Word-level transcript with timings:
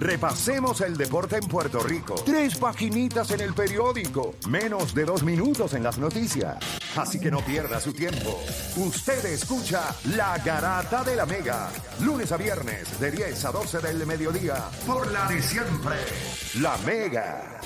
Repasemos 0.00 0.80
el 0.80 0.96
deporte 0.96 1.36
en 1.36 1.48
Puerto 1.48 1.80
Rico. 1.80 2.14
Tres 2.24 2.56
paginitas 2.56 3.32
en 3.32 3.40
el 3.40 3.52
periódico. 3.52 4.34
Menos 4.48 4.94
de 4.94 5.04
dos 5.04 5.24
minutos 5.24 5.74
en 5.74 5.82
las 5.82 5.98
noticias. 5.98 6.56
Así 6.96 7.18
que 7.18 7.30
no 7.30 7.40
pierda 7.40 7.80
su 7.80 7.92
tiempo. 7.92 8.40
Usted 8.76 9.24
escucha 9.26 9.94
La 10.16 10.38
Garata 10.38 11.02
de 11.02 11.16
la 11.16 11.26
Mega. 11.26 11.70
Lunes 12.00 12.30
a 12.30 12.36
viernes 12.36 13.00
de 13.00 13.10
10 13.10 13.44
a 13.44 13.50
12 13.50 13.78
del 13.80 14.06
mediodía. 14.06 14.68
Por 14.86 15.10
la 15.10 15.26
de 15.28 15.42
siempre. 15.42 15.96
La 16.60 16.76
Mega. 16.78 17.60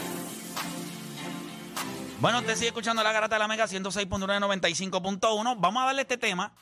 Bueno, 2.18 2.38
usted 2.38 2.54
sigue 2.54 2.68
escuchando 2.68 3.02
la 3.02 3.12
garata 3.12 3.34
de 3.34 3.40
la 3.40 3.48
Mega 3.48 3.66
106.995.1. 3.66 5.56
Vamos 5.58 5.82
a 5.82 5.86
darle 5.86 6.02
este 6.02 6.16
tema. 6.16 6.54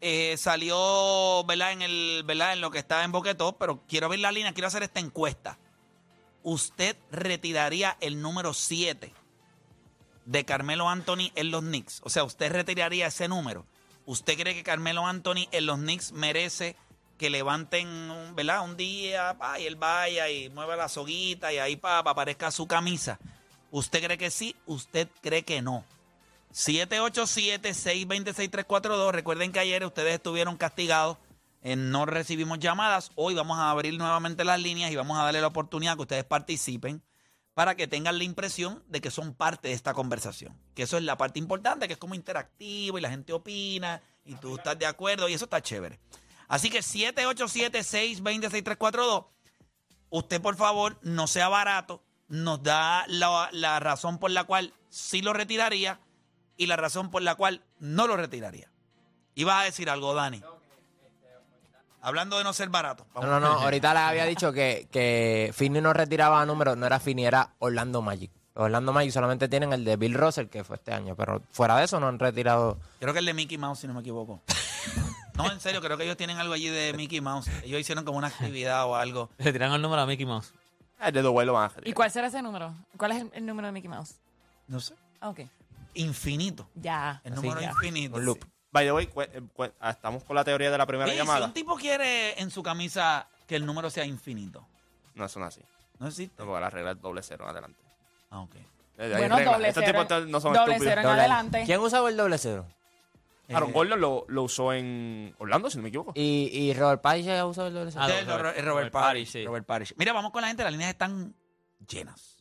Eh, 0.00 0.36
salió, 0.36 1.44
¿verdad? 1.44 1.72
En 1.72 1.82
el. 1.82 2.24
En 2.28 2.60
lo 2.60 2.70
que 2.70 2.78
está 2.78 3.04
en 3.04 3.12
Boquetó, 3.12 3.56
pero 3.56 3.82
quiero 3.88 4.08
ver 4.08 4.20
la 4.20 4.32
línea, 4.32 4.52
quiero 4.52 4.68
hacer 4.68 4.82
esta 4.82 5.00
encuesta. 5.00 5.58
¿Usted 6.42 6.96
retiraría 7.10 7.96
el 8.00 8.20
número 8.20 8.54
7 8.54 9.12
de 10.26 10.44
Carmelo 10.44 10.88
Anthony 10.88 11.32
en 11.34 11.50
los 11.50 11.62
Knicks? 11.62 12.00
O 12.04 12.10
sea, 12.10 12.24
¿usted 12.24 12.52
retiraría 12.52 13.08
ese 13.08 13.26
número? 13.26 13.66
¿Usted 14.04 14.38
cree 14.38 14.54
que 14.54 14.62
Carmelo 14.62 15.06
Anthony 15.06 15.48
en 15.50 15.66
los 15.66 15.78
Knicks 15.78 16.12
merece 16.12 16.76
que 17.18 17.30
levanten, 17.30 18.34
¿verdad? 18.36 18.62
Un 18.62 18.76
día, 18.76 19.36
pa, 19.38 19.58
y 19.58 19.66
él 19.66 19.76
vaya 19.76 20.28
y 20.30 20.50
mueva 20.50 20.76
la 20.76 20.88
soguita 20.88 21.52
y 21.52 21.58
ahí 21.58 21.76
pa, 21.76 21.98
aparezca 21.98 22.50
su 22.50 22.66
camisa. 22.66 23.18
¿Usted 23.70 24.04
cree 24.04 24.18
que 24.18 24.30
sí? 24.30 24.54
¿Usted 24.66 25.08
cree 25.22 25.42
que 25.42 25.62
no? 25.62 25.84
787-626-342. 26.56 29.12
Recuerden 29.12 29.52
que 29.52 29.60
ayer 29.60 29.84
ustedes 29.84 30.14
estuvieron 30.14 30.56
castigados. 30.56 31.18
no 31.62 32.06
recibimos 32.06 32.58
llamadas. 32.58 33.12
Hoy 33.14 33.34
vamos 33.34 33.58
a 33.58 33.70
abrir 33.70 33.98
nuevamente 33.98 34.42
las 34.42 34.58
líneas 34.58 34.90
y 34.90 34.96
vamos 34.96 35.18
a 35.18 35.24
darle 35.24 35.42
la 35.42 35.48
oportunidad 35.48 35.96
que 35.96 36.02
ustedes 36.02 36.24
participen 36.24 37.02
para 37.52 37.74
que 37.74 37.86
tengan 37.86 38.16
la 38.16 38.24
impresión 38.24 38.82
de 38.88 39.02
que 39.02 39.10
son 39.10 39.34
parte 39.34 39.68
de 39.68 39.74
esta 39.74 39.92
conversación. 39.92 40.58
Que 40.74 40.84
eso 40.84 40.96
es 40.96 41.02
la 41.02 41.18
parte 41.18 41.38
importante, 41.38 41.88
que 41.88 41.92
es 41.92 41.98
como 41.98 42.14
interactivo 42.14 42.96
y 42.96 43.02
la 43.02 43.10
gente 43.10 43.34
opina 43.34 44.00
y 44.24 44.34
tú 44.36 44.56
estás 44.56 44.78
de 44.78 44.86
acuerdo 44.86 45.28
y 45.28 45.34
eso 45.34 45.44
está 45.44 45.60
chévere. 45.60 46.00
Así 46.48 46.70
que 46.70 46.78
787-626-342. 46.78 49.26
Usted, 50.08 50.40
por 50.40 50.56
favor, 50.56 50.98
no 51.02 51.26
sea 51.26 51.50
barato. 51.50 52.02
Nos 52.28 52.62
da 52.62 53.04
la, 53.08 53.50
la 53.52 53.78
razón 53.78 54.16
por 54.18 54.30
la 54.30 54.44
cual 54.44 54.72
sí 54.88 55.20
lo 55.20 55.34
retiraría 55.34 56.00
y 56.56 56.66
la 56.66 56.76
razón 56.76 57.10
por 57.10 57.22
la 57.22 57.34
cual 57.34 57.62
no 57.78 58.06
lo 58.06 58.16
retiraría. 58.16 58.68
Ibas 59.34 59.62
a 59.62 59.64
decir 59.64 59.90
algo, 59.90 60.14
Dani. 60.14 60.42
Hablando 62.00 62.38
de 62.38 62.44
no 62.44 62.52
ser 62.52 62.68
barato. 62.68 63.04
No, 63.14 63.22
no, 63.22 63.40
no. 63.40 63.46
Ahorita 63.48 63.92
le 63.92 64.00
había 64.00 64.24
dicho 64.26 64.52
que, 64.52 64.86
que 64.92 65.50
Finney 65.54 65.82
no 65.82 65.92
retiraba 65.92 66.44
números, 66.46 66.76
no 66.76 66.86
era 66.86 67.00
Finney, 67.00 67.24
era 67.26 67.50
Orlando 67.58 68.00
Magic. 68.00 68.30
Los 68.54 68.64
Orlando 68.66 68.92
Magic 68.92 69.12
solamente 69.12 69.48
tienen 69.48 69.72
el 69.72 69.84
de 69.84 69.96
Bill 69.96 70.14
Russell, 70.14 70.46
que 70.46 70.62
fue 70.64 70.76
este 70.76 70.92
año, 70.92 71.16
pero 71.16 71.42
fuera 71.50 71.76
de 71.76 71.84
eso 71.84 71.98
no 71.98 72.06
han 72.08 72.18
retirado. 72.18 72.78
Creo 73.00 73.12
que 73.12 73.18
el 73.18 73.26
de 73.26 73.34
Mickey 73.34 73.58
Mouse, 73.58 73.80
si 73.80 73.86
no 73.88 73.94
me 73.94 74.00
equivoco. 74.00 74.40
No, 75.34 75.50
en 75.50 75.60
serio, 75.60 75.80
creo 75.82 75.98
que 75.98 76.04
ellos 76.04 76.16
tienen 76.16 76.38
algo 76.38 76.54
allí 76.54 76.68
de 76.68 76.94
Mickey 76.94 77.20
Mouse. 77.20 77.48
Ellos 77.64 77.80
hicieron 77.80 78.04
como 78.04 78.16
una 78.18 78.28
actividad 78.28 78.86
o 78.86 78.94
algo. 78.94 79.28
Le 79.38 79.52
tiran 79.52 79.72
el 79.72 79.82
número 79.82 80.00
a 80.00 80.06
Mickey 80.06 80.24
Mouse. 80.24 80.54
El 81.00 81.12
de 81.12 81.20
Dwayne 81.22 81.44
lo 81.46 81.52
van 81.52 81.70
a 81.70 81.74
¿Y 81.84 81.92
cuál 81.92 82.10
será 82.10 82.28
ese 82.28 82.40
número? 82.40 82.72
¿Cuál 82.96 83.12
es 83.12 83.20
el, 83.20 83.30
el 83.34 83.44
número 83.44 83.66
de 83.66 83.72
Mickey 83.72 83.88
Mouse? 83.90 84.14
No 84.68 84.80
sé. 84.80 84.94
Ah, 85.20 85.28
Ok. 85.30 85.40
Infinito. 85.96 86.68
Ya. 86.74 87.20
El 87.24 87.34
número 87.34 87.60
ya. 87.60 87.70
infinito. 87.70 88.16
Un 88.16 88.24
loop. 88.24 88.44
By 88.72 88.84
the 88.84 88.92
way, 88.92 89.06
cu- 89.06 89.22
cu- 89.54 89.72
estamos 89.88 90.22
con 90.24 90.36
la 90.36 90.44
teoría 90.44 90.70
de 90.70 90.78
la 90.78 90.86
primera 90.86 91.06
Oye, 91.06 91.14
si 91.14 91.18
llamada. 91.26 91.46
un 91.46 91.52
tipo 91.54 91.76
quiere 91.76 92.38
en 92.40 92.50
su 92.50 92.62
camisa 92.62 93.28
que 93.46 93.56
el 93.56 93.64
número 93.64 93.88
sea 93.90 94.04
infinito, 94.04 94.66
No 95.14 95.28
son 95.28 95.44
así. 95.44 95.62
¿no 95.98 96.08
existe? 96.08 96.34
No, 96.42 96.46
porque 96.46 96.60
la 96.60 96.68
regla 96.70 96.90
es 96.92 97.00
doble 97.00 97.22
cero 97.22 97.44
en 97.44 97.50
adelante. 97.50 97.80
Ah, 98.30 98.40
ok. 98.40 98.54
Eh, 98.56 98.62
hay 98.98 99.08
Bueno, 99.10 99.36
reglas. 99.36 99.54
doble 99.54 99.68
Estos 99.68 99.84
cero. 99.86 100.02
tipos 100.06 100.26
no 100.28 100.40
son 100.40 100.52
doble 100.52 100.72
estúpidos. 100.74 100.90
cero 100.90 101.00
en 101.00 101.06
Doble- 101.06 101.20
adelante. 101.20 101.62
¿Quién 101.64 101.80
usaba 101.80 102.08
el 102.10 102.16
doble 102.16 102.38
cero? 102.38 102.66
Aaron 103.48 103.70
Eh, 103.70 103.72
Gordon 103.72 104.00
lo, 104.00 104.24
lo 104.28 104.42
usó 104.42 104.72
en 104.72 105.34
Orlando, 105.38 105.70
si 105.70 105.76
no 105.78 105.82
me 105.84 105.88
equivoco. 105.90 106.12
Y, 106.16 106.50
y 106.52 106.74
Robert 106.74 107.00
Page 107.00 107.38
ha 107.38 107.46
usado 107.46 107.68
el 107.68 107.74
doble 107.74 107.92
cero. 107.92 108.04
Ah, 108.04 108.08
Robert- 108.08 108.26
Robert, 108.28 108.42
Robert 108.42 108.66
Robert 108.66 108.92
Parrish, 108.92 109.06
Parrish, 109.06 109.28
sí. 109.32 109.46
Robert 109.46 109.64
Parrish. 109.66 109.94
Mira, 109.96 110.12
vamos 110.12 110.32
con 110.32 110.42
la 110.42 110.48
gente. 110.48 110.64
Las 110.64 110.72
líneas 110.72 110.90
están 110.90 111.34
llenas. 111.88 112.35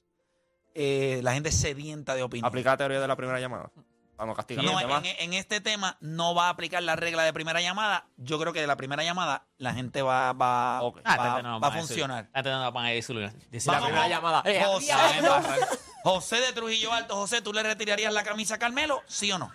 Eh, 0.76 1.22
la 1.24 1.34
gente 1.34 1.52
sedienta 1.52 2.14
de 2.16 2.24
opinión. 2.24 2.46
Aplica 2.48 2.72
la 2.72 2.78
teoría 2.78 3.00
de 3.00 3.08
la 3.08 3.16
primera 3.16 3.40
llamada. 3.40 3.72
Para 4.18 4.28
no 4.28 4.36
castigar 4.36 4.64
a 4.66 4.72
No, 4.72 4.80
en, 5.04 5.34
este 5.34 5.60
tema 5.60 5.98
no 6.00 6.34
va 6.36 6.46
a 6.48 6.50
aplicar 6.50 6.82
la 6.84 6.96
regla 6.96 7.24
de 7.24 7.34
primera 7.34 7.60
llamada. 7.62 8.06
Yo 8.18 8.40
creo 8.40 8.54
que 8.54 8.62
de 8.62 8.68
la 8.68 8.78
primera 8.78 9.04
llamada 9.04 9.44
la 9.58 9.74
gente 9.74 10.02
va, 10.02 10.32
va, 10.32 10.82
va- 10.82 10.92
Ah, 11.04 11.40
no 11.44 11.60
va 11.60 11.68
a 11.68 11.72
funcionar. 11.72 12.26
esta 12.26 12.38
gente 12.44 12.52
no 12.52 12.72
van 12.72 12.86
a 12.86 12.90
decir 12.90 13.16
Vamos 13.16 13.66
la 13.66 13.82
primera 13.82 14.08
llamada. 14.08 14.44
José. 14.66 14.94
José 16.04 16.36
de 16.38 16.54
Trujillo 16.54 16.94
Alto. 16.94 17.16
José, 17.16 17.42
¿tú 17.42 17.52
le 17.52 17.64
retirarías 17.64 18.14
la 18.14 18.24
camisa 18.24 18.56
a 18.56 18.58
Carmelo? 18.58 19.02
¿Sí 19.08 19.32
o 19.32 19.38
no? 19.40 19.52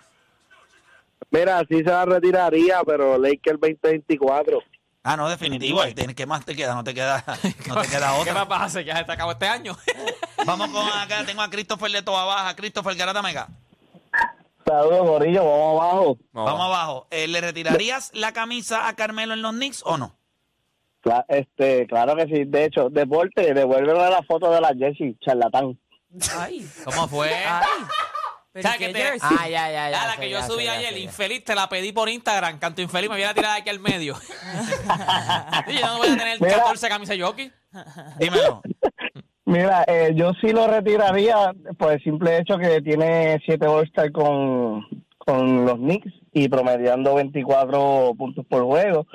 Mira, 1.31 1.59
sí 1.67 1.77
se 1.77 1.83
la 1.83 2.05
retiraría, 2.05 2.81
pero 2.85 3.17
Lakers 3.17 3.59
2024. 3.59 4.59
Ah, 5.03 5.17
no, 5.17 5.27
definitivo. 5.29 5.81
Tienes- 5.95 6.15
¿Qué 6.15 6.25
más 6.27 6.45
te 6.45 6.55
queda? 6.55 6.75
No 6.75 6.83
te 6.83 6.93
queda, 6.93 7.23
no 7.67 7.81
te 7.81 7.87
queda 7.87 8.11
¿Qué 8.15 8.21
otra. 8.21 8.33
más 8.33 8.47
vas 8.47 8.61
a 8.61 8.65
hacer? 8.65 8.85
Ya 8.85 8.97
se 8.97 9.05
te 9.05 9.11
acabó 9.11 9.31
este 9.31 9.47
año. 9.47 9.75
Vamos 10.45 10.69
con 10.69 10.87
acá. 10.87 11.23
Tengo 11.25 11.41
a 11.41 11.49
Christopher 11.49 11.91
de 11.91 12.01
Toa 12.01 12.25
Baja. 12.25 12.55
Christopher 12.55 12.95
Garata 12.95 13.21
Mega. 13.21 13.47
Saludos, 14.65 15.07
Gorillo, 15.07 15.43
vamos 15.43 15.81
abajo. 15.81 16.17
Vamos 16.31 16.61
abajo. 16.65 17.07
Eh, 17.11 17.27
¿Le 17.27 17.41
retirarías 17.41 18.11
la 18.13 18.31
camisa 18.31 18.87
a 18.87 18.95
Carmelo 18.95 19.33
en 19.33 19.41
los 19.41 19.51
Knicks 19.53 19.81
o 19.85 19.97
no? 19.97 20.15
Cla- 21.03 21.25
este, 21.27 21.87
claro 21.87 22.15
que 22.15 22.25
sí. 22.27 22.43
De 22.45 22.65
hecho, 22.65 22.89
deporte, 22.89 23.53
devuélveme 23.53 24.09
la 24.09 24.21
foto 24.23 24.51
de 24.51 24.61
la 24.61 24.69
Jessie, 24.77 25.17
charlatán. 25.19 25.79
Ay. 26.37 26.69
¿Cómo 26.85 27.07
fue? 27.07 27.33
Ay. 27.33 27.65
Pero 28.53 28.63
¿Sabes 28.63 28.77
¿qué 28.79 28.87
que 28.87 28.93
te- 28.93 28.99
jersey? 29.01 29.29
Ah, 29.39 29.49
ya, 29.49 29.71
ya, 29.71 29.89
ya. 29.89 30.03
Ah, 30.03 30.07
la 30.07 30.13
sé, 30.15 30.19
que 30.19 30.29
yo 30.29 30.37
ya 30.37 30.43
sé, 30.45 30.51
subí 30.51 30.63
ya 30.65 30.73
ayer, 30.73 30.89
sé, 30.93 30.99
ya. 30.99 31.05
infeliz, 31.05 31.43
te 31.43 31.55
la 31.55 31.67
pedí 31.69 31.91
por 31.93 32.07
Instagram. 32.09 32.59
Canto 32.59 32.81
infeliz, 32.81 33.09
me 33.09 33.15
viene 33.15 33.31
a 33.31 33.33
tirar 33.33 33.57
aquí 33.57 33.69
al 33.69 33.79
medio. 33.79 34.15
y 35.67 35.73
yo 35.79 35.87
no 35.87 35.97
voy 35.97 36.07
a 36.09 36.17
tener 36.17 36.39
Mira. 36.41 36.57
14 36.57 36.87
camisas 36.89 37.17
jockey. 37.19 37.51
Dímelo. 38.19 38.61
Mira, 39.51 39.83
eh, 39.85 40.13
yo 40.15 40.31
sí 40.39 40.53
lo 40.53 40.65
retiraría 40.65 41.53
por 41.77 41.91
el 41.91 42.01
simple 42.01 42.37
hecho 42.37 42.57
que 42.57 42.81
tiene 42.81 43.37
7 43.45 43.67
All-Star 43.67 44.09
con, 44.13 44.87
con 45.17 45.65
los 45.65 45.75
Knicks 45.75 46.09
y 46.31 46.47
promediando 46.47 47.15
24 47.15 48.13
puntos 48.17 48.45
por 48.49 48.63
juego. 48.63 49.05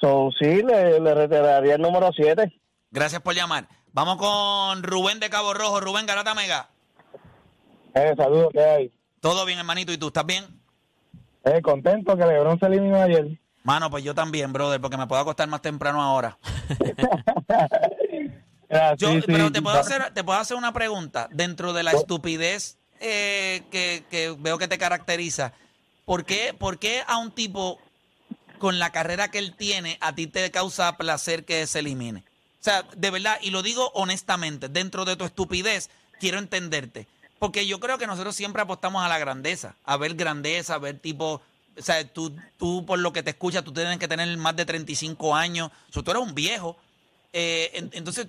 So, 0.00 0.30
sí, 0.38 0.62
le, 0.62 1.00
le 1.00 1.14
retiraría 1.16 1.74
el 1.74 1.82
número 1.82 2.12
7. 2.14 2.52
Gracias 2.92 3.20
por 3.22 3.34
llamar. 3.34 3.66
Vamos 3.92 4.18
con 4.18 4.84
Rubén 4.84 5.18
de 5.18 5.30
Cabo 5.30 5.52
Rojo. 5.52 5.80
Rubén 5.80 6.06
Garata 6.06 6.32
Mega. 6.36 6.68
Eh, 7.96 8.14
saludos, 8.16 8.50
¿qué 8.52 8.62
hay? 8.62 8.92
Todo 9.18 9.44
bien, 9.46 9.58
hermanito. 9.58 9.92
¿Y 9.92 9.98
tú 9.98 10.06
estás 10.06 10.26
bien? 10.26 10.44
Eh, 11.44 11.60
contento 11.60 12.16
que 12.16 12.24
LeBron 12.24 12.60
se 12.60 12.66
eliminó 12.66 13.02
ayer. 13.02 13.36
Mano, 13.64 13.90
pues 13.90 14.04
yo 14.04 14.14
también, 14.14 14.52
brother, 14.52 14.80
porque 14.80 14.96
me 14.96 15.08
puedo 15.08 15.22
acostar 15.22 15.48
más 15.48 15.60
temprano 15.60 16.00
ahora. 16.00 16.38
Ah, 18.70 18.94
Yo, 18.98 19.10
sí, 19.12 19.20
sí, 19.20 19.24
pero 19.26 19.50
te 19.52 19.62
puedo, 19.62 19.78
hacer, 19.78 20.12
te 20.14 20.24
puedo 20.24 20.38
hacer 20.38 20.56
una 20.56 20.72
pregunta. 20.72 21.28
Dentro 21.32 21.72
de 21.72 21.82
la 21.82 21.92
estupidez 21.92 22.78
eh, 23.00 23.62
que, 23.70 24.04
que 24.10 24.34
veo 24.38 24.58
que 24.58 24.68
te 24.68 24.78
caracteriza, 24.78 25.52
¿por 26.04 26.24
qué, 26.24 26.54
¿por 26.58 26.78
qué 26.78 27.02
a 27.06 27.18
un 27.18 27.30
tipo 27.30 27.78
con 28.58 28.78
la 28.78 28.90
carrera 28.90 29.30
que 29.30 29.38
él 29.38 29.54
tiene 29.54 29.98
a 30.00 30.14
ti 30.14 30.26
te 30.26 30.50
causa 30.50 30.96
placer 30.96 31.44
que 31.44 31.66
se 31.66 31.78
elimine? 31.80 32.20
O 32.60 32.64
sea, 32.66 32.82
de 32.96 33.10
verdad, 33.10 33.38
y 33.42 33.50
lo 33.50 33.62
digo 33.62 33.90
honestamente, 33.94 34.68
dentro 34.68 35.04
de 35.04 35.14
tu 35.16 35.24
estupidez, 35.24 35.88
quiero 36.18 36.38
entenderte. 36.38 37.06
Porque 37.38 37.66
yo 37.66 37.78
creo 37.80 37.98
que 37.98 38.06
nosotros 38.06 38.34
siempre 38.34 38.62
apostamos 38.62 39.04
a 39.04 39.08
la 39.08 39.18
grandeza, 39.18 39.76
a 39.84 39.96
ver 39.96 40.14
grandeza, 40.14 40.74
a 40.74 40.78
ver 40.78 40.98
tipo... 40.98 41.42
O 41.78 41.82
sea, 41.82 42.02
tú, 42.10 42.34
tú 42.56 42.86
por 42.86 42.98
lo 42.98 43.12
que 43.12 43.22
te 43.22 43.30
escuchas, 43.30 43.62
tú 43.62 43.70
tienes 43.70 43.98
que 43.98 44.08
tener 44.08 44.34
más 44.38 44.56
de 44.56 44.64
35 44.64 45.36
años. 45.36 45.70
O 45.90 45.92
sea, 45.92 46.02
tú 46.02 46.10
eres 46.10 46.22
un 46.22 46.34
viejo. 46.34 46.78
Eh, 47.34 47.70
en- 47.74 47.90
entonces, 47.92 48.28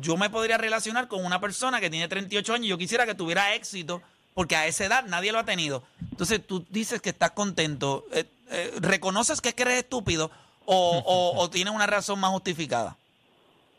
yo 0.00 0.16
me 0.16 0.30
podría 0.30 0.58
relacionar 0.58 1.08
con 1.08 1.24
una 1.24 1.40
persona 1.40 1.80
que 1.80 1.90
tiene 1.90 2.08
38 2.08 2.54
años 2.54 2.66
y 2.66 2.68
yo 2.68 2.78
quisiera 2.78 3.06
que 3.06 3.14
tuviera 3.14 3.54
éxito, 3.54 4.02
porque 4.34 4.56
a 4.56 4.66
esa 4.66 4.84
edad 4.84 5.04
nadie 5.06 5.32
lo 5.32 5.38
ha 5.38 5.44
tenido. 5.44 5.82
Entonces, 6.10 6.46
tú 6.46 6.64
dices 6.70 7.00
que 7.00 7.10
estás 7.10 7.32
contento. 7.32 8.04
Eh, 8.12 8.24
eh, 8.50 8.72
¿Reconoces 8.80 9.40
que 9.40 9.50
es 9.50 9.54
que 9.54 9.62
eres 9.62 9.78
estúpido 9.78 10.30
o, 10.64 11.02
o, 11.04 11.40
o 11.40 11.50
tienes 11.50 11.74
una 11.74 11.86
razón 11.86 12.20
más 12.20 12.30
justificada? 12.30 12.96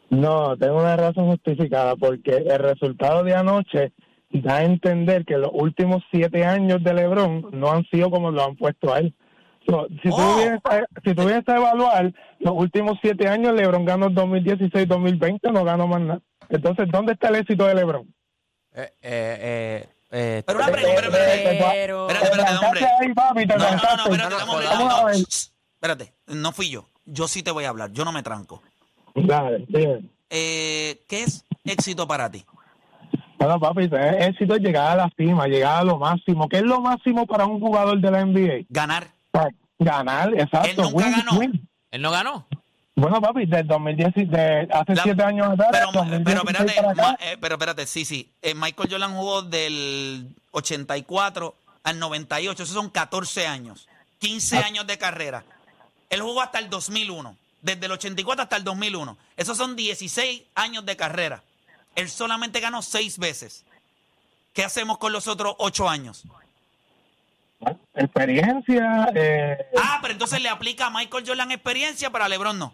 No, 0.10 0.56
tengo 0.58 0.78
una 0.78 0.96
razón 0.96 1.28
justificada 1.28 1.96
porque 1.96 2.38
el 2.38 2.60
resultado 2.60 3.24
de 3.24 3.36
anoche 3.36 3.92
da 4.30 4.58
a 4.58 4.64
entender 4.64 5.26
que 5.26 5.38
los 5.38 5.52
últimos 5.54 6.04
siete 6.12 6.46
años 6.46 6.84
de 6.84 6.94
LeBron 6.94 7.50
no 7.52 7.72
han 7.72 7.86
sido 7.86 8.10
como 8.10 8.32
lo 8.32 8.44
han 8.44 8.56
puesto 8.56 8.94
a 8.94 9.00
él. 9.00 9.14
So, 9.68 9.88
si, 10.02 10.10
Oh. 10.10 10.16
tú 10.16 10.38
vienes 10.38 10.62
a, 10.64 10.80
si 11.04 11.14
tú 11.14 11.26
vienes 11.26 11.48
a 11.48 11.58
evaluar, 11.58 12.14
los 12.40 12.54
últimos 12.56 12.98
siete 13.02 13.28
años 13.28 13.54
LeBron 13.54 13.84
ganó 13.86 14.10
2016-2020, 14.10 15.52
no 15.52 15.64
ganó 15.66 15.88
más 15.88 16.02
nada. 16.02 16.22
Entonces, 16.50 16.88
¿dónde 16.90 17.14
está 17.14 17.28
el 17.28 17.36
éxito 17.36 17.66
de 17.66 17.76
LeBron? 17.76 18.08
Eh, 18.74 18.82
eh, 18.82 18.94
eh, 19.02 19.90
eh, 20.12 20.44
Pero 20.46 20.60
una 20.60 20.68
pregunta, 20.70 21.02
pero, 21.02 21.08
espérate, 21.14 21.60
Pero... 21.74 22.08
espérate, 22.10 22.26
espérate, 22.28 22.66
hombre. 22.66 22.80
Cantaste 22.80 23.06
ahí, 23.06 23.14
papi, 23.14 23.48
te 23.48 23.58
No, 23.58 23.64
no, 23.66 23.98
no, 23.98 24.14
espérate, 24.14 24.36
Vamos 24.70 24.94
a 24.94 25.06
ver. 25.06 25.16
Espérate, 25.16 26.14
no 26.28 26.52
fui 26.54 26.70
yo. 26.70 26.88
Yo 27.06 27.28
sí 27.28 27.44
te 27.44 27.52
voy 27.52 27.66
a 27.66 27.70
hablar, 27.70 27.92
yo 27.92 28.06
no 28.06 28.12
me 28.12 28.24
tranco. 28.24 28.62
Dale, 29.16 29.66
eh, 30.30 31.02
¿qué 31.08 31.24
es 31.24 31.46
éxito 31.66 32.08
para 32.08 32.30
ti? 32.30 32.46
Bueno, 33.40 33.60
papi, 33.60 33.84
es 33.86 34.28
éxito 34.28 34.56
es 34.56 34.62
llegar 34.62 34.92
a 34.92 34.96
la 35.04 35.12
cima, 35.18 35.48
llegar 35.48 35.80
a 35.80 35.84
lo 35.84 35.98
máximo. 35.98 36.48
¿Qué 36.48 36.58
es 36.58 36.64
lo 36.64 36.82
máximo 36.82 37.26
para 37.26 37.46
un 37.46 37.60
jugador 37.60 38.00
de 38.00 38.12
la 38.12 38.26
NBA? 38.26 38.66
Ganar. 38.70 39.08
Ganar, 39.80 40.34
exacto. 40.34 40.70
Él 40.70 40.78
nunca 40.78 41.10
ganó. 41.10 41.40
Él 41.92 42.02
no 42.02 42.12
ganó. 42.12 42.48
Bueno, 42.96 43.22
papi, 43.22 43.46
del 43.46 43.68
2010, 43.68 44.14
de 44.32 44.68
hace 44.72 44.96
La- 44.96 45.04
siete 45.04 45.22
años 45.24 45.48
atrás, 45.52 45.70
Pero, 45.72 45.92
2016 45.92 46.24
pero 46.26 46.62
espérate, 46.90 47.02
ma- 47.02 47.18
eh, 47.22 47.38
pero 47.40 47.56
espérate, 47.56 47.86
sí, 47.86 48.06
sí. 48.06 48.32
Eh, 48.42 48.56
Michael 48.56 48.90
Jordan 48.90 49.14
jugó 49.16 49.44
del 49.44 50.28
84 50.52 51.54
al 51.84 52.00
98, 52.00 52.64
esos 52.64 52.74
son 52.76 52.90
14 52.90 53.46
años, 53.46 53.88
15 54.20 54.58
años 54.58 54.88
de 54.88 54.98
carrera. 54.98 55.44
Él 56.10 56.22
jugó 56.22 56.42
hasta 56.42 56.58
el 56.58 56.70
2001, 56.72 57.38
desde 57.62 57.86
el 57.86 57.92
84 57.92 58.42
hasta 58.44 58.56
el 58.58 58.64
2001. 58.64 59.16
Esos 59.38 59.58
son 59.58 59.76
16 59.76 60.42
años 60.56 60.84
de 60.86 60.98
carrera. 60.98 61.44
Él 61.96 62.10
solamente 62.10 62.60
ganó 62.60 62.82
6 62.82 63.20
veces. 63.20 63.64
¿Qué 64.54 64.64
hacemos 64.64 64.98
con 64.98 65.12
los 65.14 65.28
otros 65.28 65.54
8 65.60 65.88
años? 65.88 66.24
Experiencia, 67.96 69.10
eh, 69.16 69.58
Ah, 69.78 70.00
pero 70.02 70.14
entonces 70.14 70.42
le 70.42 70.50
aplica 70.50 70.88
a 70.88 70.90
Michael 70.90 71.24
Jordan 71.28 71.52
experiencia, 71.52 72.10
para 72.10 72.28
LeBron 72.30 72.58
no. 72.58 72.74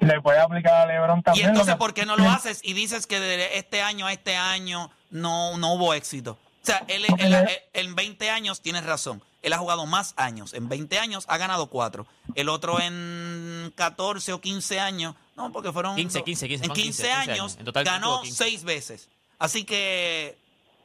le 0.00 0.20
puede 0.20 0.38
aplicar 0.40 0.74
a 0.74 0.86
LeBron 0.86 1.18
Y 1.18 1.22
también. 1.22 1.48
entonces, 1.48 1.68
lo 1.68 1.74
que- 1.74 1.78
¿por 1.78 1.94
qué 1.94 2.06
no 2.06 2.16
lo 2.16 2.28
haces 2.30 2.60
y 2.64 2.72
dices 2.72 3.06
que 3.06 3.20
de 3.20 3.58
este 3.58 3.82
año 3.82 4.06
a 4.06 4.12
este 4.12 4.34
año 4.36 4.90
no, 5.10 5.56
no 5.58 5.74
hubo 5.74 5.94
éxito? 5.94 6.38
O 6.62 6.66
sea, 6.66 6.84
él, 6.88 7.04
él- 7.18 7.34
él- 7.34 7.48
en 7.72 7.94
20 7.94 8.30
años, 8.30 8.60
tienes 8.60 8.84
razón, 8.84 9.22
él 9.42 9.52
ha 9.52 9.58
jugado 9.58 9.86
más 9.86 10.12
años. 10.16 10.52
En 10.54 10.68
20 10.68 10.98
años 10.98 11.24
ha 11.28 11.38
ganado 11.38 11.68
4. 11.68 12.06
El 12.34 12.48
otro 12.50 12.80
en 12.80 13.72
14 13.76 14.32
o 14.34 14.40
15 14.40 14.78
años, 14.80 15.14
no, 15.36 15.52
porque 15.52 15.72
fueron... 15.72 15.96
15, 15.96 16.22
15, 16.22 16.48
15, 16.48 16.64
En 16.64 16.68
son 16.68 16.76
15, 16.76 17.02
15 17.02 17.12
años, 17.12 17.28
años. 17.38 17.56
En 17.58 17.64
total 17.64 17.84
ganó 17.84 18.08
tuvo 18.16 18.22
15. 18.22 18.44
6 18.44 18.64
veces. 18.64 19.08
Así 19.38 19.64
que 19.64 20.36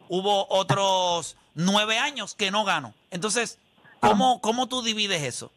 hubo 0.08 0.46
otros 0.50 1.36
9 1.56 1.98
años 1.98 2.36
que 2.36 2.52
no 2.52 2.64
ganó. 2.64 2.94
Entonces, 3.12 3.60
¿cómo, 4.00 4.40
cómo 4.42 4.68
tú 4.68 4.82
divides 4.84 5.24
eso? 5.24 5.52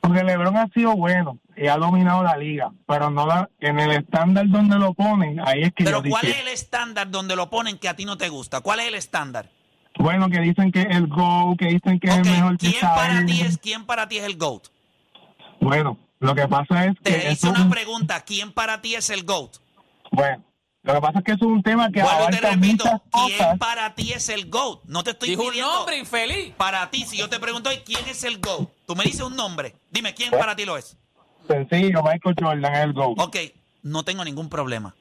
Porque 0.00 0.22
LeBron 0.22 0.56
ha 0.56 0.68
sido 0.68 0.94
bueno 0.94 1.38
y 1.56 1.66
ha 1.66 1.76
dominado 1.76 2.22
la 2.22 2.36
liga, 2.36 2.70
pero 2.86 3.10
no 3.10 3.26
la, 3.26 3.50
en 3.58 3.80
el 3.80 3.90
estándar 3.90 4.46
donde 4.48 4.78
lo 4.78 4.94
ponen, 4.94 5.40
ahí 5.44 5.62
es 5.62 5.72
que 5.74 5.82
Pero 5.84 6.00
yo 6.02 6.10
¿cuál 6.10 6.22
dije, 6.26 6.36
es 6.36 6.42
el 6.42 6.48
estándar 6.52 7.10
donde 7.10 7.34
lo 7.34 7.50
ponen 7.50 7.76
que 7.78 7.88
a 7.88 7.96
ti 7.96 8.04
no 8.04 8.16
te 8.16 8.28
gusta? 8.28 8.60
¿Cuál 8.60 8.80
es 8.80 8.86
el 8.88 8.94
estándar? 8.94 9.50
bueno, 9.98 10.28
que 10.28 10.38
dicen 10.40 10.70
que 10.70 10.82
es 10.82 10.94
el 10.94 11.06
GO, 11.06 11.56
que 11.58 11.66
dicen 11.68 11.98
que 11.98 12.08
es 12.08 12.18
Ok, 12.18 12.26
el 12.26 12.30
mejor 12.32 12.58
que 12.58 12.70
¿quién 12.70 12.80
para 12.82 13.24
ti 13.24 13.40
es 13.40 13.58
quién 13.58 13.86
para 13.86 14.06
ti 14.06 14.18
es 14.18 14.24
el 14.24 14.36
GOAT? 14.36 14.66
Bueno, 15.60 15.98
lo 16.20 16.34
que 16.34 16.46
pasa 16.46 16.84
es 16.84 16.94
que 17.02 17.10
Te 17.12 17.18
hice 17.32 17.32
es 17.32 17.44
una 17.44 17.62
un- 17.62 17.70
pregunta, 17.70 18.20
¿quién 18.20 18.52
para 18.52 18.80
ti 18.82 18.94
es 18.94 19.08
el 19.10 19.24
GOAT? 19.24 19.56
bueno, 20.12 20.44
lo 20.86 20.94
que 20.94 21.00
pasa 21.00 21.18
es 21.18 21.24
que 21.24 21.32
eso 21.32 21.44
es 21.44 21.50
un 21.50 21.62
tema 21.62 21.90
que 21.90 22.02
Vuelvo 22.02 22.22
y 22.22 22.30
te 22.30 22.38
abarca 22.38 22.50
repito, 22.54 22.84
muchas 22.84 23.00
¿quién 23.26 23.38
cosas. 23.38 23.58
para 23.58 23.94
ti 23.94 24.12
es 24.12 24.28
el 24.28 24.48
GOAT? 24.48 24.84
No 24.84 25.02
te 25.04 25.10
estoy 25.10 25.30
Dijo 25.30 25.42
un 25.42 25.48
pidiendo 25.50 25.72
nombre 25.74 25.98
infeliz. 25.98 26.54
para 26.56 26.90
ti, 26.90 27.04
si 27.04 27.16
yo 27.16 27.28
te 27.28 27.38
pregunto 27.40 27.70
hoy, 27.70 27.78
¿quién 27.84 28.06
es 28.08 28.22
el 28.24 28.38
GOAT? 28.40 28.68
Tú 28.86 28.94
me 28.96 29.04
dices 29.04 29.20
un 29.22 29.36
nombre, 29.36 29.74
dime, 29.90 30.14
¿quién 30.14 30.30
para 30.30 30.54
ti 30.56 30.64
lo 30.64 30.76
es? 30.76 30.96
Sencillo, 31.48 32.02
Michael 32.02 32.34
Jordan 32.40 32.74
es 32.74 32.80
el 32.84 32.92
GO. 32.92 33.14
Ok, 33.18 33.36
no 33.82 34.04
tengo 34.04 34.24
ningún 34.24 34.48
problema. 34.48 34.94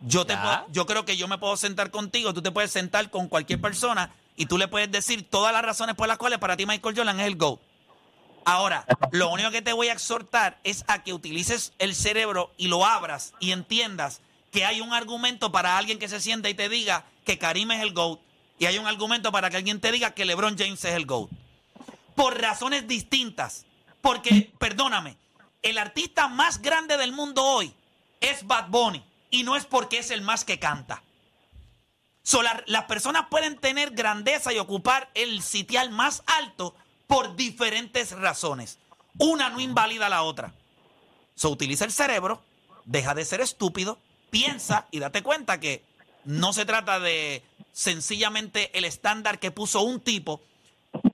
Yo, 0.00 0.26
te 0.26 0.36
puedo- 0.36 0.66
yo 0.70 0.84
creo 0.84 1.04
que 1.06 1.16
yo 1.16 1.26
me 1.28 1.38
puedo 1.38 1.56
sentar 1.56 1.90
contigo, 1.90 2.34
tú 2.34 2.42
te 2.42 2.50
puedes 2.50 2.70
sentar 2.70 3.08
con 3.10 3.28
cualquier 3.28 3.60
persona 3.60 4.10
y 4.36 4.44
tú 4.46 4.58
le 4.58 4.68
puedes 4.68 4.90
decir 4.92 5.28
todas 5.30 5.52
las 5.54 5.62
razones 5.62 5.94
por 5.94 6.06
las 6.08 6.18
cuales 6.18 6.38
para 6.38 6.56
ti 6.56 6.66
Michael 6.66 6.94
Jordan 6.96 7.18
es 7.20 7.26
el 7.26 7.36
GOAT. 7.36 7.60
Ahora, 8.44 8.84
lo 9.12 9.30
único 9.30 9.50
que 9.50 9.62
te 9.62 9.72
voy 9.72 9.88
a 9.88 9.94
exhortar 9.94 10.58
es 10.64 10.84
a 10.86 11.02
que 11.02 11.14
utilices 11.14 11.72
el 11.78 11.94
cerebro 11.94 12.52
y 12.58 12.68
lo 12.68 12.84
abras 12.84 13.32
y 13.40 13.52
entiendas 13.52 14.20
que 14.54 14.64
hay 14.64 14.80
un 14.80 14.94
argumento 14.94 15.50
para 15.50 15.76
alguien 15.76 15.98
que 15.98 16.08
se 16.08 16.20
sienta 16.20 16.48
y 16.48 16.54
te 16.54 16.68
diga 16.68 17.04
que 17.24 17.38
Karim 17.38 17.72
es 17.72 17.82
el 17.82 17.92
GOAT 17.92 18.20
y 18.56 18.66
hay 18.66 18.78
un 18.78 18.86
argumento 18.86 19.32
para 19.32 19.50
que 19.50 19.56
alguien 19.56 19.80
te 19.80 19.90
diga 19.90 20.14
que 20.14 20.24
LeBron 20.24 20.56
James 20.56 20.84
es 20.84 20.94
el 20.94 21.06
GOAT. 21.06 21.28
Por 22.14 22.40
razones 22.40 22.86
distintas. 22.86 23.66
Porque, 24.00 24.52
perdóname, 24.60 25.16
el 25.60 25.76
artista 25.76 26.28
más 26.28 26.62
grande 26.62 26.96
del 26.96 27.10
mundo 27.10 27.42
hoy 27.42 27.74
es 28.20 28.46
Bad 28.46 28.68
Bunny 28.68 29.04
y 29.28 29.42
no 29.42 29.56
es 29.56 29.64
porque 29.64 29.98
es 29.98 30.12
el 30.12 30.22
más 30.22 30.44
que 30.44 30.60
canta. 30.60 31.02
Las 32.66 32.84
personas 32.84 33.26
pueden 33.28 33.58
tener 33.58 33.90
grandeza 33.90 34.52
y 34.52 34.58
ocupar 34.58 35.10
el 35.14 35.42
sitial 35.42 35.90
más 35.90 36.22
alto 36.26 36.76
por 37.08 37.34
diferentes 37.34 38.12
razones. 38.12 38.78
Una 39.18 39.48
no 39.48 39.58
invalida 39.58 40.06
a 40.06 40.10
la 40.10 40.22
otra. 40.22 40.54
So, 41.34 41.50
utiliza 41.50 41.84
el 41.84 41.90
cerebro, 41.90 42.40
deja 42.84 43.16
de 43.16 43.24
ser 43.24 43.40
estúpido, 43.40 43.98
piensa 44.34 44.86
y 44.90 44.98
date 44.98 45.22
cuenta 45.22 45.60
que 45.60 45.82
no 46.24 46.52
se 46.52 46.64
trata 46.64 46.98
de 46.98 47.42
sencillamente 47.72 48.76
el 48.76 48.84
estándar 48.84 49.38
que 49.38 49.50
puso 49.52 49.82
un 49.82 50.00
tipo. 50.00 50.40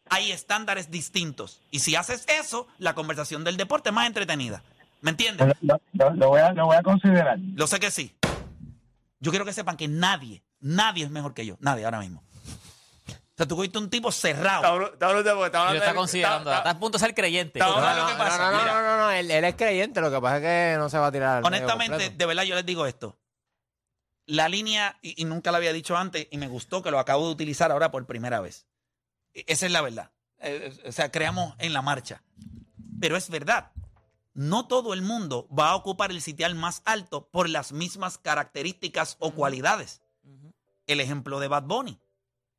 Hay 0.08 0.32
estándares 0.32 0.90
distintos. 0.90 1.60
Y 1.70 1.80
si 1.80 1.96
haces 1.96 2.24
eso, 2.28 2.66
la 2.78 2.94
conversación 2.94 3.44
del 3.44 3.56
deporte 3.56 3.90
es 3.90 3.94
más 3.94 4.06
entretenida. 4.06 4.62
¿Me 5.02 5.10
entiendes? 5.10 5.54
Lo, 5.60 5.80
lo- 5.92 6.14
lo 6.14 6.28
voy 6.28 6.40
a, 6.40 6.52
lo 6.52 6.66
voy 6.66 6.76
a 6.76 6.82
considerar. 6.82 7.38
Lo 7.54 7.66
sé 7.66 7.78
que 7.78 7.90
sí. 7.90 8.14
Yo 9.20 9.30
quiero 9.30 9.44
que 9.44 9.52
sepan 9.52 9.76
que 9.76 9.86
nadie, 9.88 10.42
nadie 10.60 11.04
es 11.04 11.10
mejor 11.10 11.34
que 11.34 11.44
yo. 11.46 11.56
Nadie 11.60 11.84
ahora 11.84 12.00
mismo. 12.00 12.22
O 13.40 13.42
sea, 13.42 13.48
tú 13.48 13.56
cogiste 13.56 13.78
un 13.78 13.88
tipo 13.88 14.12
cerrado. 14.12 14.62
Está 14.62 14.78
de- 14.78 14.84
está 14.84 15.10
Y 15.10 15.14
lo 15.14 15.20
hablando 15.40 15.72
está 15.74 15.88
de- 15.90 15.94
considerando. 15.96 16.52
está- 16.52 16.70
a 16.70 16.78
punto 16.78 16.98
de 16.98 17.04
ser 17.06 17.14
creyente. 17.14 17.58
Está- 17.58 17.70
No, 17.72 17.80
no, 17.80 17.96
lo 18.02 18.06
que 18.06 18.12
no, 18.12 18.18
pasa, 18.18 18.38
no, 18.38 18.50
no, 18.52 18.58
mira. 18.58 18.74
no, 18.74 18.82
no, 18.82 18.96
no, 18.98 19.10
él, 19.12 19.30
él 19.30 19.44
es 19.44 19.54
creyente, 19.54 20.00
lo 20.02 20.10
que 20.10 20.20
pasa 20.20 20.36
es 20.36 20.42
que 20.42 20.78
no 20.78 20.90
se 20.90 20.98
va 20.98 21.06
a 21.06 21.12
tirar 21.12 21.36
al 21.38 21.42
medio 21.42 21.46
Honestamente, 21.56 21.92
completo. 21.92 22.16
de 22.18 22.26
verdad, 22.26 22.42
yo 22.42 22.54
les 22.54 22.66
digo 22.66 22.84
esto. 22.84 23.18
La 24.26 24.48
línea, 24.50 24.98
y, 25.00 25.20
y 25.20 25.24
nunca 25.24 25.50
la 25.52 25.56
había 25.56 25.72
dicho 25.72 25.96
antes, 25.96 26.28
y 26.30 26.36
me 26.36 26.48
gustó 26.48 26.82
que 26.82 26.90
lo 26.90 26.98
acabo 26.98 27.26
de 27.26 27.32
utilizar 27.32 27.72
ahora 27.72 27.90
por 27.90 28.04
primera 28.06 28.40
vez. 28.40 28.66
E- 29.32 29.44
Esa 29.48 29.64
es 29.64 29.72
la 29.72 29.80
verdad. 29.80 30.10
Eh, 30.38 30.70
eh, 30.84 30.88
o 30.88 30.92
sea, 30.92 31.10
creamos 31.10 31.54
en 31.58 31.72
la 31.72 31.80
marcha. 31.82 32.22
Pero 33.00 33.16
es 33.16 33.30
verdad. 33.30 33.72
No 34.34 34.66
todo 34.68 34.92
el 34.92 35.00
mundo 35.02 35.48
va 35.48 35.70
a 35.70 35.76
ocupar 35.76 36.10
el 36.10 36.20
sitial 36.20 36.54
más 36.54 36.82
alto 36.84 37.28
por 37.30 37.48
las 37.48 37.72
mismas 37.72 38.18
características 38.18 39.16
o 39.18 39.32
cualidades. 39.32 40.02
El 40.86 41.00
ejemplo 41.00 41.40
de 41.40 41.48
Bad 41.48 41.62
Bunny. 41.64 41.98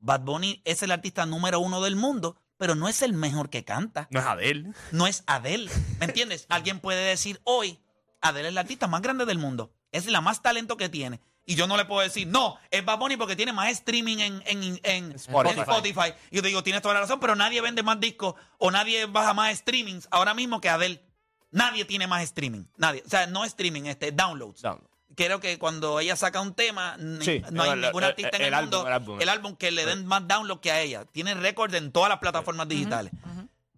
Bad 0.01 0.21
Bunny 0.21 0.62
es 0.65 0.83
el 0.83 0.92
artista 0.92 1.25
número 1.25 1.59
uno 1.59 1.81
del 1.81 1.95
mundo, 1.95 2.38
pero 2.57 2.75
no 2.75 2.88
es 2.88 3.01
el 3.01 3.13
mejor 3.13 3.50
que 3.50 3.63
canta 3.63 4.07
No 4.12 4.19
es 4.19 4.25
Adele. 4.25 4.71
no 4.92 5.07
es 5.07 5.24
Adele. 5.27 5.71
¿Me 6.00 6.06
entiendes? 6.06 6.45
Alguien 6.50 6.80
puede 6.80 7.03
decir 7.03 7.39
hoy, 7.44 7.80
Adele 8.21 8.50
es 8.50 8.53
la 8.53 8.62
artista 8.62 8.88
más 8.88 9.01
grande 9.01 9.25
del 9.25 9.38
mundo. 9.38 9.74
Es 9.92 10.06
la 10.07 10.21
más 10.21 10.42
talento 10.42 10.77
que 10.77 10.89
tiene. 10.89 11.21
Y 11.45 11.56
yo 11.56 11.65
no 11.68 11.75
le 11.75 11.86
puedo 11.86 12.01
decir, 12.01 12.27
no, 12.27 12.58
es 12.70 12.86
Bad 12.86 13.00
Bunny 13.00 13.17
porque 13.17 13.36
tiene 13.36 13.51
más 13.51 13.70
streaming 13.72 14.20
en, 14.20 14.43
en, 14.46 14.79
en 14.84 15.12
Spotify. 15.13 16.13
Y 16.29 16.36
yo 16.36 16.41
te 16.41 16.48
digo, 16.50 16.63
tienes 16.63 16.81
toda 16.81 16.93
la 16.93 17.01
razón, 17.01 17.20
pero 17.20 17.36
nadie 17.36 17.62
vende 17.62 17.81
más 17.84 18.00
discos 18.00 18.36
o 18.60 18.70
nadie 18.72 19.05
baja 19.08 19.34
más 19.34 19.58
streamings 19.58 20.08
ahora 20.12 20.34
mismo 20.34 20.62
que 20.62 20.70
Adele. 20.70 21.03
Nadie 21.50 21.84
tiene 21.84 22.08
más 22.08 22.24
streaming. 22.24 22.63
Nadie. 22.77 23.03
O 23.05 23.10
sea, 23.10 23.27
no 23.27 23.43
streaming, 23.43 23.84
este, 23.86 24.12
downloads. 24.12 24.62
Download. 24.62 24.90
Creo 25.15 25.39
que 25.39 25.60
cuando 25.60 26.00
ella 26.00 26.15
saca 26.15 26.39
un 26.41 26.53
tema, 26.53 26.96
Sí, 27.22 27.41
no 27.51 27.63
hay 27.63 27.72
el- 27.72 27.82
ningún 27.82 28.03
el- 28.03 28.10
artista 28.10 28.38
en 28.38 28.44
el 28.53 28.62
mundo, 28.62 28.86
el 28.88 28.94
álbum. 28.94 29.22
el 29.22 29.30
álbum 29.30 29.56
que 29.56 29.72
le 29.72 29.86
den 29.86 30.06
más 30.06 30.27
download 30.27 30.60
que 30.60 30.72
a 30.72 30.80
ella. 30.82 31.06
Tiene 31.06 31.34
récord 31.34 31.74
en 31.75 31.91
todas 31.91 32.10
las 32.10 32.20
plataformas 32.20 32.68
digitales. 32.68 33.12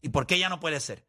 ¿Y 0.02 0.10
por 0.10 0.28
qué 0.28 0.36
ella 0.36 0.50
no 0.50 0.60
puede 0.60 0.80
ser? 0.80 1.06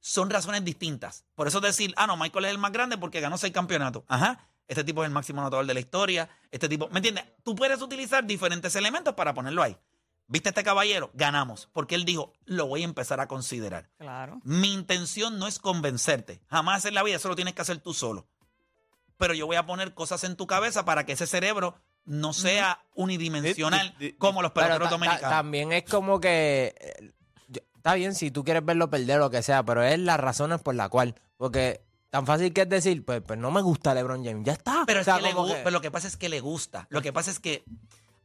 Son 0.00 0.30
razones 0.30 0.64
distintas. 0.64 1.24
Por 1.34 1.48
eso 1.48 1.60
decir, 1.60 1.92
ah, 1.96 2.06
no, 2.06 2.16
Michael 2.16 2.44
es 2.46 2.50
el 2.52 2.58
más 2.58 2.72
grande 2.72 2.96
porque 2.98 3.20
ganó 3.20 3.36
seis 3.36 3.52
campeonatos. 3.52 4.04
Ajá. 4.08 4.48
Este 4.66 4.84
tipo 4.84 5.02
es 5.02 5.06
el 5.08 5.12
máximo 5.12 5.40
anotador 5.40 5.66
de 5.66 5.74
la 5.74 5.80
historia. 5.80 6.28
Este 6.50 6.68
tipo, 6.68 6.88
¿me 6.90 6.98
entiendes? 6.98 7.24
Tú 7.42 7.54
puedes 7.54 7.80
utilizar 7.82 8.24
diferentes 8.26 8.74
elementos 8.76 9.14
para 9.14 9.34
ponerlo 9.34 9.62
ahí. 9.62 9.76
¿Viste 10.26 10.50
este 10.50 10.62
caballero? 10.62 11.10
Ganamos. 11.14 11.68
Porque 11.72 11.94
él 11.94 12.04
dijo, 12.04 12.34
lo 12.44 12.66
voy 12.66 12.82
a 12.82 12.84
empezar 12.84 13.18
a 13.20 13.26
considerar. 13.28 13.88
Claro. 13.98 14.40
Mi 14.44 14.72
intención 14.74 15.38
no 15.38 15.46
es 15.46 15.58
convencerte. 15.58 16.42
Jamás 16.50 16.84
en 16.84 16.94
la 16.94 17.02
vida, 17.02 17.16
eso 17.16 17.28
lo 17.28 17.36
tienes 17.36 17.54
que 17.54 17.62
hacer 17.62 17.78
tú 17.78 17.94
solo. 17.94 18.26
Pero 19.18 19.34
yo 19.34 19.46
voy 19.46 19.56
a 19.56 19.66
poner 19.66 19.94
cosas 19.94 20.24
en 20.24 20.36
tu 20.36 20.46
cabeza 20.46 20.84
para 20.84 21.04
que 21.04 21.12
ese 21.12 21.26
cerebro 21.26 21.74
no 22.04 22.32
sea 22.32 22.82
unidimensional 22.94 23.90
Di- 23.98 24.06
di- 24.06 24.12
di- 24.12 24.18
como 24.18 24.40
los 24.42 24.52
peloteros 24.52 24.88
dominicanos. 24.90 25.28
también 25.30 25.72
es 25.72 25.84
como 25.84 26.20
que. 26.20 26.74
eh, 26.80 27.12
yo- 27.48 27.60
Está 27.76 27.94
bien 27.94 28.14
si 28.14 28.30
tú 28.30 28.44
quieres 28.44 28.64
verlo 28.64 28.88
perder 28.90 29.18
o 29.18 29.24
lo 29.24 29.30
que 29.30 29.42
sea, 29.42 29.62
pero 29.64 29.82
es 29.82 29.98
las 29.98 30.18
razones 30.18 30.60
por 30.62 30.74
la 30.74 30.88
cual. 30.88 31.14
Porque 31.36 31.82
tan 32.10 32.24
fácil 32.26 32.52
que 32.52 32.62
es 32.62 32.68
decir, 32.68 33.04
pues, 33.04 33.20
pues 33.20 33.38
no 33.38 33.50
me 33.50 33.60
gusta 33.60 33.92
LeBron 33.94 34.24
James. 34.24 34.44
Ya 34.44 34.52
está. 34.52 34.84
Pero, 34.86 35.00
O 35.00 35.02
es 35.02 35.06
que 35.06 35.20
le 35.22 35.28
que- 35.34 35.54
pero 35.56 35.70
lo 35.70 35.80
que 35.80 35.90
pasa 35.90 36.08
es 36.08 36.16
que 36.16 36.28
le 36.28 36.40
gusta. 36.40 36.86
Lo 36.90 37.02
que 37.02 37.12
pasa 37.12 37.30
es 37.30 37.38
que 37.40 37.64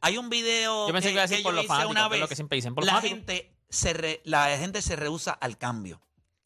hay 0.00 0.16
un 0.18 0.30
video 0.30 0.86
Yo 0.86 0.92
pensé 0.92 1.08
que 1.08 1.12
iba 1.14 1.22
a 1.22 1.26
decir 1.26 1.38
que 1.38 1.42
por 1.42 1.52
yo 1.52 1.56
los 1.56 1.64
hice 1.64 1.68
fanáticos, 1.68 1.90
una 1.90 2.08
que 2.08 2.14
es 2.14 2.20
lo 2.20 2.24
vez. 2.24 2.28
que 2.30 2.36
siempre 2.36 2.56
dicen, 2.56 2.74
por 2.74 2.84
los 2.84 2.92
la 2.94 3.00
gente 3.00 3.52
se 3.68 3.92
re- 3.92 4.20
la 4.24 4.56
gente 4.58 4.80
se 4.82 4.96
rehúsa 4.96 5.32
al 5.32 5.58
cambio. 5.58 6.00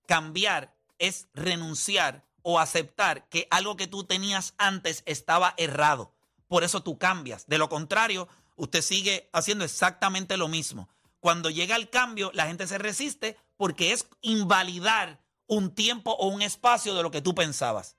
Cambiar 0.07 0.75
es 0.99 1.29
renunciar 1.35 2.25
o 2.51 2.59
aceptar 2.59 3.29
que 3.29 3.47
algo 3.51 3.77
que 3.77 3.87
tú 3.89 4.05
tenías 4.05 4.55
antes 4.57 5.03
estaba 5.05 5.53
errado. 5.59 6.15
Por 6.47 6.65
eso 6.65 6.83
tú 6.83 6.97
cambias. 6.97 7.47
De 7.47 7.59
lo 7.59 7.69
contrario, 7.69 8.27
usted 8.57 8.81
sigue 8.81 9.29
haciendo 9.35 9.67
exactamente 9.67 10.39
lo 10.39 10.49
mismo. 10.49 10.89
Cuando 11.21 11.51
llega 11.51 11.77
el 11.77 11.91
cambio, 11.91 12.31
la 12.33 12.47
gente 12.47 12.67
se 12.67 12.79
resiste 12.79 13.37
porque 13.59 13.93
es 13.93 14.09
invalidar 14.23 15.21
un 15.47 15.75
tiempo 15.75 16.13
o 16.13 16.29
un 16.29 16.41
espacio 16.41 16.95
de 16.95 17.03
lo 17.03 17.11
que 17.11 17.21
tú 17.21 17.35
pensabas. 17.35 17.97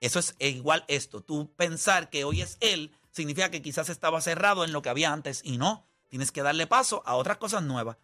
Eso 0.00 0.18
es 0.18 0.34
igual 0.40 0.84
esto. 0.86 1.22
Tú 1.22 1.50
pensar 1.56 2.10
que 2.10 2.24
hoy 2.24 2.42
es 2.42 2.58
él 2.60 2.94
significa 3.12 3.50
que 3.50 3.62
quizás 3.62 3.88
estaba 3.88 4.20
cerrado 4.20 4.62
en 4.64 4.72
lo 4.72 4.82
que 4.82 4.90
había 4.90 5.10
antes 5.10 5.40
y 5.42 5.56
no. 5.56 5.86
Tienes 6.08 6.32
que 6.32 6.42
darle 6.42 6.66
paso 6.66 7.02
a 7.06 7.14
otras 7.16 7.38
cosas 7.38 7.62
nuevas. 7.62 7.96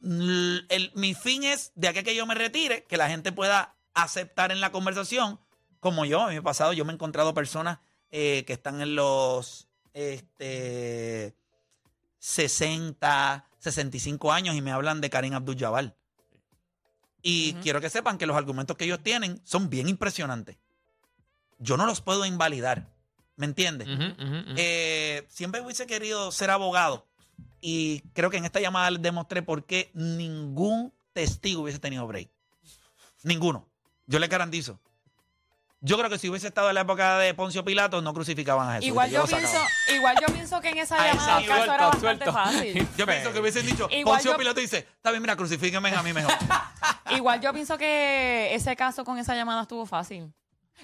El- 0.00 0.92
mi 0.94 1.14
fin 1.14 1.42
es, 1.42 1.72
de 1.74 1.88
aquí 1.88 1.98
a 1.98 2.02
que 2.04 2.14
yo 2.14 2.26
me 2.26 2.34
retire, 2.36 2.84
que 2.84 2.96
la 2.96 3.08
gente 3.08 3.32
pueda 3.32 3.74
aceptar 3.94 4.52
en 4.52 4.60
la 4.60 4.72
conversación, 4.72 5.38
como 5.80 6.04
yo, 6.04 6.28
en 6.28 6.36
mi 6.36 6.40
pasado 6.40 6.72
yo 6.72 6.84
me 6.84 6.92
he 6.92 6.94
encontrado 6.94 7.34
personas 7.34 7.78
eh, 8.10 8.44
que 8.46 8.52
están 8.52 8.80
en 8.80 8.94
los 8.94 9.68
este, 9.94 11.34
60, 12.18 13.46
65 13.58 14.32
años 14.32 14.54
y 14.54 14.60
me 14.62 14.70
hablan 14.70 15.00
de 15.00 15.10
Karim 15.10 15.34
Abdul-Jabbar. 15.34 15.96
Y 17.22 17.54
quiero 17.54 17.80
que 17.80 17.88
sepan 17.88 18.18
que 18.18 18.26
los 18.26 18.36
argumentos 18.36 18.76
que 18.76 18.84
ellos 18.84 19.00
tienen 19.02 19.40
son 19.44 19.70
bien 19.70 19.88
impresionantes. 19.88 20.56
Yo 21.58 21.76
no 21.76 21.86
los 21.86 22.00
puedo 22.00 22.26
invalidar. 22.26 22.92
¿Me 23.36 23.46
entiendes? 23.46 23.88
Eh, 24.56 25.24
siempre 25.28 25.60
hubiese 25.60 25.86
querido 25.86 26.30
ser 26.32 26.50
abogado 26.50 27.06
y 27.60 28.00
creo 28.12 28.28
que 28.28 28.36
en 28.36 28.44
esta 28.44 28.60
llamada 28.60 28.90
les 28.90 29.02
demostré 29.02 29.42
por 29.42 29.64
qué 29.64 29.90
ningún 29.94 30.92
testigo 31.12 31.62
hubiese 31.62 31.78
tenido 31.78 32.06
break. 32.06 32.28
Ninguno. 33.22 33.71
Yo 34.12 34.18
les 34.18 34.28
garantizo. 34.28 34.78
Yo 35.80 35.96
creo 35.96 36.10
que 36.10 36.18
si 36.18 36.28
hubiese 36.28 36.46
estado 36.46 36.68
en 36.68 36.74
la 36.74 36.82
época 36.82 37.18
de 37.18 37.32
Poncio 37.32 37.64
Pilato, 37.64 38.02
no 38.02 38.12
crucificaban 38.12 38.68
a 38.68 38.72
Jesús. 38.74 38.88
Igual 38.88 39.10
yo 39.10 39.24
pienso, 39.24 39.58
igual 39.88 40.16
yo 40.20 40.32
pienso 40.32 40.60
que 40.60 40.68
en 40.68 40.78
esa 40.78 40.98
llamada 40.98 41.40
el 41.40 41.46
caso 41.46 41.64
era 41.64 41.86
bastante 41.86 42.24
suelto. 42.26 42.32
fácil. 42.32 42.88
Yo 42.98 43.06
pienso 43.06 43.32
que 43.32 43.40
hubiesen 43.40 43.64
dicho, 43.66 43.88
Igual 43.90 44.16
Poncio 44.16 44.32
yo- 44.32 44.36
Pilato 44.36 44.60
dice, 44.60 44.78
está 44.96 45.10
bien, 45.10 45.22
mira, 45.22 45.34
crucifíquenme 45.34 45.88
a 45.96 46.02
mí 46.02 46.12
mejor. 46.12 46.32
Igual 47.10 47.40
yo 47.40 47.52
pienso 47.52 47.76
que 47.78 48.54
ese 48.54 48.76
caso 48.76 49.02
con 49.04 49.18
esa 49.18 49.34
llamada 49.34 49.62
estuvo 49.62 49.86
fácil. 49.86 50.32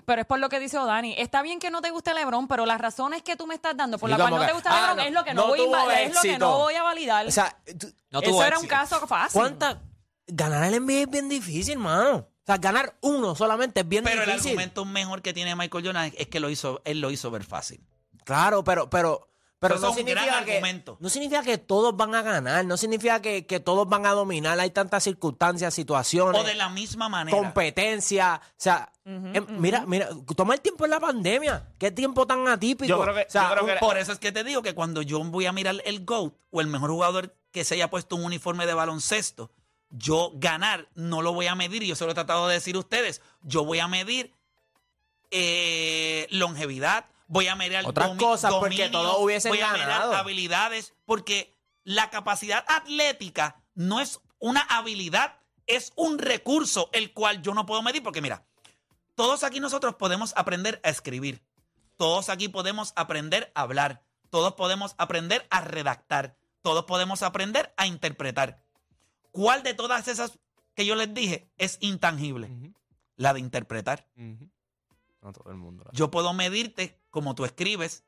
Pero 0.07 0.23
es 0.23 0.27
por 0.27 0.39
lo 0.39 0.49
que 0.49 0.59
dice 0.59 0.79
Dani. 0.79 1.15
Está 1.19 1.43
bien 1.43 1.59
que 1.61 1.71
no 1.71 1.81
te 1.83 1.91
guste 1.91 2.15
LeBron, 2.15 2.49
pero 2.49 2.65
las 2.67 2.81
razones 2.81 3.23
que 3.23 3.37
tú 3.37 3.47
me 3.47 3.55
estás 3.55 3.77
dando 3.77 3.99
por 3.99 4.09
Sí, 4.09 4.13
la 4.13 4.17
cual 4.17 4.31
como 4.31 4.43
no 4.43 4.47
te 4.49 4.53
gusta 4.55 4.71
ah, 4.73 4.81
LeBron 4.81 4.97
no, 4.97 5.03
es 5.03 5.13
lo 5.13 5.25
que 5.25 5.35
no, 5.35 5.43
no 5.43 5.49
voy, 5.49 5.61
es 5.61 6.15
lo 6.15 6.23
que 6.23 6.39
no 6.39 6.59
voy 6.59 6.75
a 6.75 6.83
validar. 6.83 7.27
O 7.27 7.31
sea, 7.31 7.57
tú- 7.79 7.93
No 8.11 8.21
tuvo 8.23 8.41
Eso 8.41 8.47
era 8.47 8.59
un 8.59 8.67
caso 8.67 9.07
fácil. 9.07 9.39
¿cuánta? 9.41 9.81
Ganar 10.27 10.65
el 10.65 10.81
NBA 10.85 11.03
es 11.03 11.11
bien 11.11 11.29
difícil, 11.29 11.75
hermano. 11.75 12.27
O 12.49 12.51
sea, 12.51 12.57
ganar 12.57 12.95
uno 13.03 13.35
solamente 13.35 13.81
es 13.81 13.89
bien 13.89 14.05
Pero 14.05 14.23
el 14.23 14.27
difícil. 14.27 14.53
argumento 14.53 14.87
mejor 14.87 15.21
que 15.21 15.35
tiene 15.35 15.55
Michael 15.55 15.85
Jordan 15.85 16.13
es 16.17 16.29
que 16.29 16.41
lo 16.41 16.49
hizo, 16.49 16.81
él 16.87 16.99
lo 17.03 17.11
hizo 17.11 17.31
ver 17.31 17.45
fácil. 17.45 17.79
Claro, 18.25 18.65
pero, 18.65 18.89
pero, 18.89 19.29
pero 19.59 19.75
Eso 19.75 19.89
no 19.89 19.95
significa 19.95 20.43
que 20.47 20.83
no 20.99 21.09
significa 21.11 21.43
que 21.43 21.59
todos 21.59 21.95
van 21.95 22.15
a 22.15 22.23
ganar, 22.23 22.65
no 22.65 22.79
significa 22.79 23.21
que, 23.21 23.45
que 23.45 23.61
todos 23.61 23.87
van 23.87 24.07
a 24.07 24.13
dominar. 24.13 24.59
Hay 24.61 24.71
tantas 24.71 25.05
circunstancias, 25.05 25.75
situaciones, 25.75 26.41
O 26.41 26.45
de 26.45 26.55
la 26.55 26.71
misma 26.71 27.11
manera. 27.11 27.37
competencia. 27.37 28.41
O 28.43 28.55
sea, 28.57 28.91
eh, 29.05 29.43
mira, 29.51 29.85
mira, 29.87 30.09
toma 30.35 30.55
el 30.55 30.63
tiempo 30.63 30.87
en 30.87 30.93
la 30.93 31.01
pandemia. 31.01 31.69
Qué 31.79 31.91
tiempo 31.91 32.27
tan 32.27 32.49
atípico. 32.49 32.89
Yo 32.89 33.03
creo 33.03 33.15
que- 33.15 33.27
O 33.29 33.31
sea, 33.31 33.43
yo 33.51 33.55
creo 33.57 33.67
que- 33.67 33.73
un- 33.73 33.79
Por 33.81 33.99
eso 33.99 34.13
es 34.13 34.19
que 34.19 34.33
te 34.33 34.43
digo 34.43 34.63
que 34.63 34.75
cuando 34.75 35.03
yo 35.03 35.23
voy 35.23 35.45
a 35.45 35.53
mirar 35.53 35.83
el 35.85 36.03
GOAT 36.07 36.33
o 36.51 36.61
el 36.63 36.67
mejor 36.69 36.89
jugador 36.93 37.35
que 37.53 37.65
se 37.65 37.75
haya 37.75 37.91
puesto 37.91 38.17
un 38.17 38.25
uniforme 38.25 38.65
de 38.65 38.73
baloncesto, 38.75 39.51
yo 39.91 40.33
ganar 40.35 40.89
no 40.95 41.23
lo 41.23 41.33
voy 41.33 41.47
a 41.47 41.55
medir, 41.55 41.83
y 41.83 41.89
yo 41.89 41.97
se 41.97 42.05
lo 42.05 42.11
he 42.11 42.15
tratado 42.15 42.49
de 42.49 42.55
decir 42.55 42.77
a 42.77 42.81
ustedes, 42.81 43.23
yo 43.43 43.65
voy 43.65 43.79
a 43.79 43.89
medir 43.89 44.35
eh, 45.31 46.27
longevidad, 46.31 47.07
voy 47.27 47.49
a 47.49 47.55
medir 47.55 47.81
Otras 47.85 48.17
cosas, 48.17 48.53
porque 48.55 48.89
todos 48.89 49.17
hubiesen 49.21 49.51
voy 49.51 49.61
a 49.61 49.73
ganado. 49.73 50.09
medir 50.09 50.21
habilidades, 50.21 50.95
porque 51.05 51.57
la 51.85 52.11
capacidad 52.11 52.65
atlética 52.69 53.63
no 53.75 54.01
es 54.01 54.21
una 54.39 54.61
habilidad, 54.61 55.41
es 55.67 55.93
un 55.97 56.19
recurso 56.19 56.91
el 56.93 57.13
cual 57.13 57.43
yo 57.43 57.55
no 57.55 57.67
puedo 57.67 57.83
medir, 57.83 58.03
porque 58.03 58.23
mira, 58.23 58.47
todos 59.15 59.43
aquí 59.43 59.61
nosotros 59.61 59.97
podemos 59.97 60.33
aprender 60.37 60.81
a 60.85 60.91
escribir. 60.91 61.43
Todos 61.97 62.29
aquí 62.29 62.49
podemos 62.49 62.93
aprender 62.95 63.51
a 63.55 63.63
hablar. 63.63 64.05
Todos 64.31 64.55
podemos 64.55 64.95
aprender 64.99 65.47
a 65.51 65.61
redactar. 65.61 66.37
Todos 66.63 66.85
podemos 66.85 67.23
aprender 67.23 67.75
a 67.77 67.87
interpretar. 67.87 68.63
¿Cuál 69.33 69.63
de 69.63 69.75
todas 69.75 70.09
esas 70.09 70.39
que 70.75 70.87
yo 70.87 70.95
les 70.95 71.13
dije 71.15 71.51
es 71.59 71.79
intangible? 71.81 72.51
La 73.17 73.33
de 73.35 73.41
interpretar. 73.41 74.07
No 74.17 75.33
todo 75.33 75.51
el 75.51 75.57
mundo. 75.57 75.85
la- 75.85 75.91
Yo 75.93 76.11
puedo 76.11 76.33
medirte 76.33 76.99
como 77.11 77.35
tú 77.35 77.45
escribes, 77.45 78.05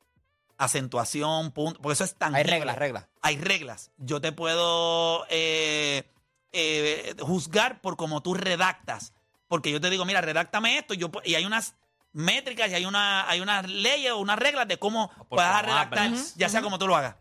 acentuación, 0.58 1.52
punto, 1.52 1.80
porque 1.80 1.94
eso 1.94 2.04
es 2.04 2.12
hay 2.12 2.18
tangible. 2.18 2.50
reglas, 2.52 2.76
reglas. 2.76 3.08
Hay 3.22 3.36
reglas. 3.38 3.90
Yo 3.96 4.20
te 4.20 4.30
puedo 4.32 5.26
eh, 5.30 6.08
eh, 6.52 7.14
juzgar 7.20 7.80
por 7.80 7.96
cómo 7.96 8.22
tú 8.22 8.34
redactas. 8.34 9.12
Porque 9.48 9.72
yo 9.72 9.80
te 9.80 9.90
digo, 9.90 10.04
mira, 10.04 10.20
redáctame 10.20 10.78
esto. 10.78 10.94
Yo, 10.94 11.10
y 11.24 11.34
hay 11.34 11.44
unas 11.44 11.74
métricas 12.12 12.70
y 12.70 12.74
hay, 12.74 12.84
una, 12.86 13.28
hay 13.28 13.40
unas 13.40 13.68
leyes 13.68 14.12
o 14.12 14.18
unas 14.18 14.38
reglas 14.38 14.68
de 14.68 14.78
cómo 14.78 15.08
por 15.16 15.28
puedas 15.28 15.62
redactar, 15.62 16.10
ya 16.36 16.48
sea 16.48 16.62
como 16.62 16.78
tú 16.78 16.86
lo 16.86 16.94
hagas. 16.96 17.16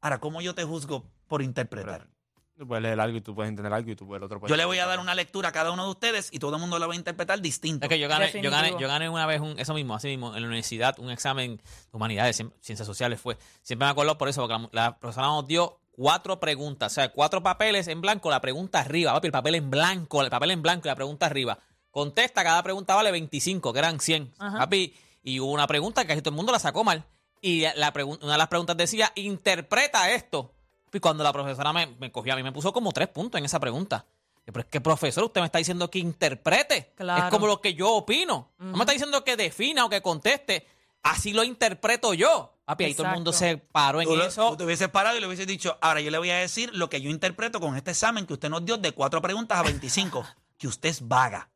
Ahora, 0.00 0.18
¿cómo 0.20 0.40
yo 0.40 0.54
te 0.54 0.64
juzgo 0.64 1.04
por 1.28 1.42
interpretar? 1.42 2.08
Tú 2.56 2.68
puedes 2.68 2.82
leer 2.82 3.00
algo 3.00 3.16
y 3.16 3.20
tú 3.20 3.34
puedes 3.34 3.48
entender 3.48 3.72
algo 3.72 3.90
y 3.90 3.96
tú 3.96 4.06
puedes 4.06 4.20
el 4.20 4.24
otro 4.26 4.38
puede 4.38 4.50
Yo 4.50 4.56
le 4.56 4.64
voy 4.64 4.78
a 4.78 4.86
dar 4.86 5.00
una 5.00 5.14
lectura 5.16 5.48
a 5.48 5.52
cada 5.52 5.72
uno 5.72 5.84
de 5.84 5.90
ustedes 5.90 6.28
y 6.32 6.38
todo 6.38 6.54
el 6.54 6.60
mundo 6.60 6.78
la 6.78 6.86
va 6.86 6.92
a 6.92 6.96
interpretar 6.96 7.40
distinto. 7.40 7.84
Es 7.84 7.88
que 7.88 7.98
yo 7.98 8.06
gané, 8.08 8.26
yo 8.40 8.50
gané, 8.50 8.70
yo 8.78 8.86
gané 8.86 9.08
una 9.08 9.26
vez 9.26 9.40
un, 9.40 9.58
eso 9.58 9.74
mismo, 9.74 9.94
así 9.96 10.06
mismo, 10.08 10.28
en 10.36 10.42
la 10.42 10.46
universidad, 10.46 10.96
un 11.00 11.10
examen 11.10 11.56
de 11.56 11.62
humanidades, 11.92 12.38
cien- 12.40 12.52
ciencias 12.60 12.86
sociales 12.86 13.20
fue. 13.20 13.36
Siempre 13.62 13.86
me 13.86 13.90
acuerdo 13.90 14.16
por 14.16 14.28
eso, 14.28 14.46
porque 14.46 14.68
la, 14.72 14.84
la 14.84 14.98
profesora 15.00 15.26
nos 15.26 15.46
dio 15.48 15.80
cuatro 15.90 16.38
preguntas, 16.38 16.92
o 16.92 16.94
sea, 16.94 17.08
cuatro 17.10 17.42
papeles 17.42 17.88
en 17.88 18.00
blanco, 18.00 18.30
la 18.30 18.40
pregunta 18.40 18.80
arriba, 18.80 19.12
papi, 19.12 19.26
el 19.26 19.32
papel 19.32 19.54
en 19.56 19.70
blanco, 19.70 20.22
el 20.22 20.30
papel 20.30 20.50
en 20.52 20.62
blanco 20.62 20.86
y 20.86 20.90
la 20.90 20.94
pregunta 20.96 21.26
arriba. 21.26 21.58
Contesta, 21.90 22.44
cada 22.44 22.62
pregunta 22.62 22.94
vale 22.94 23.10
25, 23.10 23.72
que 23.72 23.78
eran 23.80 23.98
100, 23.98 24.32
Ajá. 24.38 24.58
papi. 24.58 24.94
Y 25.24 25.40
hubo 25.40 25.50
una 25.52 25.66
pregunta 25.66 26.02
que 26.02 26.08
casi 26.08 26.22
todo 26.22 26.30
el 26.30 26.36
mundo 26.36 26.52
la 26.52 26.58
sacó 26.60 26.84
mal. 26.84 27.04
Y 27.40 27.62
la 27.76 27.92
pregun- 27.92 28.18
una 28.22 28.32
de 28.32 28.38
las 28.38 28.48
preguntas 28.48 28.76
decía, 28.76 29.10
interpreta 29.16 30.10
esto. 30.12 30.52
Y 30.94 31.00
cuando 31.00 31.22
la 31.24 31.32
profesora 31.32 31.72
me, 31.72 31.86
me 31.98 32.10
cogió 32.12 32.32
a 32.32 32.36
mí, 32.36 32.42
me 32.42 32.52
puso 32.52 32.72
como 32.72 32.92
tres 32.92 33.08
puntos 33.08 33.38
en 33.38 33.44
esa 33.44 33.60
pregunta. 33.60 34.06
Yo, 34.46 34.52
Pero 34.52 34.60
es 34.60 34.66
que, 34.66 34.80
profesor, 34.80 35.24
usted 35.24 35.40
me 35.40 35.46
está 35.46 35.58
diciendo 35.58 35.90
que 35.90 35.98
interprete. 35.98 36.92
Claro. 36.96 37.24
Es 37.24 37.30
como 37.30 37.46
lo 37.46 37.60
que 37.60 37.74
yo 37.74 37.90
opino. 37.92 38.52
No 38.58 38.72
me 38.76 38.80
está 38.80 38.92
diciendo 38.92 39.24
que 39.24 39.36
defina 39.36 39.84
o 39.84 39.88
que 39.88 40.00
conteste. 40.02 40.66
Así 41.02 41.32
lo 41.32 41.44
interpreto 41.44 42.14
yo. 42.14 42.52
Papi, 42.64 42.84
ahí 42.84 42.94
todo 42.94 43.08
el 43.08 43.12
mundo 43.14 43.32
se 43.32 43.58
paró 43.58 44.00
en 44.00 44.08
Tú, 44.08 44.16
lo- 44.16 44.24
eso. 44.24 44.50
tú 44.50 44.56
te 44.58 44.64
hubieses 44.64 44.88
parado 44.88 45.16
y 45.18 45.20
le 45.20 45.26
hubieses 45.26 45.46
dicho, 45.46 45.76
ahora 45.82 46.00
yo 46.00 46.10
le 46.10 46.16
voy 46.16 46.30
a 46.30 46.36
decir 46.38 46.70
lo 46.74 46.88
que 46.88 47.00
yo 47.02 47.10
interpreto 47.10 47.60
con 47.60 47.76
este 47.76 47.90
examen 47.90 48.26
que 48.26 48.32
usted 48.32 48.48
nos 48.48 48.64
dio 48.64 48.78
de 48.78 48.92
cuatro 48.92 49.20
preguntas 49.20 49.58
a 49.58 49.62
25, 49.62 50.24
que 50.58 50.66
usted 50.68 50.88
es 50.88 51.06
vaga. 51.06 51.50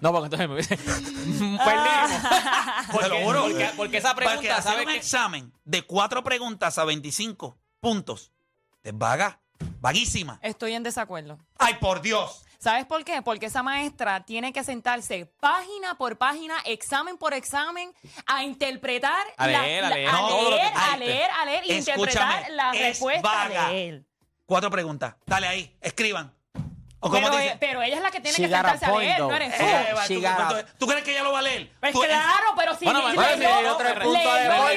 No, 0.00 0.10
porque 0.12 0.26
entonces 0.26 0.48
me 0.48 0.54
hubiese. 0.54 0.76
Perdimos. 0.76 1.58
Porque, 2.92 3.08
Te 3.08 3.08
lo 3.08 3.24
juro. 3.26 3.42
porque, 3.42 3.70
porque 3.76 3.96
esa 3.98 4.14
Porque 4.14 4.26
pregunta, 4.28 4.56
hacer 4.56 4.72
¿sabe 4.72 4.82
un 4.84 4.88
qué? 4.90 4.96
examen 4.96 5.52
de 5.64 5.82
cuatro 5.82 6.22
preguntas 6.24 6.76
a 6.78 6.84
25 6.84 7.56
puntos, 7.92 8.30
es 8.84 8.96
vaga, 8.96 9.40
vaguísima. 9.80 10.38
Estoy 10.40 10.74
en 10.74 10.84
desacuerdo. 10.84 11.36
¡Ay, 11.58 11.74
por 11.80 12.00
Dios! 12.00 12.44
¿Sabes 12.60 12.86
por 12.86 13.04
qué? 13.04 13.22
Porque 13.22 13.46
esa 13.46 13.64
maestra 13.64 14.24
tiene 14.24 14.52
que 14.52 14.62
sentarse 14.62 15.26
página 15.40 15.98
por 15.98 16.16
página, 16.16 16.54
examen 16.64 17.18
por 17.18 17.34
examen, 17.34 17.92
a 18.24 18.44
interpretar, 18.44 19.26
A 19.36 19.48
la- 19.48 19.62
leer, 19.62 19.84
a 19.84 19.88
la- 19.88 19.94
leer 19.96 20.08
a 20.08 20.12
todo 20.12 20.42
lo 20.50 20.50
que 20.50 20.62
leer, 20.62 20.72
a 20.76 20.96
leer, 20.96 21.30
a 21.32 21.44
leer 21.44 21.64
y 21.66 21.72
Escúchame, 21.72 22.02
interpretar 22.02 22.50
la 22.52 22.70
es 22.70 22.78
respuesta 22.80 23.28
vaga. 23.28 23.68
de 23.70 23.88
él. 23.88 24.06
Cuatro 24.46 24.70
preguntas. 24.70 25.16
Dale 25.26 25.48
ahí, 25.48 25.76
escriban. 25.80 26.32
¿O 27.04 27.10
cómo 27.10 27.20
Pero, 27.26 27.36
dice? 27.36 27.48
eh, 27.48 27.56
pero 27.58 27.82
ella 27.82 27.96
es 27.96 28.02
la 28.02 28.10
que 28.12 28.20
tiene 28.20 28.36
que 28.36 28.44
a 28.44 28.48
sentarse 28.48 28.86
a 28.86 28.96
leer, 28.96 29.18
no 29.18 29.34
eres 29.34 29.58
tú. 29.58 29.64
Eh, 29.64 30.26
a- 30.26 30.64
¿Tú 30.78 30.86
crees 30.86 31.02
que 31.02 31.10
ella 31.10 31.24
lo 31.24 31.32
va 31.32 31.40
a 31.40 31.42
leer? 31.42 31.68
Pues 31.80 31.92
Tú- 31.92 32.00
claro, 32.00 32.46
pero 32.56 32.76
si 32.76 32.84
Bueno, 32.84 33.08
le- 33.08 33.14
bueno, 33.16 33.36
leyó, 33.36 33.54
le 33.56 33.60
dio 33.62 33.76
tres 33.76 33.92
puntos 33.94 34.14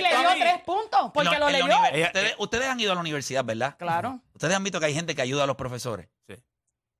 le 0.01 0.09
dio 0.09 0.29
tres 0.39 0.61
puntos, 0.65 1.11
porque 1.13 1.29
No, 1.31 1.39
lo 1.39 1.49
leyó. 1.51 1.65
ustedes, 2.07 2.35
ustedes 2.39 2.67
han 2.67 2.79
ido 2.79 2.91
a 2.93 2.95
la 2.95 3.01
universidad, 3.01 3.45
¿verdad? 3.45 3.75
Claro. 3.77 4.19
Ustedes 4.33 4.55
han 4.55 4.63
visto 4.63 4.79
que 4.79 4.87
hay 4.87 4.93
gente 4.95 5.13
que 5.15 5.21
ayuda 5.21 5.43
a 5.43 5.47
los 5.47 5.55
profesores. 5.55 6.07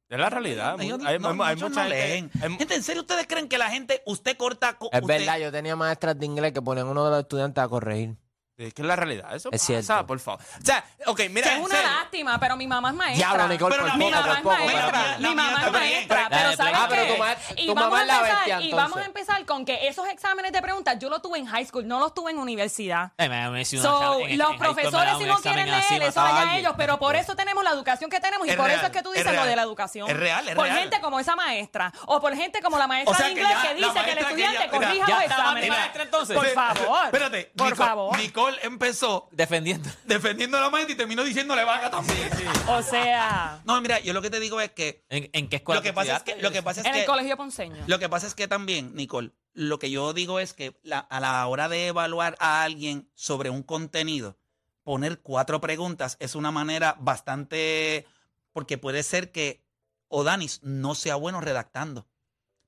Es 0.07 0.19
la 0.19 0.29
realidad. 0.29 0.79
Ellos 0.79 0.99
Hay, 1.03 1.17
no- 1.17 1.29
hay- 1.29 1.33
hay 1.49 1.55
muchos 1.55 1.69
mucha 1.71 1.83
no 1.83 1.89
gente- 1.89 2.07
leen. 2.07 2.31
hay- 2.39 2.57
Gente, 2.59 2.75
¿en 2.75 2.83
serio 2.83 3.01
ustedes 3.01 3.25
creen 3.25 3.49
que 3.49 3.57
la 3.57 3.71
gente, 3.71 4.03
usted 4.05 4.37
corta... 4.37 4.77
co- 4.77 4.89
Es 4.93 5.01
usted- 5.01 5.17
verdad, 5.17 5.39
yo 5.39 5.51
tenía 5.51 5.75
maestras 5.75 6.19
de 6.19 6.25
inglés 6.27 6.53
que 6.53 6.61
ponían 6.61 6.85
uno 6.87 7.03
de 7.05 7.09
los 7.09 7.19
estudiantes 7.21 7.63
a 7.63 7.67
corregir. 7.67 8.15
Es 8.57 8.73
que 8.73 8.81
es 8.83 8.87
la 8.87 8.95
realidad. 8.95 9.35
Eso 9.35 9.49
Es 9.51 9.59
pasa, 9.61 9.83
cierto. 9.83 10.07
por 10.07 10.19
favor. 10.19 10.39
O 10.61 10.65
sea, 10.65 10.83
ok, 11.07 11.21
mira. 11.29 11.49
Que 11.49 11.55
es 11.57 11.61
una 11.65 11.81
lástima, 11.81 12.39
pero 12.39 12.55
mi 12.55 12.67
mamá 12.67 12.89
es 12.89 12.95
maestra. 12.95 13.27
Diablo, 13.27 13.47
Nicole, 13.49 13.75
Pero 13.75 13.83
por 13.83 13.89
la 13.91 13.97
Mi 13.97 14.05
poco, 14.11 14.15
mamá 14.15 14.41
por 14.41 14.53
es 14.53 14.59
poco. 14.61 14.73
maestra, 14.75 15.17
mi 15.19 15.35
mamá 15.35 15.63
es 15.65 15.71
maestra, 15.73 16.27
pero. 16.29 16.55
¿sabes 16.55 16.73
Ah, 16.77 16.85
pero 16.89 17.03
qué? 17.05 17.11
tu 17.13 17.17
ma- 17.19 17.35
y 17.57 17.65
tu 17.67 17.75
vamos 17.75 17.83
mamá 17.91 17.97
a 17.97 18.01
es 18.01 18.07
la 18.07 18.15
empezar, 18.15 18.37
bestia, 18.37 18.61
y 18.61 18.71
vamos 18.71 18.97
a 18.97 19.05
empezar 19.05 19.45
con 19.45 19.65
que 19.65 19.87
esos 19.89 20.07
exámenes 20.07 20.51
de 20.53 20.61
preguntas 20.61 20.97
yo 20.99 21.09
los 21.09 21.21
tuve 21.21 21.37
en 21.37 21.45
high 21.47 21.65
school, 21.65 21.85
no 21.85 21.99
los 21.99 22.13
tuve 22.13 22.31
en 22.31 22.37
universidad. 22.39 23.11
Eh, 23.17 23.27
me- 23.27 23.49
me 23.49 23.65
So, 23.65 24.19
en- 24.19 24.37
los 24.37 24.55
profesores 24.55 25.17
si 25.17 25.25
no 25.25 25.35
quieren 25.39 25.69
leer, 25.69 26.03
eso 26.03 26.21
allá 26.21 26.57
ellos, 26.57 26.73
pero 26.77 26.97
por 26.97 27.17
eso 27.17 27.35
tenemos 27.35 27.61
la 27.61 27.71
educación 27.71 28.09
que 28.09 28.21
tenemos 28.21 28.47
y 28.47 28.51
Es 28.51 28.55
por 28.55 28.67
real, 28.67 28.77
eso 28.77 28.85
es 28.87 28.91
que 28.93 29.01
tú 29.03 29.11
es 29.11 29.17
dices 29.19 29.35
lo 29.35 29.45
de 29.45 29.55
la 29.57 29.63
educación. 29.63 30.09
Es 30.09 30.15
real, 30.17 30.47
es 30.47 30.55
por 30.55 30.63
real. 30.63 30.79
gente 30.79 31.01
como 31.01 31.19
esa 31.19 31.35
maestra 31.35 31.91
o 32.05 32.21
por 32.21 32.33
gente 32.35 32.61
como 32.61 32.77
la 32.77 32.87
maestra 32.87 33.17
de 33.17 33.23
que 33.33 33.41
inglés 33.41 33.57
que 33.63 33.73
dice 33.75 34.03
que 34.05 34.11
el 34.11 34.17
estudiante 34.19 34.69
corrija 34.69 35.07
los 35.09 35.23
exámenes. 35.23 35.69
maestra 35.69 36.03
entonces. 36.03 36.35
Por 36.37 36.47
favor. 36.47 37.05
Espérate, 37.05 37.51
Por 37.55 37.75
favor. 37.75 38.15
Nicole 38.45 38.65
empezó 38.65 39.27
Defendiendo. 39.31 39.89
defendiendo 40.05 40.59
la 40.59 40.69
mente 40.69 40.93
y 40.93 40.95
terminó 40.95 41.23
diciéndole 41.23 41.63
vaga 41.63 41.89
también. 41.89 42.29
O 42.67 42.81
sea, 42.81 43.61
No, 43.65 43.79
mira, 43.81 43.99
yo 43.99 44.13
lo 44.13 44.21
que 44.21 44.29
te 44.29 44.39
digo 44.39 44.59
es 44.61 44.71
que 44.71 45.05
¿En, 45.09 45.29
en 45.33 45.49
qué 45.49 45.57
escuela 45.57 45.79
lo 45.79 45.83
que 45.83 45.93
pasa 45.93 46.17
es 46.17 46.23
que 46.23 46.35
lo 46.41 46.51
que 46.51 46.63
pasa 46.63 46.81
es 46.81 46.87
en 46.87 46.93
que 46.93 46.99
el 47.01 47.05
colegio 47.05 47.37
ponceño. 47.37 47.83
lo 47.87 47.99
que 47.99 48.09
pasa 48.09 48.27
es 48.27 48.35
que 48.35 48.47
también, 48.47 48.95
Nicole, 48.95 49.31
lo 49.53 49.79
que 49.79 49.89
yo 49.91 50.13
digo 50.13 50.39
es 50.39 50.53
que 50.53 50.79
la- 50.83 50.99
a 50.99 51.19
la 51.19 51.45
hora 51.47 51.69
de 51.69 51.87
evaluar 51.87 52.35
a 52.39 52.63
alguien 52.63 53.09
sobre 53.13 53.49
un 53.49 53.63
contenido, 53.63 54.37
poner 54.83 55.19
cuatro 55.21 55.61
preguntas 55.61 56.17
es 56.19 56.35
una 56.35 56.51
manera 56.51 56.95
bastante 56.99 58.05
porque 58.53 58.77
puede 58.77 59.03
ser 59.03 59.31
que 59.31 59.63
Odanis 60.07 60.61
no 60.63 60.95
sea 60.95 61.15
bueno 61.15 61.41
redactando, 61.41 62.07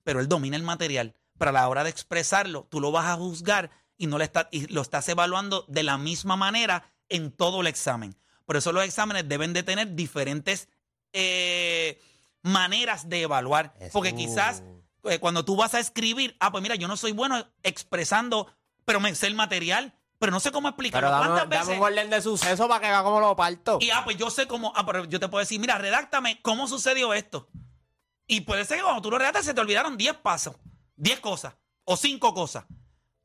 pero 0.03 0.19
él 0.19 0.27
domina 0.27 0.57
el 0.57 0.63
material. 0.63 1.15
Pero 1.37 1.49
a 1.49 1.53
la 1.53 1.69
hora 1.69 1.83
de 1.83 1.89
expresarlo, 1.91 2.67
tú 2.69 2.79
lo 2.81 2.91
vas 2.91 3.05
a 3.05 3.15
juzgar 3.15 3.69
y 3.97 4.07
no 4.07 4.17
le 4.17 4.23
está- 4.25 4.47
y 4.51 4.67
lo 4.67 4.81
estás 4.81 5.07
evaluando 5.09 5.65
de 5.67 5.83
la 5.83 5.97
misma 5.97 6.35
manera 6.35 6.91
en 7.09 7.31
todo 7.31 7.61
el 7.61 7.67
examen. 7.67 8.15
Por 8.45 8.55
eso 8.57 8.71
los 8.71 8.83
exámenes 8.83 9.27
deben 9.27 9.53
de 9.53 9.63
tener 9.63 9.95
diferentes 9.95 10.69
eh, 11.13 11.99
maneras 12.43 13.09
de 13.09 13.21
evaluar. 13.23 13.73
Porque 13.91 14.13
quizás 14.15 14.63
eh, 15.03 15.19
cuando 15.19 15.43
tú 15.45 15.55
vas 15.55 15.73
a 15.73 15.79
escribir, 15.79 16.35
ah, 16.39 16.51
pues 16.51 16.61
mira, 16.61 16.75
yo 16.75 16.87
no 16.87 16.97
soy 16.97 17.11
bueno 17.11 17.45
expresando, 17.63 18.53
pero 18.85 18.99
me 18.99 19.13
sé 19.15 19.27
el 19.27 19.35
material, 19.35 19.93
pero 20.19 20.31
no 20.31 20.39
sé 20.39 20.51
cómo 20.51 20.67
explicarlo. 20.67 21.07
Pero 21.07 21.17
dame, 21.19 21.27
¿Cuántas 21.27 21.49
dame 21.49 21.59
veces? 21.65 21.77
un 21.77 21.83
orden 21.85 22.09
de 22.09 22.21
suceso 22.21 22.67
para 22.67 22.97
que 22.99 23.03
cómo 23.03 23.19
lo 23.19 23.35
parto. 23.35 23.77
Y 23.81 23.89
ah, 23.89 24.01
pues 24.03 24.17
yo 24.17 24.29
sé 24.29 24.47
cómo, 24.47 24.73
ah, 24.75 24.85
pero 24.85 25.05
yo 25.05 25.19
te 25.19 25.27
puedo 25.29 25.39
decir, 25.39 25.59
mira, 25.59 25.77
redáctame 25.77 26.41
cómo 26.41 26.67
sucedió 26.67 27.13
esto. 27.13 27.47
Y 28.27 28.41
puede 28.41 28.65
ser 28.65 28.77
que 28.77 28.83
cuando 28.83 29.01
tú 29.01 29.09
lo 29.11 29.17
redactas 29.17 29.45
se 29.45 29.53
te 29.53 29.61
olvidaron 29.61 29.95
10 29.97 30.15
pasos, 30.17 30.55
10 30.97 31.19
cosas 31.21 31.55
o 31.85 31.95
5 31.95 32.33
cosas. 32.33 32.65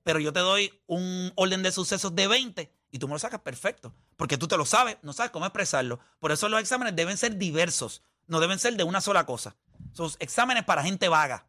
Pero 0.03 0.19
yo 0.19 0.33
te 0.33 0.41
doy 0.41 0.73
un 0.87 1.33
orden 1.37 1.63
de 1.63 1.71
sucesos 1.73 2.15
de 2.15 2.27
20 2.27 2.73
y 2.91 2.99
tú 2.99 3.07
me 3.09 3.15
lo 3.15 3.19
sacas 3.19 3.41
perfecto. 3.41 3.95
Porque 4.17 4.37
tú 4.39 4.49
te 4.49 4.57
lo 4.57 4.65
sabes, 4.67 4.97
no 5.03 5.13
sabes 5.13 5.31
cómo 5.31 5.47
expresarlo. 5.47 6.01
Por 6.19 6.33
eso 6.33 6.49
los 6.49 6.61
exámenes 6.61 6.95
deben 6.97 7.17
ser 7.17 7.37
diversos, 7.37 8.03
no 8.27 8.41
deben 8.41 8.59
ser 8.59 8.75
de 8.77 8.85
una 8.85 9.01
sola 9.01 9.25
cosa. 9.27 9.57
Son 9.93 10.11
exámenes 10.19 10.65
para 10.65 10.83
gente 10.83 11.09
vaga. 11.09 11.47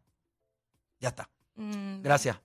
Ya 0.99 1.09
está. 1.09 1.29
Mm, 1.55 2.01
Gracias. 2.01 2.37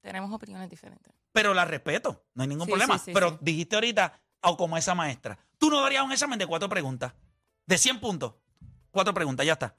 Tenemos 0.00 0.32
opiniones 0.32 0.68
diferentes. 0.70 1.12
Pero 1.32 1.54
la 1.54 1.64
respeto, 1.64 2.24
no 2.34 2.42
hay 2.42 2.48
ningún 2.48 2.66
Sí, 2.66 2.72
problema. 2.72 2.98
sí, 2.98 3.04
sí, 3.06 3.12
Pero 3.12 3.30
sí. 3.30 3.36
dijiste 3.40 3.76
ahorita, 3.76 4.20
o 4.42 4.56
como 4.56 4.76
esa 4.76 4.94
maestra, 4.94 5.38
tú 5.58 5.70
no 5.70 5.80
darías 5.82 6.02
un 6.02 6.10
examen 6.12 6.38
de 6.38 6.46
cuatro 6.46 6.68
preguntas, 6.68 7.12
de 7.66 7.78
100 7.78 8.00
puntos. 8.00 8.34
Cuatro 8.90 9.14
preguntas, 9.14 9.46
ya 9.46 9.52
está. 9.52 9.74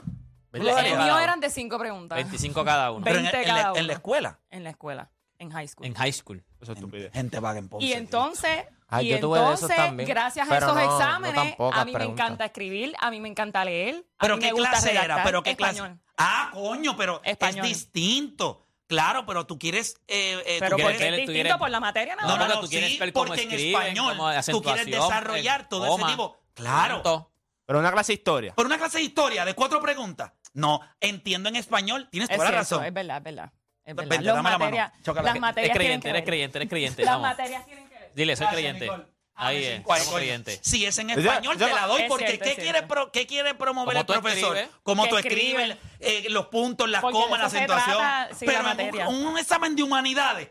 El 0.53 0.61
mío 0.61 1.17
eran 1.19 1.39
de 1.39 1.49
cinco 1.49 1.77
preguntas. 1.79 2.15
25 2.15 2.63
cada 2.63 2.91
uno. 2.91 3.03
Pero 3.03 3.17
en, 3.19 3.23
20 3.23 3.41
en 3.41 3.47
la, 3.47 3.53
cada 3.55 3.67
en 3.69 3.73
la 3.75 3.81
uno. 3.83 3.93
escuela, 3.93 4.39
En 4.49 4.63
la 4.63 4.69
escuela, 4.69 5.11
en 5.41 5.49
high 5.51 5.67
school. 5.67 5.85
En 5.87 5.93
high 5.95 6.13
school. 6.13 6.43
Eso 6.61 6.71
es 6.71 6.77
estupidez. 6.77 7.11
gente 7.13 7.39
vaga 7.39 7.59
en 7.59 7.67
Ponce. 7.69 7.85
y 7.85 7.93
entonces, 7.93 8.65
Ay, 8.87 9.07
y 9.07 9.09
yo 9.11 9.19
tuve 9.19 9.39
de 9.39 9.45
esos 9.45 9.61
entonces 9.61 9.77
también, 9.77 10.07
gracias 10.09 10.47
a 10.47 10.49
pero 10.49 10.65
esos 10.67 10.75
no- 10.77 10.85
no 10.85 10.97
exámenes, 10.97 11.35
tan 11.35 11.55
pocas 11.55 11.79
a 11.81 11.85
mí 11.85 11.91
me 11.91 11.97
preguntas. 11.97 12.25
encanta 12.25 12.45
escribir, 12.45 12.93
a 12.99 13.09
mí 13.11 13.19
me 13.19 13.29
encanta 13.29 13.65
leer, 13.65 13.95
a 14.17 14.21
¿Pero 14.21 14.35
mí 14.37 14.41
qué 14.41 14.47
me 14.47 14.53
gusta 14.53 14.69
clase 14.69 14.91
era? 14.91 15.01
redactar. 15.01 15.25
¿Pero 15.25 15.43
qué 15.43 15.49
español. 15.51 15.87
clase? 15.87 16.01
Ah, 16.17 16.49
coño, 16.53 16.95
pero 16.95 17.21
Español. 17.23 17.65
es 17.65 17.69
distinto. 17.71 18.67
Claro, 18.87 19.25
pero 19.25 19.45
tú 19.47 19.57
quieres... 19.57 19.95
eh, 20.07 20.43
eh, 20.45 20.57
Pero 20.59 20.75
tú 20.75 20.81
porque 20.83 20.97
quieres- 20.97 21.01
es 21.01 21.25
tú 21.25 21.31
distinto 21.31 21.31
quieres- 21.33 21.57
por 21.57 21.69
la 21.69 21.79
materia 21.79 22.15
nada 22.15 22.27
No, 22.27 22.33
no, 22.37 22.45
más. 22.45 22.55
no, 22.55 22.61
tú 22.61 22.67
quieres 22.67 22.89
sí, 22.91 22.97
ver 22.99 23.13
cómo 23.13 23.27
porque 23.27 23.43
en 23.43 23.51
español 23.53 24.17
cómo 24.17 24.23
tú 24.23 24.23
quieres 24.25 24.37
acentuación, 24.49 24.91
desarrollar 24.91 25.61
el 25.61 25.67
todo 25.69 25.87
coma, 25.87 26.07
ese 26.07 26.11
tipo. 26.11 26.37
Claro. 26.53 26.95
punto. 26.95 27.31
Pero 27.65 27.79
una 27.79 27.91
clase 27.93 28.11
de 28.11 28.15
historia. 28.17 28.53
Por 28.53 28.65
una 28.65 28.77
clase 28.77 28.97
de 28.97 29.05
historia 29.05 29.45
de 29.45 29.53
cuatro 29.53 29.81
preguntas. 29.81 30.33
No, 30.53 30.81
entiendo 30.99 31.47
en 31.47 31.55
español, 31.55 32.09
tienes 32.11 32.29
Es 32.29 32.35
toda 32.35 32.49
la 32.51 32.57
cierto, 32.57 32.75
razón. 32.75 32.85
es 32.85 32.93
verdad, 32.93 33.17
es 33.19 33.23
verdad. 33.23 33.51
Es 33.85 33.95
verdad. 33.95 34.21
Dame 34.21 34.49
la 34.49 34.57
mano. 34.57 34.91
Chócala. 35.03 35.25
las 35.29 35.35
Es 35.35 35.41
materias 35.41 35.75
Eres 35.75 35.77
tienen 35.79 36.01
creyente, 36.01 36.03
que 36.03 36.09
eres 36.09 36.21
ver. 36.21 36.25
creyente, 36.25 36.57
eres 36.57 36.69
creyente. 36.69 37.03
Las 37.03 37.13
vamos. 37.15 37.27
materias 37.29 37.65
tienen 37.65 37.89
que 37.89 37.95
ver. 37.95 38.11
Dile, 38.13 38.35
soy 38.35 38.43
Gracias, 38.45 38.53
creyente. 38.61 38.85
Nicole. 38.85 39.05
Ahí 39.33 39.57
Ah, 39.57 39.69
es, 39.69 39.83
somos 39.83 40.03
coño. 40.05 40.15
creyentes. 40.17 40.59
Si 40.61 40.85
es 40.85 40.97
en 40.99 41.07
Ya- 41.07 41.15
español, 41.15 41.57
ya- 41.57 41.67
te 41.67 41.73
la 41.73 41.87
doy 41.87 42.01
Es 42.03 42.07
porque 42.09 42.27
cierto, 42.27 42.43
¿qué, 42.43 42.49
es 42.51 42.55
quiere 42.57 42.71
cierto. 42.71 42.87
pro- 42.87 43.11
¿qué 43.11 43.25
quiere 43.25 43.55
promover 43.55 43.97
el 43.97 44.05
tú 44.05 44.13
profesor? 44.13 44.55
escribes. 44.57 44.79
Cómo 44.83 45.03
Que 45.03 45.09
tú 45.09 45.17
escribe. 45.17 45.63
escribes, 45.63 45.77
eh, 45.99 46.29
los 46.29 46.47
puntos, 46.47 46.87
las 46.89 47.01
Porque 47.01 47.17
de 47.17 47.23
comas, 47.23 47.39
la 47.39 47.45
eso 47.47 47.51
se 47.51 47.57
acentuación. 47.57 47.97
trata, 47.97 48.35
sí, 48.35 48.45
la 48.45 48.51
Pero 48.51 48.59
en 48.59 48.65
materia. 48.65 49.07
un, 49.09 49.25
un 49.25 49.37
examen 49.39 49.75
de 49.75 49.83
humanidades, 49.83 50.49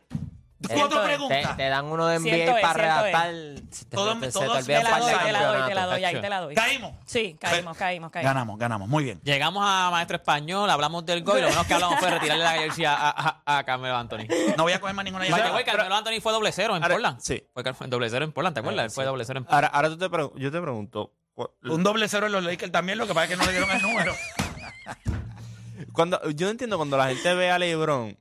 cuatro 0.68 1.02
preguntas. 1.02 1.56
Te, 1.56 1.62
te 1.62 1.68
dan 1.68 1.86
uno 1.86 2.06
de 2.06 2.18
NBA 2.18 2.24
Cierto 2.34 2.56
es, 2.56 2.62
para 2.62 2.72
redactar. 2.74 3.30
se 3.70 3.84
te- 3.86 3.96
Todo- 3.96 4.18
te- 4.18 4.26
se 4.26 4.32
todo- 4.32 4.42
te 4.52 4.58
olvida 4.58 4.64
Te 4.64 4.78
un 4.78 4.84
la 4.84 4.90
par 4.90 5.00
de 5.00 5.10
doy, 5.12 5.20
te 5.24 5.32
la 5.32 5.46
doy, 5.46 5.68
te 5.68 5.74
la 5.74 5.86
doy, 5.86 6.04
ahí 6.04 6.20
te 6.20 6.28
la 6.28 6.40
doy. 6.40 6.54
Caímos. 6.54 6.92
Sí, 7.06 7.36
caímos, 7.40 7.76
caímos, 7.76 8.10
caímos. 8.10 8.28
Ganamos, 8.30 8.58
ganamos. 8.58 8.88
Muy 8.88 9.04
bien. 9.04 9.20
Llegamos 9.22 9.62
a 9.66 9.88
maestro 9.90 10.16
español, 10.16 10.68
hablamos 10.68 11.04
del 11.06 11.22
gol 11.24 11.38
y 11.38 11.42
lo 11.42 11.48
menos 11.48 11.66
que 11.66 11.74
hablamos 11.74 11.98
fue 11.98 12.10
retirarle 12.10 12.44
la 12.44 12.52
jersey 12.52 12.84
a, 12.84 12.94
a, 12.94 13.42
a, 13.58 13.64
Carmelo 13.64 13.96
Anthony. 13.96 14.26
No 14.56 14.64
voy 14.64 14.72
a 14.72 14.80
coger 14.80 14.94
más 14.94 15.04
ninguna 15.04 15.24
By 15.24 15.30
the 15.30 15.36
llamada. 15.38 15.54
way, 15.54 15.64
Carmelo 15.64 15.94
Anthony 15.94 16.20
fue 16.20 16.32
doble 16.32 16.52
cero 16.52 16.76
en 16.76 16.82
Ahora- 16.82 16.94
Portland. 16.94 17.20
sí. 17.20 17.42
Fue 17.54 17.64
car- 17.64 17.76
doble 17.88 18.10
cero 18.10 18.24
en 18.24 18.32
Portland, 18.32 18.54
¿te 18.54 18.60
acuerdas? 18.60 18.84
Él 18.84 18.90
fue 18.90 19.04
doble 19.04 19.24
cero 19.24 19.40
en 19.40 19.46
Ahora, 19.48 19.68
ahora 19.68 19.88
tú 19.88 19.96
te 19.98 20.10
pregun- 20.10 20.32
yo 20.36 20.50
te 20.52 20.60
pregunto. 20.60 21.12
cu- 21.34 21.48
Un 21.62 21.82
doble 21.82 22.06
cero 22.08 22.26
en 22.26 22.32
los 22.32 22.44
Lakers 22.44 22.70
también, 22.72 22.98
lo 22.98 23.06
que 23.06 23.14
pasa 23.14 23.24
es 23.24 23.30
que 23.30 23.36
no 23.36 23.44
le 23.46 23.52
dieron 23.52 23.70
el 23.70 23.80
número. 23.82 24.14
Cuando, 25.92 26.20
yo 26.30 26.46
no 26.46 26.50
entiendo 26.50 26.76
cuando 26.76 26.96
la 26.96 27.08
gente 27.08 27.34
ve 27.34 27.50
a 27.50 27.58
LeBron, 27.58 28.16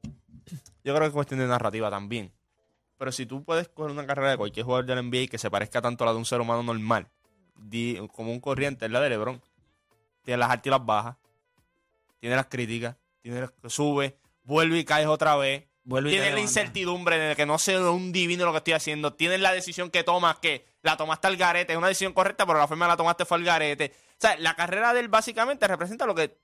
yo 0.84 0.94
creo 0.96 1.00
que 1.02 1.06
es 1.08 1.12
cuestión 1.13 1.40
de 1.40 1.48
narrativa 1.48 1.90
también. 1.90 2.34
Pero 3.00 3.14
si 3.14 3.26
tú 3.26 3.46
puedes 3.46 3.70
coger 3.70 3.92
una 3.92 4.06
carrera 4.06 4.32
de 4.32 4.38
cualquier 4.38 4.66
jugador 4.66 4.86
del 4.86 5.04
NBA 5.06 5.28
que 5.28 5.38
se 5.38 5.50
parezca 5.50 5.82
tanto 5.82 6.04
a 6.04 6.08
la 6.08 6.12
de 6.12 6.18
un 6.20 6.26
ser 6.26 6.42
humano 6.42 6.62
normal, 6.62 7.08
como 8.12 8.34
un 8.34 8.42
corriente, 8.42 8.86
es 8.86 8.92
la 8.92 9.00
de 9.00 9.10
LeBron. 9.10 9.42
Tiene 10.24 10.38
las 10.38 10.50
altas 10.52 10.68
y 10.68 10.70
las 10.70 10.86
bajas, 10.86 11.16
tiene 12.20 12.36
las 12.36 12.48
críticas, 12.48 12.98
tiene 13.22 13.40
las 13.40 13.52
que 13.52 13.70
sube, 13.70 14.18
vuelve 14.44 14.80
y 14.80 14.84
caes 14.84 15.08
otra 15.08 15.38
vez. 15.38 15.64
Vuelve 15.86 16.10
Tiene 16.12 16.32
la 16.32 16.42
incertidumbre 16.42 17.18
de 17.18 17.36
que 17.38 17.46
no 17.46 17.58
sé 17.58 17.80
un 17.80 18.12
divino 18.12 18.46
lo 18.46 18.52
que 18.52 18.58
estoy 18.58 18.74
haciendo. 18.74 19.14
Tienes 19.14 19.40
la 19.40 19.54
decisión 19.54 19.90
que 19.90 20.04
tomas, 20.04 20.38
que 20.40 20.66
la 20.82 20.98
tomaste 20.98 21.28
al 21.28 21.38
garete. 21.38 21.72
Es 21.72 21.78
una 21.78 21.88
decisión 21.88 22.12
correcta, 22.12 22.46
pero 22.46 22.60
la 22.60 22.68
forma 22.68 22.86
que 22.86 22.90
la 22.90 22.98
tomaste 22.98 23.24
fue 23.26 23.38
al 23.38 23.46
garete. 23.46 23.94
O 23.96 24.16
sea, 24.18 24.38
la 24.40 24.56
carrera 24.56 24.94
de 24.94 25.00
él 25.00 25.08
básicamente 25.08 25.66
representa 25.68 26.06
lo 26.06 26.14
que 26.14 26.38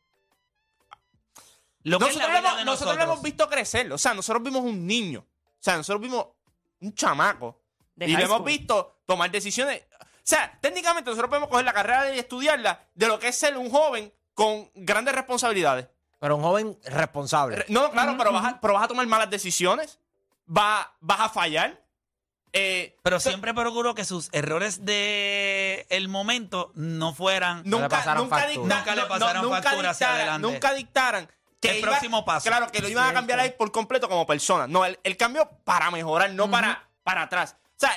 Lo 1.83 1.99
nosotros, 1.99 2.23
hemos, 2.29 2.41
nosotros 2.41 2.57
lo 2.57 2.65
nosotros. 2.65 3.03
hemos 3.03 3.21
visto 3.21 3.49
crecer. 3.49 3.91
O 3.91 3.97
sea, 3.97 4.13
nosotros 4.13 4.41
vimos 4.41 4.61
un 4.63 4.87
niño. 4.87 5.19
O 5.19 5.57
sea, 5.65 5.77
nosotros 5.77 6.01
vimos 6.01 6.27
un 6.85 6.93
chamaco. 6.95 7.61
De 7.95 8.07
y 8.07 8.13
lo 8.15 8.23
hemos 8.25 8.43
visto 8.43 8.99
tomar 9.05 9.31
decisiones. 9.31 9.83
O 10.01 10.05
sea, 10.27 10.57
técnicamente 10.61 11.09
nosotros 11.09 11.29
podemos 11.29 11.49
coger 11.49 11.65
la 11.65 11.73
carrera 11.73 12.13
y 12.13 12.19
estudiarla 12.19 12.81
de 12.93 13.07
lo 13.07 13.19
que 13.19 13.27
es 13.29 13.35
ser 13.37 13.57
un 13.57 13.69
joven 13.69 14.11
con 14.33 14.69
grandes 14.75 15.13
responsabilidades. 15.15 15.87
Pero 16.19 16.35
un 16.37 16.41
joven 16.41 16.77
responsable. 16.85 17.57
Re- 17.57 17.65
No, 17.69 17.91
claro, 17.91 18.15
pero, 18.17 18.31
vas 18.33 18.45
a, 18.53 18.59
pero 18.59 18.73
vas 18.73 18.83
a 18.83 18.87
tomar 18.87 19.05
malas 19.07 19.29
decisiones. 19.29 19.99
Va, 20.49 20.95
vas 20.99 21.19
a 21.21 21.29
fallar. 21.29 21.81
Eh, 22.57 22.95
Pero 23.03 23.19
siempre 23.19 23.53
procuró 23.53 23.93
que 23.95 24.05
sus 24.05 24.29
errores 24.31 24.85
de 24.85 25.85
el 25.89 26.07
momento 26.07 26.71
no 26.75 27.13
fueran 27.13 27.63
le 27.63 27.69
nunca, 27.69 27.89
pasaron 27.89 28.23
nunca, 28.23 28.37
factura. 28.37 28.61
dicta- 28.63 28.77
Nunca 28.77 28.95
le 28.95 29.01
no- 29.01 29.07
pasaron 29.09 29.43
nunca 29.43 29.61
factura 29.61 29.89
hacia 29.89 30.07
dictaran- 30.07 30.15
adelante. 30.21 30.47
Nunca 30.53 30.73
dictaran 30.73 31.27
que 31.27 31.33
El 31.69 31.79
iba- 31.79 31.89
próximo 31.89 32.23
paso. 32.25 32.47
Claro, 32.49 32.71
que 32.71 32.81
lo 32.81 32.89
iban 32.89 33.07
a 33.09 33.13
cambiar 33.13 33.39
ahí 33.39 33.51
por 33.57 33.71
completo 33.71 34.07
como 34.09 34.25
persona. 34.25 34.67
No, 34.67 34.85
él, 34.85 34.99
él 35.03 35.17
cambió 35.17 35.49
para 35.63 35.91
mejorar, 35.91 36.31
no 36.31 36.49
para, 36.49 36.87
para 37.03 37.23
atrás. 37.23 37.55
O 37.63 37.73
sea, 37.77 37.91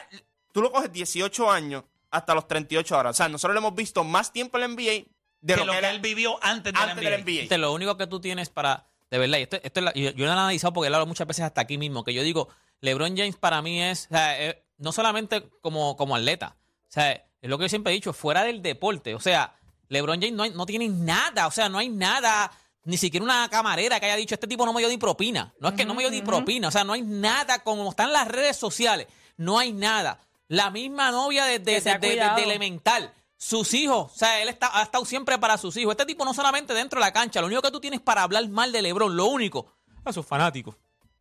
tú 0.52 0.62
lo 0.62 0.70
coges 0.72 0.92
18 0.92 1.50
años 1.50 1.84
hasta 2.10 2.34
los 2.34 2.46
38 2.48 2.96
ahora. 2.96 3.10
O 3.10 3.14
sea, 3.14 3.28
nosotros 3.28 3.54
lo 3.54 3.60
hemos 3.60 3.74
visto 3.74 4.04
más 4.04 4.32
tiempo 4.32 4.56
en 4.58 4.60
la 4.62 4.68
NBA 4.68 5.04
de 5.40 5.54
que 5.54 5.64
lo, 5.64 5.72
que 5.72 5.78
él 5.88 6.00
vivió 6.00 6.38
antes 6.42 6.72
del 6.72 6.82
antes 6.82 6.96
NBA. 7.04 7.10
del 7.10 7.46
NBA. 7.48 7.56
Lo 7.58 7.72
único 7.72 7.96
que 7.96 8.06
tú 8.06 8.20
tienes 8.20 8.48
para. 8.50 8.86
De 9.10 9.16
verdad, 9.18 9.38
y 9.38 9.42
esto, 9.42 9.56
esto 9.62 9.80
es 9.80 9.84
la- 9.84 9.92
yo, 9.94 10.10
yo 10.10 10.24
lo 10.26 10.30
he 10.30 10.34
analizado 10.34 10.72
porque 10.74 10.90
lo 10.90 10.94
he 10.94 10.96
hablado 10.96 11.06
muchas 11.06 11.26
veces 11.26 11.44
hasta 11.44 11.60
aquí 11.62 11.78
mismo. 11.78 12.04
Que 12.04 12.12
yo 12.12 12.22
digo, 12.22 12.48
LeBron 12.80 13.16
James 13.16 13.36
para 13.36 13.62
mí 13.62 13.82
es. 13.82 14.06
o 14.10 14.14
sea, 14.14 14.42
eh, 14.42 14.62
no 14.78 14.92
solamente 14.92 15.48
como, 15.60 15.96
como 15.96 16.14
atleta. 16.16 16.56
O 16.88 16.90
sea, 16.92 17.12
es 17.12 17.24
lo 17.50 17.56
que 17.58 17.64
yo 17.64 17.68
siempre 17.68 17.92
he 17.92 17.94
dicho, 17.94 18.12
fuera 18.12 18.42
del 18.44 18.60
deporte. 18.62 19.14
O 19.14 19.20
sea, 19.20 19.54
LeBron 19.88 20.20
James 20.20 20.34
no, 20.34 20.42
hay- 20.42 20.50
no 20.50 20.66
tiene 20.66 20.88
nada. 20.88 21.46
O 21.46 21.50
sea, 21.50 21.68
no 21.68 21.78
hay 21.78 21.88
nada. 21.88 22.50
Ni 22.88 22.96
siquiera 22.96 23.22
una 23.24 23.48
camarera 23.50 24.00
que 24.00 24.06
haya 24.06 24.16
dicho, 24.16 24.34
este 24.34 24.46
tipo 24.46 24.64
no 24.64 24.72
me 24.72 24.80
dio 24.80 24.88
ni 24.88 24.96
propina. 24.96 25.52
No 25.60 25.68
es 25.68 25.74
que 25.74 25.84
no 25.84 25.94
me 25.94 26.02
dio 26.02 26.10
ni 26.10 26.22
propina. 26.22 26.68
O 26.68 26.70
sea, 26.70 26.84
no 26.84 26.94
hay 26.94 27.02
nada. 27.02 27.58
Como 27.62 27.90
están 27.90 28.12
las 28.14 28.26
redes 28.26 28.56
sociales, 28.56 29.06
no 29.36 29.58
hay 29.58 29.72
nada. 29.72 30.20
La 30.48 30.70
misma 30.70 31.10
novia 31.10 31.44
desde 31.44 31.64
desde- 31.82 31.98
desde 31.98 32.42
elemental. 32.42 33.12
Sus 33.36 33.74
hijos, 33.74 34.10
o 34.12 34.16
sea, 34.18 34.40
él 34.42 34.48
está, 34.48 34.70
ha 34.76 34.82
estado 34.82 35.04
siempre 35.04 35.38
para 35.38 35.58
sus 35.58 35.76
hijos. 35.76 35.92
Este 35.92 36.06
tipo 36.06 36.24
no 36.24 36.32
solamente 36.32 36.72
dentro 36.74 36.98
de 36.98 37.04
la 37.06 37.12
cancha, 37.12 37.40
lo 37.40 37.46
único 37.46 37.60
que 37.62 37.70
tú 37.70 37.78
tienes 37.78 38.00
para 38.00 38.22
hablar 38.22 38.48
mal 38.48 38.72
de 38.72 38.80
LeBron, 38.82 39.14
lo 39.16 39.26
único, 39.26 39.70
a 40.04 40.12
sus 40.12 40.24
fanáticos. 40.26 40.74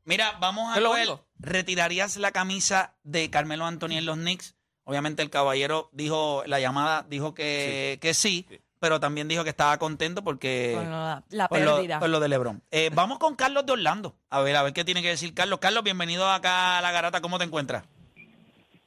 Mira, 0.06 0.38
vamos 0.39 0.71
a 0.71 0.80
ver. 0.80 1.10
único. 1.10 1.25
¿Retirarías 1.38 2.15
la 2.15 2.32
camisa 2.32 2.95
de 3.03 3.30
Carmelo 3.30 3.65
Anthony 3.65 3.97
en 3.97 4.06
los 4.06 4.15
Knicks? 4.17 4.56
Obviamente 4.86 5.21
el 5.21 5.30
caballero 5.30 5.89
dijo, 5.91 6.43
la 6.47 6.60
llamada 6.62 7.06
dijo 7.10 7.34
que 7.34 7.99
que 8.01 8.13
sí, 8.13 8.47
pero 8.79 8.99
también 8.99 9.27
dijo 9.27 9.43
que 9.43 9.49
estaba 9.49 9.77
contento 9.77 10.23
porque 10.23 10.73
Con 10.75 10.89
la, 10.91 11.23
la 11.29 11.47
por 11.47 11.59
lo, 11.61 11.75
pérdida. 11.77 11.99
por 11.99 12.09
lo 12.09 12.19
de 12.19 12.27
LeBron. 12.29 12.61
Eh, 12.71 12.89
vamos 12.95 13.19
con 13.19 13.35
Carlos 13.35 13.65
de 13.65 13.73
Orlando. 13.73 14.15
A 14.29 14.41
ver, 14.41 14.55
a 14.55 14.63
ver 14.63 14.73
qué 14.73 14.83
tiene 14.85 15.01
que 15.01 15.09
decir 15.09 15.33
Carlos. 15.33 15.59
Carlos, 15.59 15.83
bienvenido 15.83 16.29
acá 16.29 16.77
a 16.77 16.81
La 16.81 16.91
Garata. 16.91 17.21
¿Cómo 17.21 17.37
te 17.37 17.45
encuentras? 17.45 17.83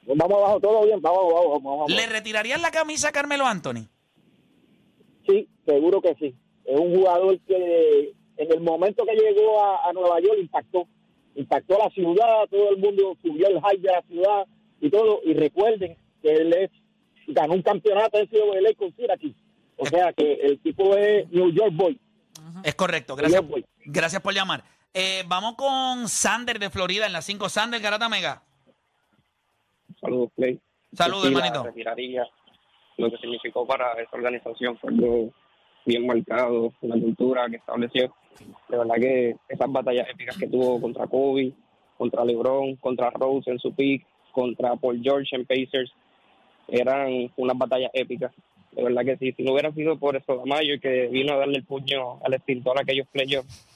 Vamos 0.07 0.39
abajo, 0.39 0.61
todo 0.61 0.85
bien, 0.85 1.01
vamos 1.01 1.21
abajo, 1.21 1.51
vamos 1.51 1.73
abajo. 1.75 1.89
¿Le 1.89 2.07
retirarías 2.07 2.61
la 2.61 2.71
camisa 2.73 3.09
a 3.09 3.13
Carmelo 3.13 3.47
Anthony? 3.47 3.87
Sí, 5.27 5.49
seguro 5.67 6.01
que 6.01 6.15
sí. 6.17 6.35
Es 6.65 6.79
un 6.79 6.95
jugador 6.97 7.39
que 7.47 8.13
en 8.37 8.53
el 8.53 8.61
momento 8.61 9.05
que 9.05 9.15
llegó 9.15 9.63
a, 9.63 9.89
a 9.89 9.93
Nueva 9.93 10.21
York 10.21 10.39
impactó. 10.41 10.87
Impactó 11.37 11.77
a 11.81 11.85
la 11.85 11.91
ciudad, 11.91 12.47
todo 12.51 12.71
el 12.71 12.79
mundo 12.79 13.17
subió 13.23 13.47
el 13.49 13.61
hype 13.61 13.83
de 13.87 13.93
la 13.93 14.03
ciudad. 14.03 14.47
y 14.81 14.91
todo. 14.91 15.21
Y 15.25 15.35
recuerden 15.35 15.97
que 16.23 16.33
él 16.33 16.53
es, 16.55 16.71
ganó 17.29 17.55
un 17.55 17.63
campeonato 17.63 18.19
en 18.19 18.27
CWA 18.27 18.75
con 18.77 18.93
Syracuse. 18.97 19.35
O 19.81 19.87
sea 19.87 20.13
que 20.13 20.35
el 20.35 20.61
tipo 20.61 20.95
es 20.95 21.29
New 21.31 21.51
York 21.53 21.73
Boy. 21.73 21.99
Es 22.63 22.75
correcto, 22.75 23.17
gracias, 23.17 23.41
York 23.41 23.51
Boy. 23.51 23.65
gracias 23.87 24.21
por 24.21 24.35
llamar. 24.35 24.63
Eh, 24.93 25.25
vamos 25.27 25.55
con 25.55 26.09
Sander 26.09 26.59
de 26.59 26.69
Florida 26.69 27.07
en 27.07 27.13
la 27.13 27.23
5. 27.23 27.49
Sander, 27.49 27.81
Garata 27.81 28.09
Mega. 28.09 28.43
Saludos, 30.01 30.31
Play. 30.37 30.61
Saludos, 30.93 31.27
hermanito. 31.27 31.63
retiraría. 31.63 32.27
Lo 32.97 33.11
que 33.11 33.17
significó 33.19 33.67
para 33.67 33.93
esa 33.95 34.17
organización 34.17 34.77
fue 34.79 34.91
algo 34.91 35.33
bien 35.87 36.07
marcado, 36.07 36.73
una 36.83 37.01
cultura 37.01 37.49
que 37.49 37.57
estableció. 37.57 38.15
De 38.69 38.77
verdad 38.77 38.95
que 38.97 39.37
esas 39.49 39.73
batallas 39.73 40.09
épicas 40.11 40.37
que 40.37 40.47
tuvo 40.47 40.81
contra 40.81 41.07
Kobe, 41.07 41.53
contra 41.97 42.25
LeBron, 42.25 42.77
contra 42.77 43.11
Rose 43.11 43.51
en 43.51 43.59
su 43.59 43.75
pick, 43.75 44.05
contra 44.33 44.77
Paul 44.77 45.01
George 45.03 45.35
en 45.35 45.47
Pacers, 45.47 45.93
eran 46.69 47.33
unas 47.37 47.57
batallas 47.57 47.91
épicas. 47.95 48.33
De 48.73 48.83
verdad 48.85 49.05
que 49.05 49.17
sí, 49.17 49.33
si 49.37 49.43
no 49.43 49.53
hubiera 49.53 49.73
sido 49.73 49.99
por 49.99 50.17
eso 50.17 50.45
Mayo 50.47 50.81
que 50.81 51.09
vino 51.09 51.33
a 51.33 51.37
darle 51.39 51.59
el 51.59 51.65
puño 51.65 52.21
al 52.25 52.35
extintor 52.35 52.79
a 52.79 52.83
aquellos 52.83 53.07
playoffs 53.09 53.67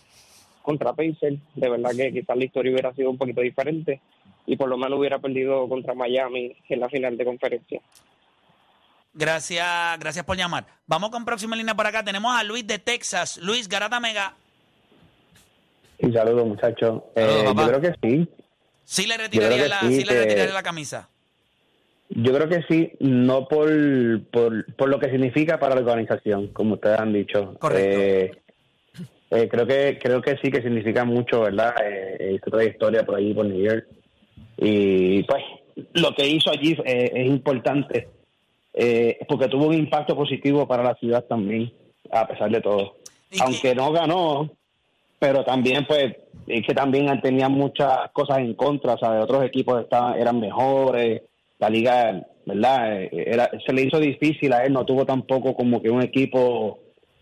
contra 0.63 0.93
Pacers, 0.93 1.39
de 1.55 1.69
verdad 1.69 1.91
que 1.97 2.13
quizás 2.13 2.37
la 2.37 2.45
historia 2.45 2.73
hubiera 2.73 2.95
sido 2.95 3.11
un 3.11 3.19
poquito 3.19 3.41
diferente 3.41 4.01
y 4.47 4.57
por 4.57 4.69
lo 4.69 4.77
menos 4.79 4.99
hubiera 4.99 5.19
perdido 5.19 5.69
contra 5.69 5.95
Miami 5.95 6.57
en 6.69 6.81
la 6.81 6.89
final 6.89 7.17
de 7.17 7.25
conferencia. 7.25 7.81
Gracias, 9.13 9.99
gracias 9.99 10.25
por 10.25 10.37
llamar. 10.37 10.67
Vamos 10.87 11.11
con 11.11 11.25
próxima 11.25 11.55
línea 11.55 11.75
por 11.75 11.87
acá. 11.87 12.03
Tenemos 12.05 12.35
a 12.37 12.43
Luis 12.43 12.67
de 12.67 12.79
Texas. 12.79 13.37
Luis 13.39 13.69
Garata 13.69 14.01
Mega. 14.01 14.35
Y 15.99 16.13
saludos, 16.13 16.47
muchachos. 16.47 17.03
Eh, 17.15 17.45
yo 17.47 17.55
creo 17.55 17.81
que 17.81 17.95
sí. 18.03 18.29
Sí 18.85 19.07
le 19.07 19.15
Yo 19.15 19.23
retiraría, 19.23 19.57
creo 19.57 19.63
que 19.65 19.69
la, 19.69 19.81
sí, 19.83 19.97
sí 19.97 20.05
le 20.05 20.13
que- 20.13 20.19
retiraría 20.19 20.53
la 20.55 20.63
camisa. 20.63 21.09
Yo 22.16 22.33
creo 22.33 22.48
que 22.48 22.62
sí, 22.68 22.92
no 23.00 23.48
por, 23.48 23.68
por, 24.31 24.72
por 24.77 24.88
lo 24.88 25.00
que 25.00 25.11
significa 25.11 25.59
para 25.59 25.74
la 25.74 25.81
organización, 25.81 26.48
como 26.48 26.74
ustedes 26.74 27.00
han 27.00 27.12
dicho. 27.12 27.55
Correcto. 27.59 28.00
Eh, 28.00 28.33
eh, 29.31 29.48
creo 29.48 29.66
que 29.66 29.98
creo 30.00 30.22
que 30.22 30.37
sí 30.40 30.50
que 30.50 30.62
significa 30.62 31.05
mucho, 31.05 31.40
¿verdad? 31.40 31.74
Eh, 31.83 32.38
su 32.42 32.50
trayectoria 32.50 33.05
por 33.05 33.16
allí, 33.16 33.35
por 33.35 33.46
New 33.46 33.61
York. 33.61 33.87
Y 34.57 35.24
pues 35.24 35.42
lo 35.94 36.14
que 36.14 36.29
hizo 36.29 36.50
allí 36.50 36.77
eh, 36.85 37.11
es 37.14 37.27
importante, 37.27 38.09
eh, 38.72 39.18
porque 39.29 39.48
tuvo 39.48 39.66
un 39.66 39.74
impacto 39.74 40.14
positivo 40.14 40.68
para 40.68 40.85
la 40.85 40.94
ciudad 40.94 41.24
también, 41.24 41.72
a 42.12 42.29
pesar 42.29 42.48
de 42.48 42.61
todo. 42.61 42.96
Aunque 43.40 43.74
no 43.74 43.90
ganó, 43.90 44.50
pero 45.18 45.44
también 45.44 45.85
pues 45.85 46.14
es 46.46 46.64
que 46.64 46.74
también 46.74 47.20
tenía 47.20 47.48
muchas 47.48 48.12
cosas 48.12 48.38
en 48.38 48.55
contra, 48.55 48.96
¿sabes? 48.98 49.24
Otros 49.24 49.44
equipos 49.44 49.83
estaban, 49.83 50.16
eran 50.16 50.38
mejores, 50.38 51.22
la 51.64 51.70
liga, 51.70 52.27
¿verdad? 52.44 53.03
Eh, 53.03 53.24
Era, 53.27 53.50
se 53.66 53.72
le 53.72 53.83
hizo 53.83 53.98
difícil 53.98 54.53
a 54.53 54.64
él, 54.64 54.72
no 54.72 54.85
tuvo 54.85 55.07
tampoco 55.07 55.55
como 55.55 55.81
que 55.81 55.90
un 55.90 56.03
equipo 56.03 56.79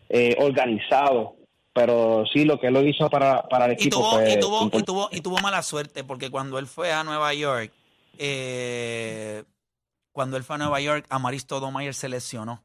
eh, 0.08 0.36
organizado, 0.38 1.36
pero 1.72 2.24
sí 2.32 2.44
lo 2.44 2.58
que 2.58 2.66
él 2.66 2.74
lo 2.74 2.82
hizo 2.86 3.08
para, 3.08 3.42
para 3.44 3.66
el 3.66 3.72
Y 3.72 3.74
equipo 3.74 3.98
tuvo, 3.98 4.10
fue 4.10 4.32
y, 4.32 4.40
tuvo, 4.40 4.70
y, 4.72 4.82
tuvo, 4.82 5.08
y 5.12 5.20
tuvo 5.20 5.38
mala 5.38 5.62
suerte 5.62 6.02
porque 6.02 6.30
cuando 6.30 6.58
él 6.58 6.66
fue 6.66 6.92
a 6.92 7.04
Nueva 7.04 7.32
York, 7.34 7.72
eh, 8.18 9.44
cuando 10.10 10.36
él 10.36 10.42
fue 10.42 10.56
a 10.56 10.58
Nueva 10.58 10.80
York, 10.80 11.06
Amaristo 11.08 11.60
Domayer 11.60 11.94
se 11.94 12.08
lesionó. 12.08 12.64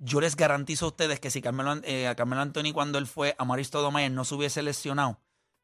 Yo 0.00 0.20
les 0.20 0.36
garantizo 0.36 0.86
a 0.86 0.88
ustedes 0.88 1.20
que 1.20 1.30
si 1.30 1.40
Carmelo, 1.40 1.80
eh, 1.84 2.08
a 2.08 2.14
Carmelo 2.14 2.42
Anthony 2.42 2.72
cuando 2.72 2.98
él 2.98 3.06
fue, 3.06 3.34
Amaristo 3.38 3.80
Domayer 3.80 4.10
no 4.10 4.24
se 4.24 4.34
hubiese 4.34 4.62
lesionado, 4.62 5.18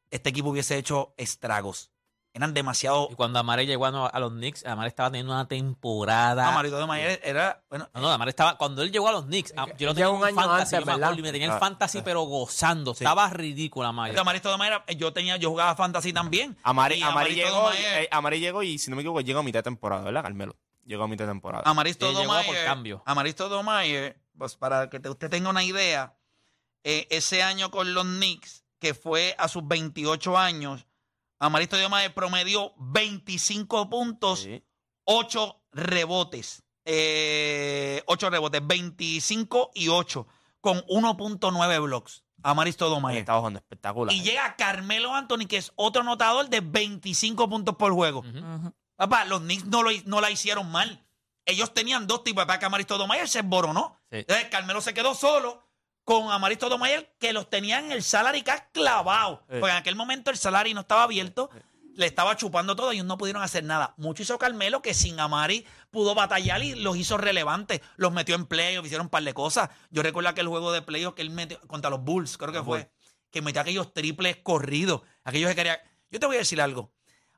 este 0.09 0.29
equipo 0.29 0.49
hubiese 0.49 0.77
hecho 0.77 1.13
estragos. 1.17 1.91
Eran 2.35 2.53
demasiado... 2.53 3.07
Y 3.09 3.15
cuando 3.15 3.39
Amare 3.39 3.65
llegó 3.65 3.85
a, 3.85 4.07
a 4.07 4.19
los 4.19 4.31
Knicks, 4.33 4.65
Amare 4.65 4.89
estaba 4.89 5.09
teniendo 5.09 5.31
una 5.31 5.47
temporada. 5.47 6.49
Amaristo 6.49 6.77
Domayer 6.77 7.21
era... 7.23 7.63
Bueno, 7.69 7.89
No, 7.93 8.01
no, 8.01 8.11
Amare 8.11 8.29
estaba. 8.31 8.57
Cuando 8.57 8.81
él 8.81 8.91
llegó 8.91 9.07
a 9.07 9.13
los 9.13 9.23
Knicks, 9.25 9.53
ah, 9.55 9.65
yo 9.77 9.87
lo 9.87 9.93
tenía 9.93 10.09
un 10.09 10.17
en 10.17 10.25
año 10.27 10.35
fantasy, 10.35 10.59
antes, 10.59 10.71
yo 10.71 10.79
me 10.79 10.85
¿verdad? 10.85 11.03
acuerdo, 11.05 11.19
y 11.19 11.23
me 11.23 11.31
tenía 11.31 11.47
el 11.47 11.53
Ah, 11.53 11.59
fantasy, 11.59 11.97
ah. 11.99 12.01
pero 12.03 12.23
gozando. 12.23 12.93
Sí. 12.93 13.05
Estaba 13.05 13.29
ridícula, 13.29 13.87
Amare. 13.87 14.19
Amaristo 14.19 14.49
Domayer, 14.49 14.83
yo 14.97 15.13
tenía, 15.13 15.37
yo 15.37 15.49
jugaba 15.49 15.75
fantasy 15.77 16.11
también. 16.11 16.57
Amari 16.63 17.01
Amaristo 17.01 17.41
llegó, 17.45 17.71
eh, 17.71 18.09
Amari 18.11 18.39
llegó 18.41 18.63
y 18.63 18.77
si 18.79 18.89
no 18.89 18.97
me 18.97 19.01
equivoco 19.03 19.21
llegó 19.21 19.39
a 19.39 19.43
mitad 19.43 19.59
de 19.59 19.63
temporada, 19.63 20.03
¿verdad, 20.03 20.23
Carmelo? 20.23 20.57
Llegó 20.85 21.03
a 21.05 21.07
mitad 21.07 21.23
de 21.25 21.31
temporada. 21.31 21.63
Amaristo 21.65 22.11
Domayer, 22.11 22.45
por 22.53 22.65
cambio. 22.65 23.01
Amaristo 23.05 23.47
Domayer, 23.47 24.19
pues 24.37 24.57
para 24.57 24.89
que 24.89 24.99
te- 24.99 25.09
usted 25.09 25.29
tenga 25.29 25.49
una 25.49 25.63
idea, 25.63 26.15
eh, 26.83 27.07
ese 27.09 27.41
año 27.43 27.71
con 27.71 27.93
los 27.93 28.03
Knicks, 28.03 28.65
que 28.79 28.93
fue 28.93 29.35
a 29.39 29.47
sus 29.47 29.65
28 29.65 30.37
años, 30.37 30.85
Amaristo 31.39 31.77
Domayer 31.77 32.13
promedió 32.13 32.73
25 32.77 33.89
puntos, 33.89 34.41
Sí. 34.41 34.63
8 35.05 35.61
rebotes. 35.71 36.63
Eh, 36.85 38.03
8 38.07 38.29
rebotes, 38.29 38.65
25 38.65 39.71
y 39.73 39.89
8, 39.89 40.27
con 40.61 40.83
1.9 40.87 41.79
blocks. 41.79 42.23
Amaristo 42.43 42.89
Domayer. 42.89 43.19
Estaba 43.21 43.39
jugando 43.39 43.59
espectacular. 43.59 44.13
Y 44.13 44.21
llega 44.21 44.55
Carmelo 44.55 45.13
Anthony, 45.13 45.47
que 45.49 45.57
es 45.57 45.71
otro 45.75 46.01
anotador 46.01 46.47
de 46.49 46.61
25 46.61 47.49
puntos 47.49 47.75
por 47.75 47.91
juego. 47.93 48.19
Ujú. 48.19 48.73
Papá, 48.95 49.25
los 49.25 49.41
Knicks 49.41 49.65
no, 49.65 49.81
lo, 49.83 49.89
no 50.05 50.21
la 50.21 50.29
hicieron 50.29 50.71
mal. 50.71 51.03
Ellos 51.45 51.73
tenían 51.73 52.07
dos 52.07 52.23
tipos 52.23 52.45
de 52.45 52.53
ataque. 52.53 52.65
Amaristo 52.65 52.97
Domayer 52.97 53.27
se 53.27 53.39
esboronó. 53.39 53.99
Sí. 54.11 54.17
Entonces, 54.19 54.47
Carmelo 54.49 54.79
se 54.81 54.93
quedó 54.93 55.15
solo 55.15 55.64
con 56.05 56.31
Amaristo 56.31 56.69
Domayer, 56.69 57.13
que 57.19 57.33
los 57.33 57.49
tenían 57.49 57.85
en 57.85 57.91
el 57.91 58.03
salary 58.03 58.43
cap 58.43 58.71
clavado. 58.71 59.43
Porque 59.47 59.71
en 59.71 59.75
aquel 59.75 59.95
momento 59.95 60.31
el 60.31 60.37
salary 60.37 60.73
no 60.73 60.81
estaba 60.81 61.03
abierto. 61.03 61.49
Le 61.95 62.05
estaba 62.05 62.35
chupando 62.35 62.75
todo 62.75 62.91
y 62.91 62.97
ellos 62.97 63.07
no 63.07 63.17
pudieron 63.17 63.41
hacer 63.41 63.63
nada. 63.63 63.93
Mucho 63.97 64.21
hizo 64.21 64.37
Carmelo 64.37 64.81
que 64.81 64.93
sin 64.93 65.19
Amari 65.19 65.65
pudo 65.91 66.13
batallar 66.13 66.61
y 66.61 66.75
los 66.75 66.95
hizo 66.97 67.17
relevantes. 67.17 67.81
Los 67.95 68.11
metió 68.11 68.35
en 68.35 68.45
playoff, 68.45 68.85
hicieron 68.85 69.07
un 69.07 69.09
par 69.09 69.23
de 69.23 69.33
cosas. 69.33 69.69
Yo 69.89 70.03
recuerdo 70.03 70.29
aquel 70.29 70.47
juego 70.47 70.71
de 70.71 70.81
playoff 70.81 71.15
que 71.15 71.21
él 71.21 71.31
metió 71.31 71.59
contra 71.61 71.89
los 71.89 72.01
Bulls, 72.01 72.37
creo 72.37 72.51
que 72.51 72.63
fue, 72.63 72.91
que 73.31 73.41
metió 73.41 73.61
aquellos 73.61 73.93
triples 73.93 74.37
corridos. 74.37 75.01
Aquellos 75.23 75.49
que 75.49 75.55
quería. 75.55 75.81
Yo 76.11 76.19
te 76.19 76.25
voy 76.27 76.35
a 76.35 76.39
decir 76.39 76.61
algo. 76.61 76.93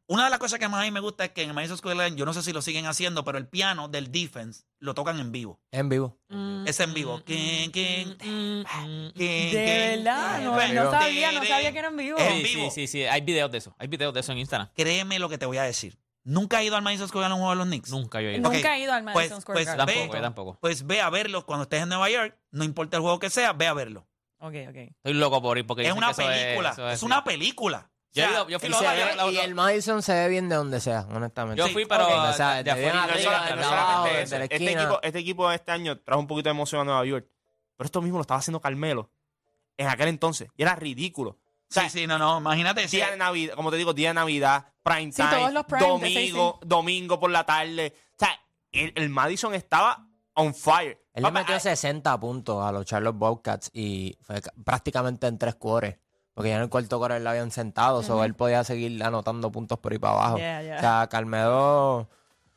Una 0.10 0.24
de 0.24 0.30
las 0.30 0.40
cosas 0.40 0.58
que 0.58 0.68
más 0.70 0.82
a 0.82 0.86
mí 0.86 0.92
me 0.92 1.02
gusta 1.02 1.26
es 1.26 1.32
que 1.32 1.42
en 1.44 1.50
el 1.50 1.54
Madison 1.54 1.78
Square 1.78 1.98
Garden, 1.98 2.16
yo 2.18 2.26
no 2.26 2.34
sé 2.34 2.42
si 2.42 2.54
lo 2.54 2.62
siguen 2.62 2.86
haciendo, 2.86 3.26
pero 3.26 3.38
el 3.38 3.46
piano 3.48 3.90
del 3.90 4.10
defense 4.10 4.64
lo 4.80 4.94
tocan 4.94 5.20
en 5.20 5.34
vivo. 5.34 5.60
En 5.72 5.90
vivo. 5.90 6.18
Es 6.66 6.80
en 6.80 6.94
vivo. 6.94 7.22
¿Quién, 7.26 7.72
quién? 7.72 8.12
Mm, 8.24 8.62
mm, 8.62 9.12
¿Quién, 9.16 9.52
De 9.54 9.96
verdad, 9.98 10.40
no, 10.42 10.52
sabía, 10.92 11.32
no 11.34 11.44
sabía 11.44 11.72
que 11.74 11.80
era 11.80 11.90
en 11.90 11.98
vivo. 11.98 12.18
En 12.20 12.38
Sí, 12.46 12.56
vivo. 12.56 12.70
sí, 12.72 12.88
sí, 12.88 12.88
sí. 12.88 13.04
Hay 13.04 13.20
videos 13.22 13.52
de 13.52 13.58
eso. 13.58 13.76
Hay 13.80 13.88
videos 13.88 14.14
de 14.14 14.22
eso 14.22 14.32
en 14.32 14.38
Instagram. 14.38 14.70
Créeme 14.76 15.20
lo 15.20 15.28
que 15.28 15.38
te 15.38 15.46
voy 15.46 15.58
a 15.58 15.64
decir. 15.64 15.98
¿Nunca 16.24 16.62
he 16.62 16.66
ido 16.66 16.76
al 16.78 16.82
Madison 16.82 17.08
Square 17.10 17.24
Garden 17.24 17.32
a 17.34 17.36
un 17.36 17.42
juego 17.42 17.52
de 17.52 17.58
los 17.58 17.68
Knicks? 17.68 17.90
Nunca 17.92 18.22
yo 18.22 18.30
he 18.30 18.34
ido. 18.38 18.42
Nunca 18.44 18.58
Ok, 18.60 18.66
he 18.76 18.80
ido 18.82 18.94
al 18.94 19.04
pues- 19.04 19.16
Madison 19.16 19.42
Square 19.42 19.58
pues 19.58 19.66
Garden. 19.68 19.86
ve- 19.86 19.94
Tampoco, 19.94 20.16
yo 20.16 20.22
tampoco. 20.22 20.58
Pues 20.62 20.86
ve 20.88 21.02
a 21.02 21.10
verlo 21.10 21.46
cuando 21.46 21.64
estés 21.64 21.84
en 21.84 21.90
Nueva 21.90 22.10
York. 22.10 22.38
No 22.52 22.64
importa 22.64 22.96
el 22.98 23.02
juego 23.02 23.20
que 23.20 23.30
sea, 23.30 23.52
ve 23.54 23.68
a 23.68 23.74
verlo. 23.74 24.08
Ok, 24.40 24.54
ok. 24.70 24.76
Estoy 24.76 25.14
loco 25.16 25.42
por 25.42 25.58
ir 25.58 25.66
porque 25.66 25.86
Es 25.88 25.94
una 25.94 26.08
que 26.14 26.22
eso 26.22 26.24
película. 26.30 26.70
eso 26.72 26.90
Es 26.90 27.00
sí. 27.00 27.06
una 27.06 27.24
película. 27.24 27.90
Yo, 28.18 28.24
he 28.24 28.26
O 28.26 28.30
sea, 28.30 28.38
ido- 28.40 28.50
yo 28.50 28.60
fui 28.60 28.68
Y, 28.68 28.72
la 28.72 28.78
se 28.78 28.84
otra- 28.86 28.94
ve- 29.06 29.16
la- 29.16 29.28
y 29.28 29.34
la- 29.36 29.44
el 29.44 29.56
Madison 29.56 30.02
se 30.04 30.14
ve 30.14 30.28
bien 30.30 30.50
de 30.50 30.56
donde 30.56 30.80
sea, 30.80 31.08
honestamente. 31.12 31.60
Yo 31.60 31.68
Sí, 31.68 31.74
fui, 31.74 31.86
pero 31.86 32.06
ok. 32.08 32.14
O 32.30 32.34
sea, 32.34 32.64
de 32.64 32.72
afuera. 32.72 32.90
Y 32.90 32.94
no, 32.96 33.02
arriba, 33.04 33.18
sola- 33.24 33.46
de 33.46 33.56
no 33.56 33.68
abajo, 33.68 33.70
solamente 33.88 34.10
desde 34.10 34.24
eso, 34.24 34.38
la 34.38 34.44
este 34.46 34.56
esquina. 34.56 34.82
equipo, 34.84 35.00
este 35.04 35.20
equipo 35.20 35.50
de 35.50 35.56
este 35.56 35.72
año 35.72 36.00
trajo 36.00 36.20
un 36.20 36.28
poquito 36.28 36.50
de 36.50 36.52
emoción 36.52 36.82
a 36.82 36.84
Nueva 36.84 37.06
York. 37.06 37.28
Pero 37.78 37.86
esto 37.86 38.02
mismo 38.02 38.18
lo 38.18 38.22
estaba 38.22 38.40
haciendo 38.40 38.60
Carmelo 38.60 39.10
en 39.78 39.88
aquel 39.88 40.08
entonces. 40.08 40.50
Y 40.58 40.64
era 40.64 40.76
ridículo. 40.76 41.32
O 41.32 41.40
sea, 41.70 41.84
Sí, 41.90 42.00
sí, 42.00 42.08
no, 42.08 42.18
no. 42.18 42.38
Imagínate. 42.40 42.88
si- 42.88 42.98
día 42.98 43.12
de 43.12 43.18
Navidad, 43.18 43.56
como 43.56 43.70
te 43.72 43.78
digo, 43.78 43.94
día 43.94 44.10
de 44.10 44.14
Navidad, 44.16 44.66
prime 44.84 45.12
Sí, 45.12 45.18
time, 45.22 45.30
todos 45.36 45.54
los 45.54 45.66
prime 45.66 45.82
de 45.84 45.88
domingo, 45.90 46.60
domingo 46.64 47.20
por 47.20 47.30
la 47.30 47.46
tarde. 47.46 47.94
O 48.12 48.16
sea, 48.18 48.40
el, 48.72 48.94
el 48.96 49.10
Madison 49.10 49.54
estaba 49.54 50.08
on 50.34 50.54
fire. 50.56 51.04
Él 51.14 51.24
le 51.24 51.30
Papá, 51.30 51.40
metió 51.40 51.56
ah, 51.56 51.60
60 51.60 52.20
puntos 52.20 52.64
a 52.64 52.72
los 52.72 52.86
Charlotte 52.86 53.16
Bobcats 53.18 53.70
y 53.74 54.18
fue 54.22 54.42
ca- 54.42 54.54
prácticamente 54.64 55.28
en 55.28 55.38
tres 55.38 55.56
cuores. 55.56 55.98
Porque 56.38 56.50
ya 56.50 56.58
en 56.58 56.62
el 56.62 56.70
cuarto 56.70 57.00
cuore 57.00 57.20
lo 57.20 57.32
habían 57.32 57.50
sentado, 57.50 58.04
so 58.04 58.24
él 58.24 58.36
podía 58.36 58.64
seguir 58.64 59.04
anotando 59.04 59.52
puntos 59.52 59.80
por 59.80 59.92
ahí 59.92 59.98
para 59.98 60.14
abajo. 60.14 60.38
Yeah, 60.38 60.62
yeah. 60.62 60.78
O 60.78 60.80
sea, 60.80 61.08
Carmelo 61.10 62.08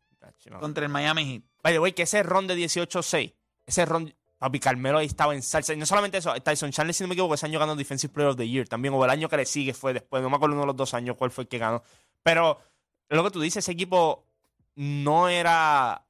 Contra 0.60 0.84
el 0.84 0.90
Miami 0.90 1.24
Heat. 1.24 1.42
By 1.62 1.72
the 1.72 1.80
way, 1.80 1.92
que 1.92 2.02
ese 2.04 2.22
ron 2.22 2.46
de 2.46 2.56
18-6, 2.56 3.34
ese 3.66 3.84
ron, 3.86 4.14
papi, 4.44 4.60
Carmelo 4.60 4.98
ahí 4.98 5.06
estaba 5.06 5.34
en 5.34 5.42
salsa. 5.42 5.72
Y 5.72 5.76
no 5.76 5.86
solamente 5.86 6.18
eso, 6.18 6.34
Tyson 6.34 6.70
Chandler, 6.70 6.92
si 6.92 7.02
no 7.02 7.08
me 7.08 7.14
equivoco, 7.14 7.34
ese 7.34 7.46
año 7.46 7.58
ganó 7.58 7.74
Defensive 7.74 8.12
Player 8.12 8.30
of 8.30 8.36
the 8.36 8.46
Year 8.46 8.68
también, 8.68 8.92
o 8.92 9.02
el 9.02 9.10
año 9.10 9.26
que 9.28 9.38
le 9.38 9.46
sigue 9.46 9.72
fue 9.72 9.94
después, 9.94 10.22
no 10.22 10.28
me 10.28 10.36
acuerdo 10.36 10.54
uno 10.54 10.62
de 10.62 10.66
los 10.66 10.76
dos 10.76 10.92
años 10.92 11.16
cuál 11.16 11.30
fue 11.30 11.44
el 11.44 11.48
que 11.48 11.56
ganó. 11.56 11.82
Pero 12.22 12.60
lo 13.08 13.24
que 13.24 13.30
tú 13.30 13.40
dices, 13.40 13.64
ese 13.64 13.72
equipo 13.72 14.26
no 14.74 15.30
era, 15.30 16.04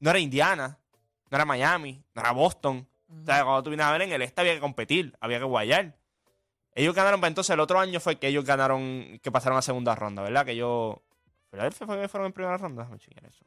no 0.00 0.10
era 0.10 0.18
Indiana, 0.18 0.78
no 1.30 1.36
era 1.36 1.44
Miami, 1.44 2.02
no 2.14 2.20
era 2.20 2.32
Boston. 2.32 2.84
O 3.08 3.24
sea, 3.24 3.44
cuando 3.44 3.62
tú 3.62 3.70
vienes 3.70 3.86
a 3.86 3.92
ver 3.92 4.02
en 4.02 4.12
el 4.12 4.22
este 4.22 4.40
había 4.40 4.54
que 4.54 4.60
competir, 4.60 5.16
había 5.20 5.38
que 5.38 5.44
guayar. 5.44 5.96
Ellos 6.74 6.96
ganaron, 6.96 7.20
pues 7.20 7.30
entonces 7.30 7.54
el 7.54 7.60
otro 7.60 7.78
año 7.78 8.00
fue 8.00 8.16
que 8.16 8.26
ellos 8.26 8.44
ganaron, 8.44 9.20
que 9.22 9.30
pasaron 9.30 9.56
a 9.56 9.62
segunda 9.62 9.94
ronda, 9.94 10.22
¿verdad? 10.22 10.44
Que 10.44 10.52
ellos... 10.52 10.96
¿Filadelfia 11.50 11.86
fue 11.86 12.00
que 12.00 12.08
fueron 12.08 12.26
en 12.26 12.32
primera 12.32 12.56
ronda? 12.56 12.82
Déjame 12.82 12.98
chequear 12.98 13.26
eso. 13.26 13.44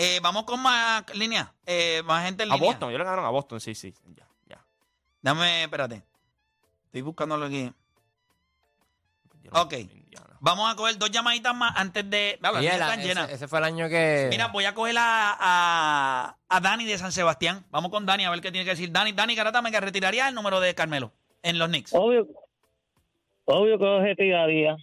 Eh, 0.00 0.20
vamos 0.22 0.44
con 0.44 0.60
más 0.60 1.02
línea. 1.16 1.52
Eh, 1.66 2.02
más 2.04 2.24
gente 2.24 2.44
en 2.44 2.52
A 2.52 2.54
línea. 2.54 2.70
Boston, 2.70 2.90
ellos 2.90 2.98
le 3.00 3.04
ganaron 3.04 3.24
a 3.24 3.30
Boston, 3.30 3.60
sí, 3.60 3.74
sí. 3.74 3.92
Ya, 4.14 4.24
ya. 4.46 4.64
Dame, 5.20 5.64
espérate. 5.64 6.04
Estoy 6.86 7.00
buscándolo 7.02 7.46
aquí. 7.46 7.72
Ok. 9.52 9.74
Vamos 10.40 10.72
a 10.72 10.76
coger 10.76 10.96
dos 10.98 11.10
llamaditas 11.10 11.52
más 11.52 11.72
antes 11.76 12.08
de. 12.08 12.38
Líneas 12.40 12.74
el- 12.76 12.80
están 12.80 12.98
ese, 13.00 13.08
llenas. 13.08 13.30
ese 13.30 13.48
fue 13.48 13.58
el 13.58 13.64
año 13.64 13.88
que. 13.88 14.28
Mira, 14.30 14.46
voy 14.48 14.66
a 14.66 14.74
coger 14.74 14.96
a, 14.98 15.36
a, 15.36 16.36
a 16.48 16.60
Dani 16.60 16.84
de 16.84 16.96
San 16.96 17.10
Sebastián. 17.10 17.66
Vamos 17.70 17.90
con 17.90 18.06
Dani 18.06 18.24
a 18.24 18.30
ver 18.30 18.40
qué 18.40 18.52
tiene 18.52 18.64
que 18.64 18.70
decir. 18.70 18.92
Dani, 18.92 19.10
Dani 19.10 19.34
Garata 19.34 19.60
me 19.62 19.70
retiraría 19.80 20.28
el 20.28 20.34
número 20.36 20.60
de 20.60 20.76
Carmelo 20.76 21.12
en 21.42 21.58
los 21.58 21.66
Knicks. 21.68 21.92
Obvio, 21.92 22.28
obvio 23.46 23.78
que 23.78 23.84
lo 23.84 24.00
retiraría. 24.00 24.76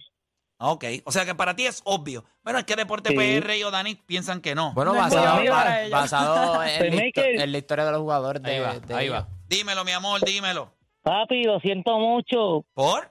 Ok, 0.58 0.84
o 1.04 1.12
sea 1.12 1.24
que 1.26 1.34
para 1.34 1.54
ti 1.54 1.66
es 1.66 1.82
obvio. 1.84 2.24
Bueno, 2.42 2.58
es 2.58 2.64
que 2.64 2.76
Deporte 2.76 3.10
Sí. 3.10 3.16
PR 3.16 3.56
y 3.58 3.62
o 3.62 3.70
Dani 3.70 3.94
piensan 3.94 4.40
que 4.40 4.54
no. 4.54 4.72
Bueno, 4.72 4.94
basado, 4.94 5.22
ba- 5.50 5.80
en, 6.74 6.90
Pues, 7.12 7.36
la, 7.36 7.44
en 7.44 7.54
historia 7.54 7.84
de 7.84 7.92
los 7.92 8.00
jugadores 8.00 8.42
de, 8.42 8.52
Ahí 8.54 8.60
va, 8.60 8.78
de 8.78 8.94
ahí 8.94 9.08
va. 9.10 9.28
Dímelo, 9.48 9.84
mi 9.84 9.92
amor, 9.92 10.20
dímelo. 10.24 10.72
Papi, 11.02 11.44
lo 11.44 11.60
siento 11.60 11.98
mucho, 11.98 12.64
¿Por? 12.74 13.08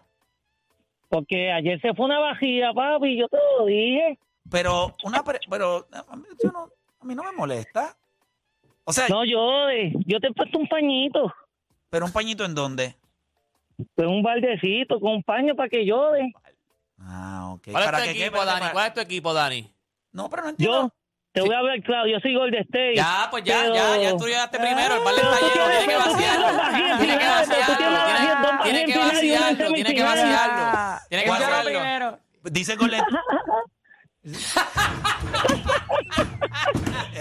porque 1.08 1.52
ayer 1.52 1.80
se 1.82 1.94
fue 1.94 2.06
una 2.06 2.20
vajilla, 2.20 2.74
papi, 2.74 3.18
yo 3.18 3.28
te 3.30 3.38
lo 3.60 3.66
dije. 3.66 4.18
Pero, 4.50 4.96
una 5.04 5.24
pre- 5.24 5.40
pero 5.50 5.88
a 6.10 6.16
mí, 6.16 6.24
yo 6.44 6.52
no, 6.52 6.70
a 7.00 7.06
mí 7.06 7.16
no 7.16 7.24
me 7.24 7.32
molesta. 7.32 7.96
O 8.84 8.92
sea, 8.92 9.08
No 9.08 9.24
llores, 9.24 9.94
yo 10.06 10.20
te 10.20 10.28
he 10.28 10.34
puesto 10.34 10.58
un 10.60 10.68
pañito, 10.68 11.32
pero 11.90 12.06
un 12.06 12.12
pañito 12.12 12.44
en 12.44 12.56
dónde? 12.56 12.96
con 13.96 14.08
un 14.08 14.24
baldecito, 14.24 15.00
con 15.00 15.14
un 15.16 15.24
paño 15.24 15.56
para 15.56 15.70
que 15.70 15.86
llores. 15.86 16.32
Ah, 17.00 17.50
ok. 17.54 17.64
¿Cuál 17.72 17.84
es 17.84 17.90
¿Para 17.92 17.98
tu 18.00 18.04
qué- 18.06 18.12
equipo, 18.12 18.38
Para- 18.38 18.46
Dani? 18.46 18.60
para- 18.62 18.72
¿Cuál 18.74 18.88
es 18.88 18.94
tu 18.94 19.00
equipo, 19.02 19.34
Dani? 19.34 19.74
No, 20.12 20.30
pero 20.30 20.44
no 20.44 20.50
entiendo. 20.50 20.82
Yo, 20.84 20.92
te 21.34 21.42
voy 21.42 21.54
a 21.54 21.60
hablar 21.60 21.82
claro, 21.84 22.08
yo 22.08 22.18
soy 22.22 22.34
Golden 22.36 22.62
State. 22.62 22.96
Ya, 22.96 23.28
pues 23.30 23.44
ya, 23.44 23.60
pero- 23.64 23.76
ya, 23.76 23.98
ya 23.98 24.18
tú 24.18 24.26
llegaste 24.26 24.58
primero. 24.58 24.96
El 24.96 25.04
Pero 25.04 25.18
está 25.18 25.40
tú 25.40 25.46
lleno, 25.46 25.66
tienes- 25.68 25.68
tiene 25.68 25.80
que 25.80 25.86
tienes 25.86 26.06
vaciarlo. 26.08 26.48
Tiene 26.98 27.18
que 27.18 27.26
tú 27.26 27.32
vaciarlo. 27.32 28.64
tienes 28.64 28.86
Tiene, 28.86 28.86
que 28.86 28.92
y 28.92 28.96
una 28.96 29.06
vaciarlo, 29.06 29.58
tiene 29.58 29.84
que 29.84 30.02
semifinal. 30.02 30.16
vaciarlo. 30.16 31.00
Tiene 31.10 31.24
que 31.24 31.30
vaciarlo. 31.30 31.70
primero. 31.72 32.20
Dice 32.44 32.76
Golden. 32.76 33.04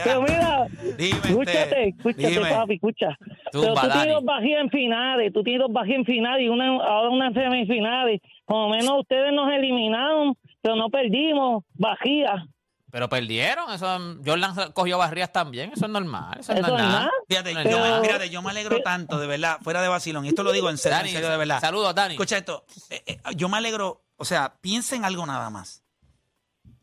Pero 0.05 0.23
mira, 0.23 0.67
Dime, 0.99 1.19
escúchate, 1.25 1.61
este, 1.62 1.88
escúchate, 1.88 2.29
dime. 2.31 2.51
papi, 2.51 2.75
escucha. 2.75 3.09
Zumba, 3.53 3.69
Pero 3.69 3.75
tú 3.75 3.81
Dani. 3.88 3.93
tienes 3.93 4.14
dos 4.14 4.25
bajías 4.25 4.61
en 4.62 4.71
finales, 4.71 5.33
tú 5.33 5.43
tienes 5.43 5.61
dos 5.62 5.73
bajías 5.73 5.99
en 5.99 6.05
finales 6.05 6.43
y 6.45 6.49
una, 6.49 6.67
ahora 6.69 7.11
una 7.11 7.27
en 7.29 7.35
semifinales. 7.35 8.21
Por 8.45 8.57
lo 8.59 8.69
menos 8.77 9.01
ustedes 9.01 9.33
nos 9.33 9.51
eliminaron, 9.53 10.37
pero 10.62 10.77
no 10.77 10.88
perdimos 10.90 11.64
bajías. 11.75 12.45
Pero 12.90 13.09
perdieron. 13.09 13.73
Eso, 13.73 13.87
Jordan 14.25 14.55
cogió 14.73 14.99
barridas 14.99 15.33
también. 15.33 15.73
Eso 15.73 15.87
es 15.87 15.90
normal. 15.90 16.37
Eso, 16.38 16.53
Eso 16.53 16.62
no 16.62 16.69
es 16.77 16.83
nada. 16.83 16.93
nada. 16.93 17.11
Fíjate, 17.29 17.53
yo, 17.71 17.81
me- 17.81 18.07
fíjate, 18.07 18.31
yo 18.31 18.43
me 18.43 18.51
alegro 18.51 18.81
tanto, 18.83 19.19
de 19.19 19.27
verdad, 19.27 19.59
fuera 19.62 19.83
de 19.83 19.88
vacilón. 19.88 20.25
Y 20.25 20.29
esto 20.29 20.43
lo 20.45 20.53
digo 20.53 20.71
en 20.71 20.79
serio, 20.79 20.97
en 20.99 21.03
Dani, 21.03 21.12
serio, 21.12 21.29
de 21.31 21.37
verdad. 21.37 21.61
saludos, 21.61 21.95
Dani. 21.95 22.14
Escucha 22.14 22.37
esto. 22.38 22.64
eh, 22.90 23.03
eh, 23.07 23.19
yo 23.37 23.49
me 23.49 23.57
alegro, 23.57 24.03
o 24.17 24.25
sea, 24.25 24.55
piensen 24.61 25.05
algo 25.05 25.27
nada 25.27 25.51
más. 25.51 25.84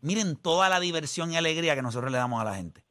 Miren 0.01 0.35
toda 0.35 0.69
la 0.69 0.79
diversión 0.79 1.31
y 1.31 1.37
alegría 1.37 1.75
que 1.75 1.81
nosotros 1.81 2.11
le 2.11 2.17
damos 2.17 2.41
a 2.41 2.45
la 2.45 2.55
gente. 2.55 2.83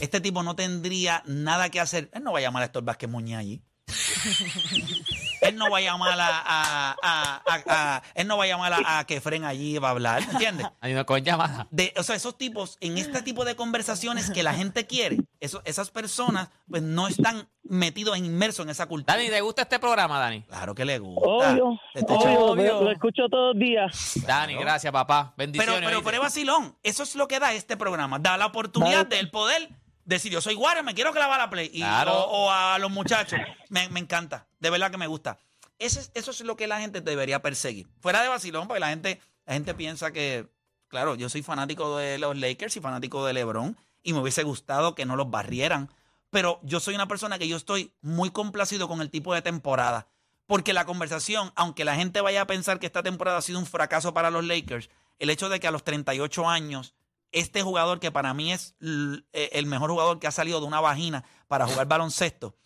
Este 0.00 0.20
tipo 0.20 0.42
no 0.42 0.56
tendría 0.56 1.22
nada 1.26 1.70
que 1.70 1.80
hacer. 1.80 2.10
Él 2.12 2.24
no 2.24 2.32
va 2.32 2.38
a 2.38 2.42
llamar 2.42 2.62
a 2.62 2.66
Héctor 2.66 2.84
Vázquez 2.84 3.08
Muñiz 3.08 3.36
allí. 3.36 3.62
él 5.48 5.56
no 5.56 5.70
va 5.70 5.78
a 5.78 5.80
llamar 5.80 6.18
a, 6.20 6.28
a- 6.28 6.96
a- 7.02 7.42
a- 7.46 7.62
a- 7.96 8.02
él 8.14 8.26
no 8.26 8.36
va 8.36 8.44
a 8.44 8.46
llamar 8.46 8.72
a, 8.72 8.98
a 8.98 9.04
Kefren 9.06 9.44
allí 9.44 9.78
para 9.80 9.90
hablar, 9.90 10.22
¿entiendes? 10.30 10.66
Hay 10.80 10.92
una 10.92 11.04
con 11.04 11.22
llamada. 11.22 11.66
de, 11.70 11.92
o 11.96 12.02
sea, 12.02 12.16
esos 12.16 12.36
tipos, 12.38 12.76
en 12.80 12.98
este 12.98 13.22
tipo 13.22 13.44
de 13.44 13.56
conversaciones 13.56 14.30
que 14.30 14.42
la 14.42 14.54
gente 14.54 14.86
quiere, 14.86 15.18
eso, 15.40 15.62
esas 15.64 15.90
personas, 15.90 16.48
pues 16.68 16.82
no 16.82 17.08
están 17.08 17.48
metidos, 17.62 18.16
inmersos 18.18 18.64
en 18.64 18.70
esa 18.70 18.86
cultura. 18.86 19.16
Dani, 19.16 19.28
¿te 19.28 19.40
gusta 19.40 19.62
este 19.62 19.78
programa, 19.78 20.18
Dani? 20.18 20.42
Claro 20.42 20.74
que 20.74 20.84
le 20.84 20.98
gusta. 20.98 21.28
Obvio, 21.28 21.66
obvio, 21.66 21.80
echando- 21.94 22.54
lo, 22.56 22.82
lo 22.84 22.90
escucho 22.92 23.22
todos 23.30 23.54
los 23.54 23.60
días. 23.62 24.12
Dani, 24.26 24.54
gracias, 24.54 24.92
papá. 24.92 25.34
Pero, 25.36 25.50
Bendiciones. 25.52 25.82
pero 25.88 26.02
fuera 26.02 26.18
de 26.18 26.22
vacilón, 26.24 26.76
eso 26.82 27.02
es 27.02 27.14
lo 27.16 27.26
que 27.28 27.38
da 27.40 27.52
este 27.52 27.76
programa. 27.76 28.18
Da 28.18 28.36
la 28.36 28.46
oportunidad 28.46 29.04
Vale. 29.04 29.16
del 29.16 29.30
poder 29.30 29.68
decir, 30.06 30.32
yo 30.32 30.40
soy 30.40 30.54
Warren, 30.54 30.84
me 30.84 30.94
quiero 30.94 31.12
clavar 31.12 31.38
la 31.38 31.50
play. 31.50 31.70
Y- 31.72 31.80
Claro. 31.80 32.12
o, 32.14 32.46
o 32.46 32.50
a 32.50 32.78
los 32.78 32.90
muchachos. 32.90 33.38
Me, 33.68 33.88
me 33.90 34.00
encanta. 34.00 34.46
De 34.58 34.70
verdad 34.70 34.90
que 34.90 34.96
me 34.96 35.06
gusta. 35.06 35.38
Ese 35.78 36.00
es- 36.00 36.10
eso 36.14 36.30
es 36.30 36.40
lo 36.40 36.56
que 36.56 36.66
la 36.66 36.80
gente 36.80 37.00
debería 37.02 37.42
perseguir. 37.42 37.86
Fuera 38.00 38.22
de 38.22 38.28
vacilón, 38.28 38.66
porque 38.68 38.80
la 38.80 38.88
gente, 38.88 39.20
la 39.44 39.52
gente 39.54 39.74
piensa 39.74 40.12
que, 40.12 40.48
claro, 40.88 41.14
yo 41.16 41.28
soy 41.28 41.42
fanático 41.42 41.98
de 41.98 42.18
los 42.18 42.36
Lakers 42.36 42.76
y 42.76 42.80
fanático 42.80 43.26
de 43.26 43.34
LeBron. 43.34 43.76
Y 44.02 44.12
me 44.12 44.20
hubiese 44.20 44.42
gustado 44.44 44.94
que 44.94 45.04
no 45.04 45.16
los 45.16 45.30
barrieran. 45.30 45.90
Pero 46.30 46.60
yo 46.62 46.80
soy 46.80 46.94
una 46.94 47.08
persona 47.08 47.38
que 47.38 47.48
yo 47.48 47.56
estoy 47.56 47.92
muy 48.00 48.30
complacido 48.30 48.88
con 48.88 49.00
el 49.00 49.10
tipo 49.10 49.34
de 49.34 49.42
temporada. 49.42 50.06
Porque 50.46 50.72
la 50.72 50.84
conversación, 50.84 51.52
aunque 51.56 51.84
la 51.84 51.96
gente 51.96 52.20
vaya 52.20 52.42
a 52.42 52.46
pensar 52.46 52.78
que 52.78 52.86
esta 52.86 53.02
temporada 53.02 53.38
ha 53.38 53.42
sido 53.42 53.58
un 53.58 53.66
fracaso 53.66 54.14
para 54.14 54.30
los 54.30 54.44
Lakers, 54.44 54.88
el 55.18 55.30
hecho 55.30 55.48
de 55.48 55.58
que 55.58 55.66
a 55.66 55.72
los 55.72 55.82
38 55.82 56.48
años, 56.48 56.94
este 57.40 57.62
jugador 57.62 58.00
que 58.00 58.10
para 58.10 58.34
mí 58.34 58.52
es 58.52 58.74
eh, 58.80 59.50
el 59.52 59.66
mejor 59.66 59.90
jugador 59.90 60.18
que 60.18 60.26
ha 60.26 60.32
salido 60.32 60.60
de 60.60 60.66
una 60.66 60.80
vagina 60.80 61.24
para 61.48 61.66
jugar 61.66 61.86
baloncesto, 61.86 62.56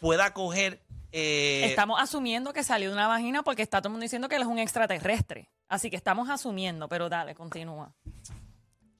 pueda 0.00 0.32
coger... 0.34 0.84
eh, 1.12 1.64
Estamos 1.66 2.00
asumiendo 2.00 2.52
que 2.52 2.62
salió 2.62 2.88
de 2.88 2.94
una 2.94 3.06
vagina 3.08 3.42
porque 3.42 3.62
está 3.62 3.80
todo 3.80 3.88
el 3.88 3.92
mundo 3.92 4.02
diciendo 4.02 4.28
que 4.28 4.36
él 4.36 4.42
es 4.42 4.48
un 4.48 4.58
extraterrestre. 4.58 5.50
Así 5.68 5.90
que 5.90 5.96
estamos 5.96 6.28
asumiendo, 6.30 6.88
pero 6.88 7.08
dale, 7.08 7.34
continúa. 7.34 7.92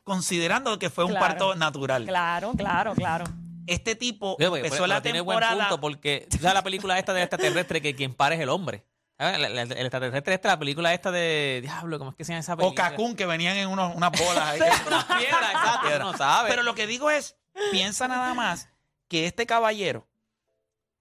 considerando 0.04 0.78
que 0.78 0.90
fue 0.90 1.04
un 1.04 1.14
parto 1.14 1.54
natural. 1.54 2.06
Claro, 2.06 2.52
claro, 2.56 2.94
claro. 2.94 3.24
Este 3.66 3.94
tipo 3.94 4.36
Oye, 4.38 4.48
porque- 4.48 4.58
empezó 4.60 4.74
pero 4.76 4.86
la 4.86 5.02
tiene 5.02 5.20
buen 5.20 5.38
punto 5.40 5.78
porque 5.80 6.26
tú 6.30 6.38
sabes 6.38 6.54
la 6.54 6.62
película 6.62 6.98
esta 6.98 7.12
del 7.12 7.24
extraterrestre 7.24 7.82
que 7.82 7.94
quien 7.94 8.14
para 8.14 8.34
es 8.34 8.40
el 8.40 8.48
hombre. 8.48 8.84
El, 9.18 9.44
el- 9.44 9.58
el 9.58 9.72
extraterrestre 9.80 10.34
esta, 10.34 10.48
la 10.48 10.58
película 10.58 10.94
esta 10.94 11.10
de 11.10 11.58
Diablo, 11.62 11.98
¿cómo 11.98 12.10
es 12.10 12.16
que 12.16 12.24
se 12.24 12.32
llama 12.32 12.40
esa 12.40 12.54
O 12.54 12.58
película? 12.58 12.90
Cacún, 12.90 13.16
que 13.16 13.26
venían 13.26 13.56
en 13.56 13.68
unos, 13.68 13.94
unas 13.96 14.12
bolas 14.12 14.44
ahí. 14.44 14.60
Exacto, 15.50 15.98
no 15.98 16.16
sabe. 16.16 16.48
Pero 16.50 16.62
lo 16.62 16.74
que 16.74 16.86
digo 16.86 17.10
es, 17.10 17.36
piensa 17.72 18.06
nada 18.06 18.32
más 18.34 18.68
que 19.08 19.26
este 19.26 19.44
caballero 19.46 20.06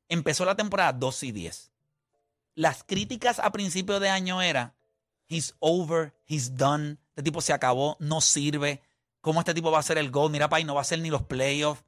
empezó 0.10 0.46
la 0.46 0.56
temporada 0.56 0.94
2 0.94 1.24
y 1.24 1.32
10. 1.32 1.72
Las 2.56 2.84
críticas 2.84 3.38
a 3.40 3.52
principio 3.52 4.00
de 4.00 4.10
año 4.10 4.42
era, 4.42 4.74
he's 5.28 5.54
over, 5.60 6.16
he's 6.26 6.58
done, 6.58 6.98
este 7.10 7.22
tipo 7.24 7.40
se 7.42 7.54
acabó, 7.54 7.98
no 8.00 8.20
sirve, 8.22 8.82
¿cómo 9.22 9.42
este 9.42 9.54
tipo 9.54 9.70
va 9.70 9.78
a 9.80 9.84
ser 9.84 10.00
el 10.00 10.10
gol? 10.10 10.32
Mira, 10.32 10.48
ahí 10.52 10.64
no 10.64 10.74
va 10.74 10.82
a 10.82 10.86
ser 10.86 11.00
ni 11.00 11.10
los 11.12 11.22
playoffs. 11.24 11.84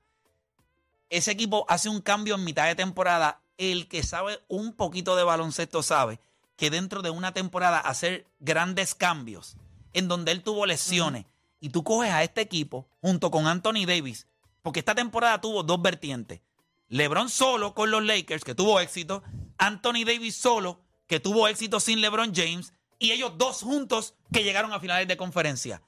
Ese 1.09 1.31
equipo 1.31 1.65
hace 1.69 1.89
un 1.89 2.01
cambio 2.01 2.35
en 2.35 2.43
mitad 2.43 2.67
de 2.67 2.75
temporada. 2.75 3.38
El 3.59 3.89
que 3.89 4.03
sabe 4.03 4.39
un 4.47 4.71
poquito 4.71 5.17
de 5.17 5.25
baloncesto 5.25 5.83
sabe 5.83 6.21
que 6.55 6.69
dentro 6.69 7.01
de 7.01 7.09
una 7.09 7.33
temporada 7.33 7.77
hacer 7.77 8.25
grandes 8.39 8.95
cambios 8.95 9.57
en 9.91 10.07
donde 10.07 10.31
él 10.31 10.43
tuvo 10.43 10.65
lesiones 10.65 11.25
y 11.59 11.67
tú 11.67 11.83
coges 11.83 12.09
a 12.11 12.23
este 12.23 12.39
equipo 12.39 12.87
junto 13.01 13.31
con 13.31 13.47
Anthony 13.47 13.85
Davis, 13.85 14.27
porque 14.61 14.79
esta 14.79 14.95
temporada 14.95 15.41
tuvo 15.41 15.63
dos 15.63 15.81
vertientes. 15.81 16.39
LeBron 16.87 17.29
solo 17.29 17.75
con 17.75 17.91
los 17.91 18.01
Lakers, 18.01 18.45
que 18.45 18.55
tuvo 18.55 18.79
éxito, 18.79 19.23
Anthony 19.57 20.05
Davis 20.05 20.37
solo, 20.37 20.79
que 21.05 21.19
tuvo 21.19 21.49
éxito 21.49 21.81
sin 21.81 21.99
LeBron 21.99 22.33
James, 22.33 22.71
y 22.97 23.11
ellos 23.11 23.33
dos 23.37 23.61
juntos 23.61 24.15
que 24.31 24.45
llegaron 24.45 24.71
a 24.71 24.79
finales 24.79 25.05
de 25.09 25.17
conferencia. 25.17 25.81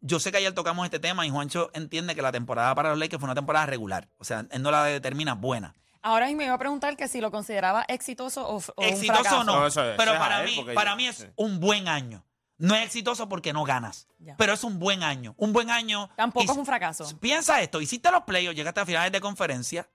Yo 0.00 0.18
sé 0.18 0.32
que 0.32 0.38
ayer 0.38 0.54
tocamos 0.54 0.84
este 0.86 0.98
tema 0.98 1.24
y 1.24 1.30
Juancho 1.30 1.70
entiende 1.72 2.16
que 2.16 2.22
la 2.22 2.32
temporada 2.32 2.74
para 2.74 2.90
los 2.90 2.98
Lakers 2.98 3.20
fue 3.20 3.28
una 3.28 3.36
temporada 3.36 3.66
regular. 3.66 4.08
O 4.18 4.24
sea, 4.24 4.44
él 4.50 4.60
no 4.60 4.72
la 4.72 4.82
determina 4.84 5.34
buena. 5.34 5.76
Ahora 6.02 6.26
mismo 6.26 6.38
me 6.38 6.44
iba 6.46 6.54
a 6.54 6.58
preguntar 6.58 6.96
que 6.96 7.08
si 7.08 7.20
lo 7.20 7.30
consideraba 7.30 7.84
exitoso 7.88 8.46
o, 8.48 8.56
o 8.56 8.62
un 8.78 8.84
Exitoso 8.84 9.20
fracaso. 9.22 9.44
no, 9.44 9.60
No, 9.60 9.66
eso 9.66 9.84
es- 9.90 9.96
pero 9.96 10.12
para 10.18 10.42
mí, 10.42 10.64
para 10.74 10.90
yo- 10.92 10.96
mí 10.96 11.06
es 11.06 11.16
sí. 11.16 11.26
un 11.36 11.60
buen 11.60 11.88
año. 11.88 12.24
No 12.58 12.74
es 12.74 12.84
exitoso 12.86 13.28
porque 13.28 13.52
no 13.52 13.64
ganas. 13.64 14.06
Ya. 14.18 14.36
Pero 14.36 14.52
es 14.52 14.64
un 14.64 14.78
buen 14.78 15.02
año. 15.02 15.34
Un 15.38 15.52
buen 15.52 15.70
año. 15.70 16.10
Tampoco 16.16 16.44
Y- 16.46 16.50
es 16.50 16.56
un 16.56 16.66
fracaso. 16.66 17.18
Piensa 17.18 17.60
esto, 17.62 17.80
hiciste 17.80 18.10
los 18.10 18.22
playoffs, 18.24 18.56
llegaste 18.56 18.80
a 18.80 18.86
finales 18.86 19.12
de 19.12 19.20
conferencia, 19.20 19.88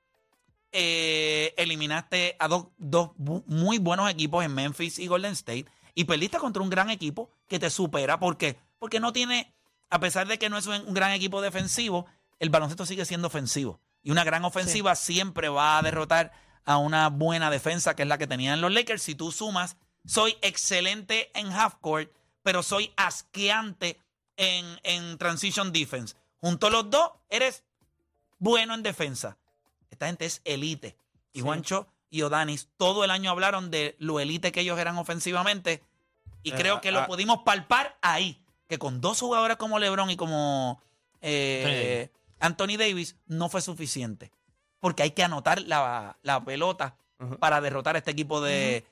eh, 0.71 1.53
eliminaste 1.57 2.35
a 2.39 2.47
dos, 2.47 2.67
dos 2.77 3.11
muy 3.17 3.77
buenos 3.77 4.09
equipos 4.09 4.43
en 4.43 4.53
Memphis 4.53 4.99
y 4.99 5.07
Golden 5.07 5.31
State 5.33 5.65
y 5.93 6.03
perdiste 6.05 6.37
contra 6.37 6.61
un 6.61 6.69
gran 6.69 6.89
equipo 6.89 7.29
que 7.47 7.59
te 7.59 7.69
supera. 7.69 8.19
¿Por 8.19 8.37
qué? 8.37 8.57
Porque 8.79 8.99
no 8.99 9.13
tiene, 9.13 9.55
a 9.89 9.99
pesar 9.99 10.27
de 10.27 10.37
que 10.37 10.49
no 10.49 10.57
es 10.57 10.67
un 10.67 10.93
gran 10.93 11.11
equipo 11.11 11.41
defensivo, 11.41 12.05
el 12.39 12.49
baloncesto 12.49 12.85
sigue 12.85 13.05
siendo 13.05 13.27
ofensivo. 13.27 13.79
Y 14.05 14.11
una 14.11 14.23
gran 14.23 14.45
ofensiva 14.45 14.95
siempre 14.95 15.49
va 15.49 15.77
a 15.77 15.81
derrotar 15.81 16.31
a 16.63 16.77
una 16.77 17.09
buena 17.09 17.49
defensa 17.49 17.95
que 17.95 18.03
es 18.03 18.07
la 18.07 18.19
que 18.19 18.27
tenían 18.27 18.61
los 18.61 18.71
Lakers. 18.71 19.01
Si 19.01 19.15
tú 19.15 19.31
sumas, 19.31 19.77
soy 20.05 20.37
excelente 20.43 21.31
en 21.37 21.51
half 21.51 21.73
court, 21.81 22.11
pero 22.43 22.61
soy 22.61 22.93
asqueante 22.97 23.99
en, 24.37 24.79
en 24.83 25.17
transition 25.17 25.73
defense. 25.73 26.15
Junto 26.39 26.67
a 26.67 26.69
los 26.69 26.87
dos, 26.91 27.13
eres 27.29 27.63
bueno 28.37 28.75
en 28.75 28.83
defensa. 28.83 29.37
Esta 29.89 30.05
gente 30.05 30.25
es 30.25 30.41
elite. 30.45 30.95
Y 31.33 31.41
Juancho 31.41 31.87
y 32.11 32.21
Odanis 32.21 32.69
todo 32.77 33.03
el 33.03 33.09
año 33.09 33.31
hablaron 33.31 33.71
de 33.71 33.95
lo 33.97 34.19
elite 34.19 34.51
que 34.51 34.61
ellos 34.61 34.77
eran 34.77 34.97
ofensivamente. 34.99 35.81
Y 36.43 36.51
Eh, 36.51 36.55
creo 36.55 36.79
que 36.79 36.91
lo 36.91 36.99
ah. 36.99 37.07
pudimos 37.07 37.39
palpar 37.43 37.97
ahí. 38.03 38.39
Que 38.67 38.77
con 38.77 39.01
dos 39.01 39.19
jugadores 39.19 39.57
como 39.57 39.79
LeBron 39.79 40.11
y 40.11 40.15
como 40.15 40.79
eh, 41.21 42.11
Anthony 42.45 42.77
Davis 42.77 43.15
no 43.25 43.49
fue 43.49 43.61
suficiente. 43.61 44.31
Porque 44.79 45.03
hay 45.03 45.11
que 45.11 45.23
anotar 45.23 45.61
la, 45.61 46.17
la 46.21 46.43
pelota 46.43 46.95
para 47.39 47.59
derrotar 47.61 47.95
a 47.95 47.99
este 47.99 48.11
equipo 48.11 48.39
de, 48.41 48.85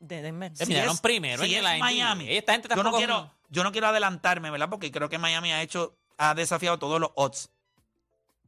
De 0.00 0.20
Denver. 0.22 0.52
Si 0.56 0.74
es- 0.74 1.00
primero 1.00 1.42
si 1.42 1.52
en 1.52 1.58
es 1.58 1.62
la 1.64 1.74
NBA. 1.76 1.84
Miami. 1.84 2.30
Esta 2.36 2.52
gente 2.52 2.68
yo 2.74 2.82
no, 2.82 2.92
quiero, 2.92 3.30
yo 3.48 3.64
no 3.64 3.72
quiero 3.72 3.86
adelantarme, 3.86 4.50
¿verdad? 4.50 4.68
Porque 4.68 4.90
creo 4.92 5.08
que 5.08 5.16
Miami 5.18 5.52
ha 5.52 5.62
hecho, 5.62 5.96
ha 6.18 6.34
desafiado 6.34 6.78
todos 6.78 7.00
los 7.00 7.10
odds. 7.14 7.50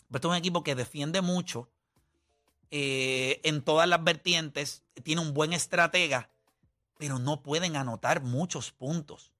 Pero 0.08 0.16
este 0.16 0.26
es 0.26 0.30
un 0.30 0.36
equipo 0.36 0.62
que 0.64 0.74
defiende 0.74 1.20
mucho 1.22 1.68
eh, 2.70 3.40
en 3.44 3.62
todas 3.62 3.88
las 3.88 4.02
vertientes, 4.04 4.82
tiene 5.02 5.20
un 5.22 5.32
buen 5.34 5.52
estratega, 5.52 6.28
pero 6.98 7.18
no 7.18 7.42
pueden 7.42 7.76
anotar 7.76 8.20
muchos 8.20 8.72
puntos. 8.72 9.32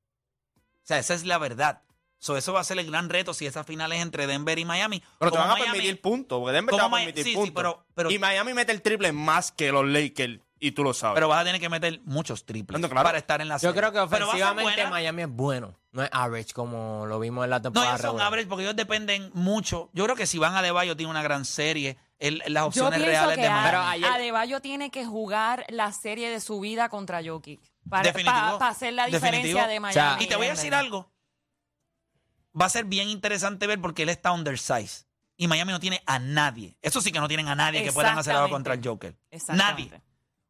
O 0.56 0.86
sea, 0.90 0.98
esa 0.98 1.14
es 1.14 1.24
la 1.24 1.38
verdad. 1.38 1.82
So, 2.20 2.36
eso 2.36 2.52
va 2.52 2.60
a 2.60 2.64
ser 2.64 2.78
el 2.78 2.86
gran 2.86 3.08
reto 3.08 3.34
si 3.34 3.46
esa 3.46 3.64
final 3.64 3.92
es 3.92 4.00
entre 4.02 4.26
Denver 4.26 4.58
y 4.58 4.64
Miami. 4.64 5.02
Pero 5.18 5.32
te 5.32 5.38
van 5.38 5.48
a 5.50 5.52
Miami- 5.54 5.70
permitir 5.72 6.00
puntos, 6.00 6.38
porque 6.38 6.52
Denver 6.52 6.74
te 6.76 6.80
va 6.80 6.86
a 6.86 6.90
Mi- 6.90 6.96
permitir 6.96 7.24
sí, 7.24 7.30
sí, 7.30 7.36
puntos. 7.36 7.54
pero- 7.56 7.84
pero- 7.94 8.10
y 8.10 8.18
Miami 8.18 8.52
mete 8.54 8.72
el 8.72 8.82
triple 8.82 9.10
más 9.12 9.50
que 9.50 9.72
los 9.72 9.86
Lakers, 9.86 10.38
y 10.62 10.72
tú 10.72 10.84
lo 10.84 10.92
sabes. 10.92 11.14
Pero 11.14 11.28
vas 11.28 11.40
a 11.40 11.44
tener 11.44 11.58
que 11.60 11.70
meter 11.70 12.00
muchos 12.04 12.44
triples 12.44 12.78
claro. 12.78 13.02
para 13.02 13.16
estar 13.16 13.40
en 13.40 13.48
la 13.48 13.54
Yo 13.56 13.70
serie. 13.70 13.74
creo 13.80 13.92
que 13.92 13.98
ofensivamente. 14.00 14.86
Miami 14.86 15.22
es 15.22 15.28
bueno. 15.30 15.74
No 15.92 16.02
es 16.04 16.10
average 16.12 16.52
como 16.52 17.06
lo 17.06 17.18
vimos 17.18 17.42
en 17.44 17.50
la 17.50 17.56
No, 17.58 17.62
temporada 17.62 17.96
ellos 17.96 18.02
son 18.12 18.20
average 18.20 18.46
porque 18.46 18.64
ellos 18.64 18.76
dependen 18.76 19.30
mucho. 19.32 19.88
Yo 19.94 20.04
creo 20.04 20.14
que 20.14 20.26
si 20.26 20.36
van 20.38 20.54
a 20.54 20.60
Debayo 20.62 20.96
tiene 20.96 21.10
una 21.10 21.22
gran 21.22 21.46
serie. 21.46 21.96
El- 22.18 22.42
las 22.48 22.62
Yo 22.64 22.66
opciones 22.66 23.00
reales 23.00 23.36
que 23.36 23.42
de 23.42 23.48
Miami. 23.48 23.66
Pero 23.70 23.78
a- 23.78 23.90
ayer- 23.92 24.10
Adebayo 24.10 24.60
tiene 24.60 24.90
que 24.90 25.06
jugar 25.06 25.64
la 25.70 25.90
serie 25.92 26.28
de 26.28 26.38
su 26.40 26.60
vida 26.60 26.90
contra 26.90 27.22
Jokic. 27.24 27.60
Para, 27.88 28.10
hacer 28.10 28.92
la 28.92 29.06
Definitivo. 29.06 29.08
diferencia 29.08 29.66
de 29.66 29.78
O 29.78 29.80
Miami. 29.80 29.94
sea, 29.94 30.16
y 30.20 30.26
te 30.28 30.36
voy 30.36 30.46
a 30.46 30.50
decir 30.50 30.74
algo. 30.74 31.10
Va 32.58 32.66
a 32.66 32.68
ser 32.70 32.84
bien 32.84 33.08
interesante 33.08 33.66
ver 33.66 33.80
porque 33.80 34.02
él 34.02 34.08
está 34.08 34.32
undersized. 34.32 35.06
Y 35.36 35.48
Miami 35.48 35.72
no 35.72 35.80
tiene 35.80 36.02
a 36.06 36.18
nadie. 36.18 36.76
Eso 36.82 37.00
sí 37.00 37.12
que 37.12 37.20
no 37.20 37.28
tienen 37.28 37.48
a 37.48 37.54
nadie 37.54 37.82
que 37.82 37.92
puedan 37.92 38.18
hacer 38.18 38.34
algo 38.36 38.50
contra 38.50 38.74
el 38.74 38.86
Joker. 38.86 39.16
Nadie. 39.48 39.90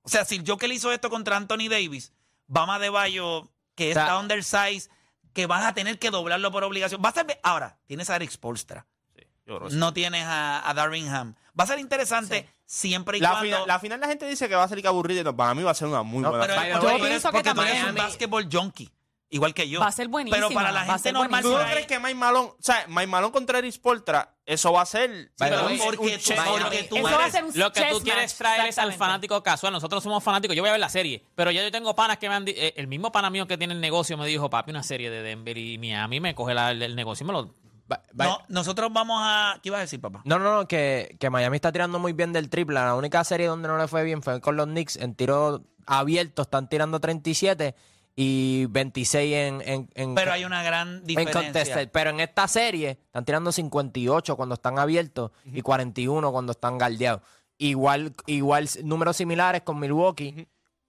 O 0.02 0.08
sea, 0.08 0.24
si 0.24 0.36
el 0.36 0.44
Joker 0.46 0.70
hizo 0.72 0.90
esto 0.92 1.10
contra 1.10 1.36
Anthony 1.36 1.68
Davis, 1.68 2.12
Bama 2.46 2.78
de 2.78 2.88
Bayo, 2.90 3.52
que 3.74 3.90
O 3.90 3.94
sea- 3.94 4.02
está 4.04 4.18
undersized, 4.18 4.90
que 5.32 5.46
van 5.46 5.62
a 5.62 5.74
tener 5.74 5.98
que 5.98 6.10
doblarlo 6.10 6.50
por 6.50 6.64
obligación. 6.64 7.00
Va 7.04 7.10
a 7.10 7.12
ser. 7.12 7.38
Ahora, 7.44 7.78
tienes 7.86 8.10
a 8.10 8.16
Eric 8.16 8.30
Spolstra. 8.30 8.86
Sí, 9.14 9.22
yo. 9.46 9.60
No 9.70 9.92
tienes 9.92 10.24
a, 10.24 10.68
a 10.68 10.74
Darvin 10.74 11.08
Ham. 11.08 11.34
Va 11.58 11.64
a 11.64 11.66
ser 11.68 11.78
interesante 11.78 12.48
siempre 12.66 13.18
y 13.18 13.20
la, 13.20 13.30
cuando. 13.30 13.44
final, 13.44 13.62
la 13.68 13.78
final 13.78 14.00
la 14.00 14.08
gente 14.08 14.26
dice 14.26 14.48
que 14.48 14.56
va 14.56 14.64
a 14.64 14.68
ser 14.68 14.84
aburrida, 14.86 15.22
no, 15.22 15.36
para 15.36 15.54
mí 15.54 15.62
va 15.62 15.70
a 15.70 15.74
ser 15.74 15.86
una 15.86 16.02
muy 16.02 16.22
No, 16.22 16.30
buena 16.30 16.46
Pero 16.46 16.60
eres- 16.90 17.00
pienso 17.06 17.28
que 17.30 17.32
porque 17.38 17.54
tú 17.54 17.60
eres 17.62 17.74
un 17.80 17.84
también- 17.86 18.06
basketball 18.06 18.48
junkie, 18.50 18.90
igual 19.30 19.54
que 19.54 19.68
yo. 19.68 19.80
Va 19.80 19.86
a 19.86 19.92
ser 19.92 20.08
buenísima, 20.08 20.36
Pero 20.48 20.54
para 20.54 20.70
la 20.72 20.84
va 20.84 20.94
gente 20.94 21.12
normal, 21.12 21.42
¿Tú 21.42 21.50
no 21.56 21.64
crees 21.64 21.86
que 21.86 21.98
Mike 21.98 22.14
Malone, 22.14 22.48
o 22.48 22.56
sea, 22.60 22.84
Mike 22.88 23.06
Malone 23.06 23.32
contra 23.32 23.58
Eric 23.58 23.72
Spolstra, 23.72 24.34
eso 24.44 24.72
va 24.72 24.82
a 24.82 24.86
ser 24.86 25.10
the 25.10 25.32
pero 25.38 25.60
porque 25.84 25.98
un 25.98 26.08
tú- 26.10 26.18
chess 26.18 26.40
porque 26.40 26.64
match. 26.64 26.88
tú 26.88 26.96
Eso 26.96 27.18
va 27.18 27.24
a 27.24 27.30
ser 27.30 27.44
un 27.44 27.52
Lo 27.54 27.72
que 27.72 27.80
tú 27.90 28.00
quieres 28.00 28.32
match, 28.32 28.38
traer 28.38 28.66
es 28.68 28.78
al 28.78 28.92
fanático 28.92 29.42
casual. 29.42 29.72
Nosotros 29.72 30.02
somos 30.02 30.22
fanáticos. 30.24 30.56
Yo 30.56 30.62
voy 30.62 30.68
a 30.70 30.72
ver 30.72 30.80
la 30.80 30.88
serie. 30.88 31.24
Pero 31.36 31.50
ya 31.52 31.62
yo 31.62 31.70
tengo 31.70 31.94
panas 31.94 32.18
que 32.18 32.28
me 32.28 32.34
han 32.34 32.44
eh, 32.48 32.74
El 32.76 32.88
mismo 32.88 33.12
pana 33.12 33.30
mío 33.30 33.46
que 33.46 33.56
tiene 33.56 33.74
el 33.74 33.80
negocio 33.80 34.16
me 34.18 34.26
dijo, 34.26 34.50
papi, 34.50 34.70
una 34.72 34.82
serie 34.82 35.08
de 35.10 35.22
Denver 35.22 35.56
y 35.56 35.78
Miami 35.78 36.18
me 36.20 36.34
coge 36.34 36.52
la- 36.54 36.72
el, 36.72 36.82
el 36.82 36.96
negocio 36.96 37.24
y 37.24 37.26
me 37.28 37.32
lo. 37.32 37.54
Ba- 37.86 38.02
ba- 38.12 38.24
No, 38.24 38.42
nosotros 38.48 38.92
vamos 38.92 39.18
a. 39.20 39.58
¿Qué 39.62 39.68
ibas 39.68 39.78
a 39.78 39.82
decir, 39.82 40.00
papá? 40.00 40.22
No, 40.24 40.38
no, 40.38 40.52
no, 40.56 40.68
que, 40.68 41.16
que 41.20 41.28
Miami 41.30 41.56
está 41.56 41.70
tirando 41.72 41.98
muy 42.00 42.12
bien 42.12 42.32
del 42.32 42.48
triple. 42.50 42.74
La 42.74 42.94
única 42.94 43.22
serie 43.24 43.46
donde 43.46 43.68
no 43.68 43.76
le 43.78 43.86
fue 43.88 44.02
bien 44.04 44.22
fue 44.22 44.40
con 44.40 44.56
los 44.56 44.66
Knicks. 44.66 44.96
En 44.96 45.14
tiro 45.14 45.62
abierto 45.86 46.42
están 46.42 46.68
tirando 46.68 47.00
37 47.00 47.74
y 48.22 48.66
26 48.66 49.34
en, 49.34 49.62
en, 49.64 49.90
en, 49.94 50.14
Pero 50.14 50.32
hay 50.32 50.44
una 50.44 50.62
gran 50.62 50.96
en 50.96 51.04
diferencia. 51.06 51.40
contested. 51.42 51.90
Pero 51.90 52.10
en 52.10 52.20
esta 52.20 52.46
serie 52.48 52.98
están 53.06 53.24
tirando 53.24 53.50
58 53.50 54.36
cuando 54.36 54.56
están 54.56 54.78
abiertos 54.78 55.30
y 55.46 55.62
41 55.62 56.30
cuando 56.30 56.52
están 56.52 56.76
galdeados. 56.76 57.22
Igual, 57.56 58.12
igual 58.26 58.68
números 58.84 59.16
similares 59.16 59.62
con 59.62 59.78
Milwaukee. 59.80 60.46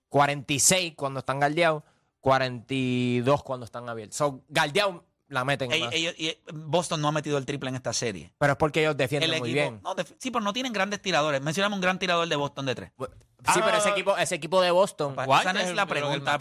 46 0.10 0.94
cuando 0.98 1.20
están 1.22 1.40
galdeados, 1.40 1.84
42 2.20 3.44
cuando 3.44 3.66
están 3.66 3.88
abiertos. 3.88 4.18
So, 4.18 4.42
galdeados 4.50 5.02
la 5.32 5.44
meten 5.46 5.72
Ey- 5.72 5.82
más. 5.82 5.94
ellos- 5.94 6.14
y- 6.18 6.38
Boston 6.54 7.02
no 7.02 7.08
ha 7.08 7.12
metido 7.12 7.38
el 7.38 7.46
triple 7.46 7.70
en 7.70 7.76
esta 7.76 7.94
serie. 7.94 8.32
Pero 8.38 8.54
es 8.54 8.58
porque 8.58 8.82
ellos 8.82 8.96
defienden 8.98 9.34
El 9.34 9.40
muy 9.40 9.50
equipo, 9.52 9.64
bien. 9.72 9.82
no, 9.84 9.96
def- 9.96 10.14
sí, 10.20 10.30
pero 10.32 10.44
no 10.44 10.54
tienen 10.54 10.74
grandes 10.74 11.02
tiradores. 11.02 11.42
Mencioname 11.42 11.76
un 11.76 11.82
gran 11.82 11.98
tirador 12.00 12.28
de 12.28 12.36
Boston 12.36 12.66
de 12.66 12.76
tres. 12.76 12.92
Sí, 13.00 13.60
pero 13.64 13.76
Ah. 13.76 13.78
ese 13.80 13.90
equipo, 13.90 14.16
ese 14.18 14.36
equipo 14.36 14.62
de 14.62 14.70
Boston. 14.72 15.16
Guay, 15.16 15.42
Esa 15.42 15.54
no 15.54 15.60
es 15.62 15.70
es 15.70 15.76
la 15.76 15.86
pregunta. 15.88 16.38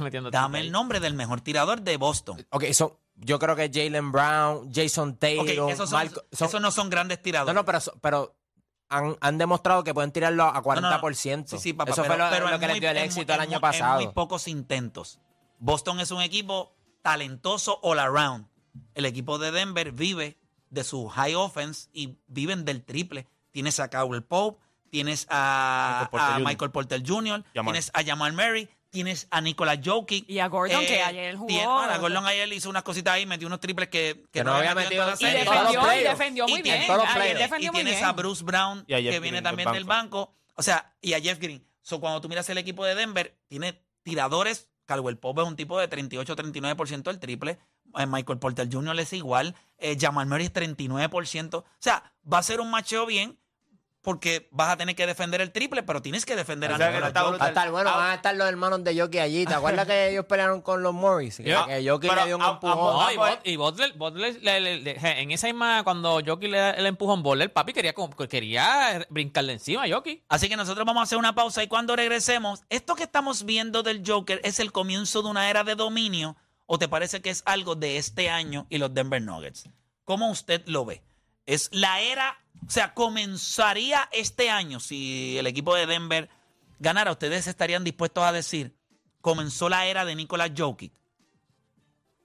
metiendo 0.00 0.30
dame 0.30 0.58
triple 0.58 0.66
el 0.66 0.70
nombre 0.72 1.00
del 1.00 1.14
mejor 1.14 1.40
tirador 1.40 1.80
de 1.82 1.96
Boston. 1.96 2.46
Ok, 2.50 2.64
so, 2.72 3.00
yo 3.16 3.38
creo 3.40 3.56
que 3.56 3.70
Jalen 3.72 4.12
Brown, 4.12 4.70
Jason 4.72 5.16
Taylor, 5.16 5.70
esos, 5.72 5.90
son- 5.90 5.98
Marco- 5.98 6.22
son- 6.32 6.48
esos 6.48 6.60
no 6.60 6.70
son 6.70 6.90
grandes 6.90 7.18
no, 7.18 7.22
tiradores. 7.24 7.54
no, 7.54 7.64
pero, 7.64 7.80
so- 7.80 7.94
pero 8.00 8.36
han, 8.88 9.16
han 9.20 9.38
demostrado 9.38 9.82
que 9.82 9.92
pueden 9.94 10.12
tirarlo 10.12 10.44
a 10.44 10.62
40%. 10.62 11.56
Sí, 11.56 11.58
sí, 11.58 11.72
papá, 11.72 11.90
Eso 11.90 12.02
pero, 12.02 12.14
fue 12.14 12.24
lo, 12.24 12.30
pero 12.30 12.44
que 12.60 12.66
les 12.68 12.80
dio 12.80 12.90
el 12.90 12.96
éxito 12.98 13.32
muy- 13.32 13.34
el 13.34 13.40
año 13.40 13.60
pasado. 13.60 13.98
En 14.00 14.04
muy 14.06 14.14
pocos 14.14 14.46
intentos. 14.46 15.18
Boston 15.58 15.98
es 16.00 16.10
un 16.12 16.20
equipo 16.22 16.72
talentoso 17.04 17.78
all 17.82 17.98
around. 17.98 18.46
El 18.94 19.04
equipo 19.04 19.38
de 19.38 19.52
Denver 19.52 19.92
vive 19.92 20.38
de 20.70 20.82
su 20.82 21.06
high 21.08 21.34
offense 21.34 21.88
y 21.92 22.16
viven 22.26 22.64
del 22.64 22.82
triple. 22.82 23.26
Tienes 23.52 23.78
a 23.78 23.88
Cowell 23.90 24.22
Pope, 24.22 24.60
tienes 24.90 25.26
a, 25.28 26.08
Michael 26.10 26.10
Porter 26.10 26.26
a 26.26 26.32
Jr. 26.34 26.44
Michael 26.48 26.70
Porter 26.72 27.02
Jr., 27.06 27.44
Jamal. 27.54 27.72
tienes 27.72 27.90
a 27.94 28.02
Jamal 28.02 28.32
Murray, 28.32 28.68
tienes 28.90 29.28
a 29.30 29.40
Nicolas 29.42 29.78
Jokic. 29.84 30.28
Y 30.28 30.38
a 30.40 30.48
Gordon, 30.48 30.80
que 30.86 31.02
ayer 31.02 31.36
jugó. 31.36 31.46
tiene- 31.46 31.66
bueno, 31.66 31.92
a 31.92 31.98
Gordon 31.98 32.26
ayer 32.26 32.52
hizo 32.52 32.70
unas 32.70 32.82
cositas 32.82 33.14
ahí, 33.14 33.26
metió 33.26 33.46
unos 33.46 33.60
triples 33.60 33.88
que, 33.88 34.24
Que 34.32 34.42
no 34.42 34.54
había 34.54 34.74
metido 34.74 35.02
en 35.02 35.10
toda 35.10 35.10
la 35.10 35.14
Y 35.14 35.16
serie. 35.18 35.44
defendió, 35.44 35.92
y 35.94 36.02
defendió 36.02 36.44
muy 36.48 36.58
Y 36.58 36.62
bien. 36.62 36.74
tiene- 36.78 36.86
todos 36.86 36.98
los 36.98 37.06
Ayer 37.08 37.16
playoffs. 37.18 37.40
defendió 37.40 37.68
y 37.68 37.70
muy 37.72 37.80
tienes 37.82 37.94
bien. 38.00 38.08
a 38.08 38.12
Bruce 38.12 38.42
Brown, 38.44 38.78
a 38.80 38.84
que 38.86 39.20
viene 39.20 39.42
también 39.42 39.66
del 39.68 39.74
del 39.74 39.84
banco. 39.84 40.34
O 40.56 40.62
sea, 40.62 40.94
y 41.02 41.12
a 41.12 41.20
Jeff 41.20 41.38
Green. 41.38 41.64
So, 41.82 42.00
cuando 42.00 42.20
tú 42.20 42.28
miras 42.30 42.48
el 42.48 42.56
equipo 42.58 42.84
de 42.84 42.94
Denver, 42.94 43.36
tiene 43.46 43.80
tiradores. 44.02 44.68
Caldwell 44.86 45.18
Pope 45.18 45.42
es 45.42 45.48
un 45.48 45.56
tipo 45.56 45.78
de 45.78 45.88
38-39% 45.88 47.02
del 47.02 47.18
triple. 47.18 47.58
Eh, 47.96 48.06
Michael 48.06 48.38
Porter 48.38 48.68
Jr. 48.70 48.98
es 49.00 49.12
igual. 49.12 49.54
Eh, 49.78 49.96
Jamal 49.98 50.26
Murray 50.26 50.46
es 50.46 50.52
39%. 50.52 51.58
O 51.58 51.64
sea, 51.78 52.12
va 52.30 52.38
a 52.38 52.42
ser 52.42 52.60
un 52.60 52.70
macheo 52.70 53.06
bien 53.06 53.38
porque 54.04 54.46
vas 54.52 54.68
a 54.70 54.76
tener 54.76 54.94
que 54.94 55.06
defender 55.06 55.40
el 55.40 55.50
triple, 55.50 55.82
pero 55.82 56.00
tienes 56.02 56.24
que 56.26 56.36
defender 56.36 56.70
a 56.70 56.74
O 56.74 56.76
sea, 56.76 56.86
que 56.88 56.92
Nicolas 56.92 57.08
está 57.08 57.20
Jokic. 57.22 57.30
brutal. 57.32 57.42
Va 57.42 57.46
a 57.46 57.48
estar 57.48 57.70
bueno, 57.72 57.90
Ah. 57.90 57.96
van 57.96 58.10
a 58.10 58.14
estar 58.14 58.36
los 58.36 58.46
hermanos 58.48 58.84
de 58.84 59.00
Jockey 59.00 59.18
allí. 59.20 59.46
¿Te 59.46 59.54
acuerdas 59.54 59.86
que 59.86 60.10
ellos 60.10 60.26
pelearon 60.26 60.60
con 60.60 60.82
los 60.82 60.92
Morris? 60.94 61.38
Que, 61.38 61.44
Ya. 61.44 61.64
que 61.66 61.88
Jockey 61.88 62.08
Pero 62.10 62.20
le 62.20 62.26
dio 62.28 62.36
un 62.36 62.42
a- 62.42 62.46
a- 62.46 62.50
empujón. 62.52 62.76
No, 63.02 63.10
y, 63.12 63.16
pues- 63.16 63.38
y 63.44 63.56
Butler, 63.56 63.92
Butler 63.94 64.38
le- 64.42 64.60
le- 64.60 64.78
le- 64.80 65.00
je, 65.00 65.20
en 65.22 65.30
esa 65.30 65.46
misma, 65.46 65.82
cuando 65.84 66.20
Jockey 66.24 66.48
le, 66.50 66.80
le 66.80 66.88
empujó 66.88 67.14
un 67.14 67.22
Butler, 67.22 67.52
papi 67.52 67.72
quería, 67.72 67.94
como- 67.94 68.14
quería 68.14 69.04
brincarle 69.08 69.54
encima 69.54 69.84
a 69.84 69.88
Jockey. 69.88 70.22
Así 70.28 70.48
que 70.48 70.56
nosotros 70.56 70.84
vamos 70.86 71.00
a 71.00 71.04
hacer 71.04 71.18
una 71.18 71.34
pausa 71.34 71.62
y 71.62 71.66
cuando 71.68 71.96
regresemos, 71.96 72.62
¿esto 72.68 72.94
que 72.94 73.04
estamos 73.04 73.44
viendo 73.44 73.82
del 73.82 74.02
Joker 74.06 74.40
es 74.44 74.60
el 74.60 74.70
comienzo 74.70 75.22
de 75.22 75.30
una 75.30 75.48
era 75.48 75.64
de 75.64 75.74
dominio 75.74 76.36
o 76.66 76.78
te 76.78 76.88
parece 76.88 77.22
que 77.22 77.30
es 77.30 77.42
algo 77.46 77.74
de 77.74 77.96
este 77.96 78.28
año 78.28 78.66
y 78.68 78.76
los 78.78 78.92
Denver 78.92 79.22
Nuggets? 79.22 79.70
¿Cómo 80.04 80.28
usted 80.30 80.62
lo 80.66 80.84
ve? 80.84 81.02
Es 81.46 81.70
la 81.72 82.00
era, 82.02 82.38
o 82.66 82.70
sea, 82.70 82.94
comenzaría 82.94 84.08
este 84.12 84.50
año 84.50 84.80
si 84.80 85.36
el 85.38 85.46
equipo 85.46 85.74
de 85.74 85.86
Denver 85.86 86.30
ganara, 86.78 87.12
ustedes 87.12 87.46
estarían 87.46 87.84
dispuestos 87.84 88.24
a 88.24 88.32
decir, 88.32 88.76
comenzó 89.20 89.68
la 89.68 89.86
era 89.86 90.04
de 90.04 90.14
Nicolas 90.14 90.50
Jokic. 90.56 90.92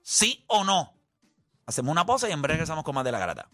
¿Sí 0.02 0.44
o 0.48 0.64
no? 0.64 0.94
Hacemos 1.66 1.92
una 1.92 2.06
pausa 2.06 2.28
y 2.28 2.32
en 2.32 2.42
breve 2.42 2.56
regresamos 2.56 2.84
con 2.84 2.96
más 2.96 3.06
de 3.06 3.12
la 3.12 3.20
garata. 3.20 3.50